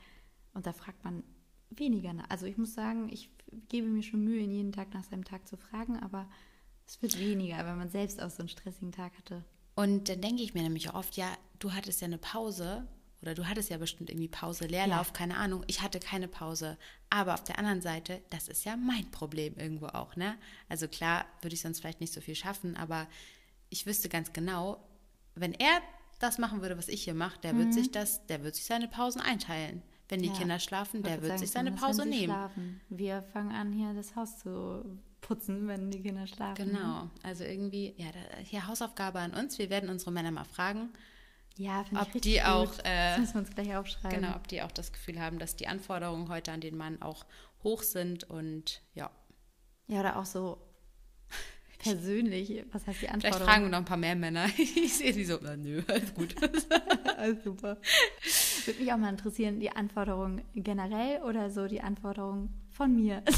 und 0.53 0.65
da 0.65 0.73
fragt 0.73 1.03
man 1.03 1.23
weniger 1.69 2.13
nach. 2.13 2.29
Also 2.29 2.45
ich 2.45 2.57
muss 2.57 2.73
sagen, 2.73 3.09
ich 3.11 3.29
gebe 3.69 3.87
mir 3.87 4.03
schon 4.03 4.23
Mühe, 4.23 4.41
ihn 4.41 4.51
jeden 4.51 4.71
Tag 4.73 4.93
nach 4.93 5.03
seinem 5.05 5.23
Tag 5.23 5.47
zu 5.47 5.57
fragen, 5.57 5.97
aber 5.99 6.29
es 6.85 7.01
wird 7.01 7.17
weniger, 7.19 7.57
wenn 7.65 7.77
man 7.77 7.89
selbst 7.89 8.21
auch 8.21 8.29
so 8.29 8.39
einen 8.39 8.49
stressigen 8.49 8.91
Tag 8.91 9.17
hatte. 9.17 9.43
Und 9.75 10.09
dann 10.09 10.19
denke 10.21 10.43
ich 10.43 10.53
mir 10.53 10.63
nämlich 10.63 10.89
auch 10.89 10.95
oft, 10.95 11.15
ja, 11.15 11.27
du 11.59 11.71
hattest 11.73 12.01
ja 12.01 12.07
eine 12.07 12.17
Pause 12.17 12.85
oder 13.21 13.35
du 13.35 13.47
hattest 13.47 13.69
ja 13.69 13.77
bestimmt 13.77 14.09
irgendwie 14.09 14.27
Pause, 14.27 14.65
Leerlauf, 14.65 15.07
Ja. 15.07 15.13
keine 15.13 15.37
Ahnung. 15.37 15.63
Ich 15.67 15.81
hatte 15.81 15.99
keine 15.99 16.27
Pause. 16.27 16.77
Aber 17.09 17.35
auf 17.35 17.43
der 17.43 17.57
anderen 17.59 17.81
Seite, 17.81 18.21
das 18.31 18.47
ist 18.49 18.65
ja 18.65 18.75
mein 18.75 19.09
Problem 19.11 19.55
irgendwo 19.57 19.85
auch, 19.87 20.15
ne? 20.17 20.35
Also 20.67 20.87
klar, 20.89 21.25
würde 21.41 21.53
ich 21.53 21.61
sonst 21.61 21.79
vielleicht 21.79 22.01
nicht 22.01 22.11
so 22.13 22.19
viel 22.19 22.35
schaffen, 22.35 22.75
aber 22.75 23.07
ich 23.71 23.87
wüsste 23.87 24.07
ganz 24.09 24.31
genau, 24.33 24.77
wenn 25.33 25.53
er 25.53 25.81
das 26.19 26.37
machen 26.37 26.61
würde, 26.61 26.77
was 26.77 26.87
ich 26.87 27.03
hier 27.03 27.15
mache, 27.15 27.39
der 27.41 27.57
wird 27.57 27.73
sich 27.73 27.89
das, 27.91 28.27
der 28.27 28.43
wird 28.43 28.53
sich 28.55 28.65
seine 28.65 28.87
Pausen 28.87 29.21
einteilen. 29.21 29.81
Wenn 30.07 30.21
die 30.21 30.27
Mhm. 30.27 30.33
Ja. 30.35 30.39
Kinder 30.41 30.59
schlafen, 30.59 31.01
der 31.03 31.13
wird 31.21 31.27
sagen, 31.29 31.39
sich 31.39 31.51
seine 31.51 31.71
Pause 31.71 32.05
nehmen. 32.05 32.25
Schlafen. 32.33 32.81
Wir 32.89 33.23
fangen 33.23 33.51
an, 33.51 33.71
hier 33.71 33.93
das 33.95 34.15
Haus 34.15 34.37
zu 34.39 34.99
putzen, 35.21 35.67
wenn 35.67 35.89
die 35.89 36.01
Kinder 36.03 36.27
schlafen. 36.27 36.67
Genau. 36.67 37.09
Also 37.23 37.43
irgendwie, 37.45 37.93
ja, 37.97 38.07
da, 38.11 38.37
hier 38.43 38.67
Hausaufgabe 38.67 39.19
an 39.19 39.33
uns. 39.33 39.57
Wir 39.57 39.69
werden 39.69 39.89
unsere 39.89 40.11
Männer 40.11 40.31
mal 40.31 40.43
fragen, 40.43 40.89
Ja, 41.55 41.85
ob 41.95 42.11
die 42.21 42.33
gut. 42.39 42.45
auch, 42.45 42.73
äh, 42.79 43.11
das 43.15 43.19
müssen 43.19 43.33
wir 43.35 43.39
uns 43.41 43.51
gleich 43.55 43.75
aufschreiben. 43.75 44.19
genau, 44.21 44.35
ob 44.35 44.47
die 44.49 44.61
auch 44.61 44.71
das 44.71 44.91
Gefühl 44.91 45.19
haben, 45.19 45.39
dass 45.39 45.55
die 45.55 45.67
Anforderungen 45.67 46.27
heute 46.29 46.51
an 46.51 46.59
den 46.61 46.75
Mann 46.75 47.01
auch 47.01 47.25
hoch 47.63 47.81
sind 47.81 48.25
und 48.25 48.81
ja. 48.93 49.09
Ja, 49.87 50.01
oder 50.01 50.17
auch 50.17 50.25
so 50.25 50.57
persönlich. 51.81 52.63
Was 52.71 52.87
heißt 52.87 53.01
die 53.01 53.05
Vielleicht 53.07 53.25
Anforderung? 53.25 53.47
fragen 53.47 53.63
wir 53.65 53.69
noch 53.69 53.77
ein 53.79 53.85
paar 53.85 53.97
mehr 53.97 54.15
Männer. 54.15 54.47
Ich 54.57 54.93
sehe 54.97 55.13
die 55.13 55.25
so, 55.25 55.37
na, 55.41 55.55
nö, 55.57 55.81
alles 55.87 56.13
gut. 56.13 56.35
Alles 57.17 57.43
super. 57.43 57.77
Würde 58.65 58.79
mich 58.79 58.91
auch 58.93 58.97
mal 58.97 59.09
interessieren, 59.09 59.59
die 59.59 59.71
Anforderungen 59.71 60.41
generell 60.55 61.21
oder 61.21 61.49
so 61.51 61.67
die 61.67 61.81
Anforderungen 61.81 62.49
von 62.71 62.95
mir. 62.95 63.23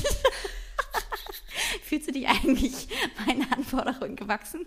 Fühlst 1.83 2.07
du 2.07 2.11
dich 2.13 2.27
eigentlich 2.27 2.87
meinen 3.25 3.51
Anforderungen 3.51 4.15
gewachsen? 4.15 4.65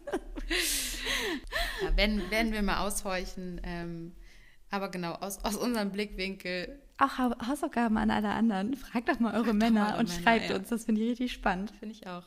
Ja, 1.82 1.96
werden, 1.96 2.30
werden 2.30 2.52
wir 2.52 2.62
mal 2.62 2.86
aushorchen. 2.86 3.60
Ähm, 3.64 4.12
aber 4.70 4.90
genau, 4.90 5.12
aus, 5.12 5.42
aus 5.44 5.56
unserem 5.56 5.92
Blickwinkel 5.92 6.78
Auch 6.98 7.18
Hau- 7.18 7.46
Hausaufgaben 7.46 7.96
an 7.96 8.10
alle 8.10 8.28
anderen. 8.30 8.74
Fragt 8.76 9.08
doch 9.08 9.18
mal 9.20 9.34
eure 9.34 9.54
Männer 9.54 9.90
eure 9.92 9.98
und 10.00 10.08
Männer, 10.08 10.22
schreibt 10.22 10.50
ja. 10.50 10.56
uns. 10.56 10.68
Das 10.68 10.84
finde 10.84 11.00
ich 11.02 11.10
richtig 11.12 11.32
spannend. 11.32 11.70
finde 11.78 11.94
ich 11.94 12.06
auch. 12.06 12.24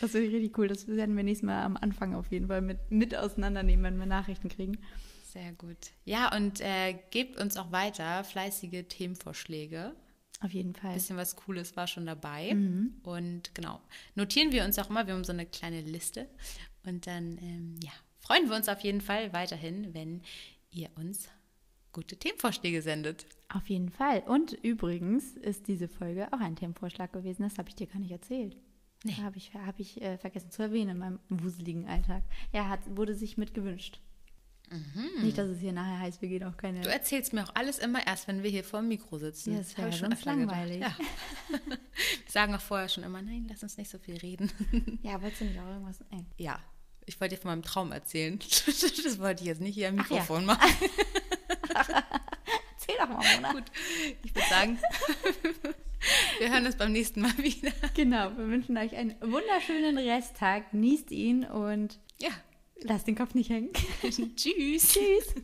Das 0.00 0.12
finde 0.12 0.26
ich 0.28 0.34
richtig 0.34 0.56
cool. 0.58 0.68
Das 0.68 0.88
werden 0.88 1.16
wir 1.16 1.22
nächstes 1.22 1.46
Mal 1.46 1.62
am 1.62 1.76
Anfang 1.76 2.14
auf 2.14 2.30
jeden 2.30 2.48
Fall 2.48 2.62
mit, 2.62 2.90
mit 2.90 3.14
auseinandernehmen, 3.14 3.84
wenn 3.84 3.98
wir 3.98 4.06
Nachrichten 4.06 4.48
kriegen. 4.48 4.78
Sehr 5.24 5.52
gut. 5.52 5.76
Ja, 6.04 6.34
und 6.34 6.60
äh, 6.60 6.98
gebt 7.10 7.40
uns 7.40 7.56
auch 7.56 7.70
weiter 7.70 8.24
fleißige 8.24 8.84
Themenvorschläge. 8.88 9.94
Auf 10.40 10.52
jeden 10.52 10.74
Fall. 10.74 10.90
Ein 10.90 10.94
bisschen 10.96 11.16
was 11.18 11.36
Cooles 11.36 11.76
war 11.76 11.86
schon 11.86 12.06
dabei. 12.06 12.56
Und 13.02 13.54
genau, 13.54 13.80
notieren 14.14 14.52
wir 14.52 14.64
uns 14.64 14.78
auch 14.78 14.88
immer. 14.88 15.06
Wir 15.06 15.14
haben 15.14 15.24
so 15.24 15.32
eine 15.32 15.46
kleine 15.46 15.82
Liste. 15.82 16.28
Und 16.86 17.06
dann, 17.06 17.36
ähm, 17.42 17.74
ja, 17.82 17.92
freuen 18.18 18.48
wir 18.48 18.56
uns 18.56 18.68
auf 18.68 18.80
jeden 18.80 19.02
Fall 19.02 19.32
weiterhin, 19.34 19.92
wenn 19.92 20.22
ihr 20.70 20.88
uns 20.96 21.28
gute 21.92 22.16
Themenvorschläge 22.16 22.80
sendet. 22.80 23.26
Auf 23.48 23.68
jeden 23.68 23.90
Fall. 23.90 24.20
Und 24.26 24.52
übrigens 24.62 25.36
ist 25.36 25.68
diese 25.68 25.88
Folge 25.88 26.32
auch 26.32 26.40
ein 26.40 26.56
Themenvorschlag 26.56 27.12
gewesen. 27.12 27.42
Das 27.42 27.58
habe 27.58 27.68
ich 27.68 27.74
dir 27.74 27.86
gar 27.86 27.98
nicht 27.98 28.12
erzählt. 28.12 28.56
Nee. 29.04 29.14
Habe 29.14 29.38
ich, 29.38 29.52
hab 29.54 29.78
ich 29.80 30.00
äh, 30.02 30.18
vergessen 30.18 30.50
zu 30.50 30.62
erwähnen 30.62 30.90
in 30.90 30.98
meinem 30.98 31.18
wuseligen 31.28 31.86
Alltag. 31.86 32.22
Ja, 32.52 32.68
hat, 32.68 32.80
wurde 32.96 33.14
sich 33.14 33.38
mit 33.38 33.54
gewünscht. 33.54 34.00
Nicht, 35.20 35.36
dass 35.36 35.48
es 35.48 35.58
hier 35.58 35.72
nachher 35.72 35.98
heißt, 35.98 36.22
wir 36.22 36.28
gehen 36.28 36.44
auch 36.44 36.56
keine. 36.56 36.80
Du 36.80 36.88
erzählst 36.88 37.32
mir 37.32 37.42
auch 37.42 37.54
alles 37.54 37.80
immer 37.80 38.06
erst, 38.06 38.28
wenn 38.28 38.44
wir 38.44 38.50
hier 38.50 38.62
vor 38.62 38.80
dem 38.80 38.88
Mikro 38.88 39.18
sitzen. 39.18 39.52
Ja, 39.52 39.58
das 39.58 39.76
wäre 39.76 39.90
ja 39.90 39.96
sonst 39.96 40.24
langweilig. 40.24 40.80
Ja. 40.80 40.96
wir 41.48 41.78
sagen 42.28 42.54
auch 42.54 42.60
vorher 42.60 42.88
schon 42.88 43.02
immer, 43.02 43.20
nein, 43.20 43.46
lass 43.48 43.64
uns 43.64 43.76
nicht 43.76 43.90
so 43.90 43.98
viel 43.98 44.16
reden. 44.18 44.50
Ja, 45.02 45.20
wolltest 45.20 45.40
du 45.40 45.46
nicht 45.46 45.58
auch 45.58 45.66
irgendwas? 45.66 46.00
Ey. 46.10 46.24
ja, 46.36 46.60
ich 47.04 47.20
wollte 47.20 47.34
dir 47.34 47.40
von 47.40 47.50
meinem 47.50 47.62
Traum 47.62 47.90
erzählen. 47.90 48.38
das 48.66 49.18
wollte 49.18 49.42
ich 49.42 49.48
jetzt 49.48 49.60
nicht 49.60 49.74
hier 49.74 49.88
am 49.88 49.98
Ach 49.98 50.08
ja. 50.08 50.16
Mikrofon 50.16 50.44
machen. 50.44 50.70
Erzähl 52.90 53.06
doch 53.06 53.08
mal, 53.08 53.36
Mona. 53.36 53.52
Gut, 53.52 53.64
ich 54.22 54.34
würde 54.34 54.48
sagen, 54.48 54.78
wir 56.38 56.50
hören 56.50 56.66
uns 56.66 56.76
beim 56.76 56.92
nächsten 56.92 57.20
Mal 57.20 57.36
wieder. 57.38 57.72
Genau, 57.94 58.30
wir 58.36 58.48
wünschen 58.48 58.76
euch 58.76 58.94
einen 58.96 59.14
wunderschönen 59.20 59.98
Resttag. 59.98 60.70
Genießt 60.70 61.10
ihn 61.10 61.44
und 61.44 61.98
Ja, 62.20 62.30
lasst 62.82 63.06
den 63.06 63.16
Kopf 63.16 63.34
nicht 63.34 63.50
hängen. 63.50 63.70
tschüss. 64.02 64.92
Tschüss. 64.92 65.34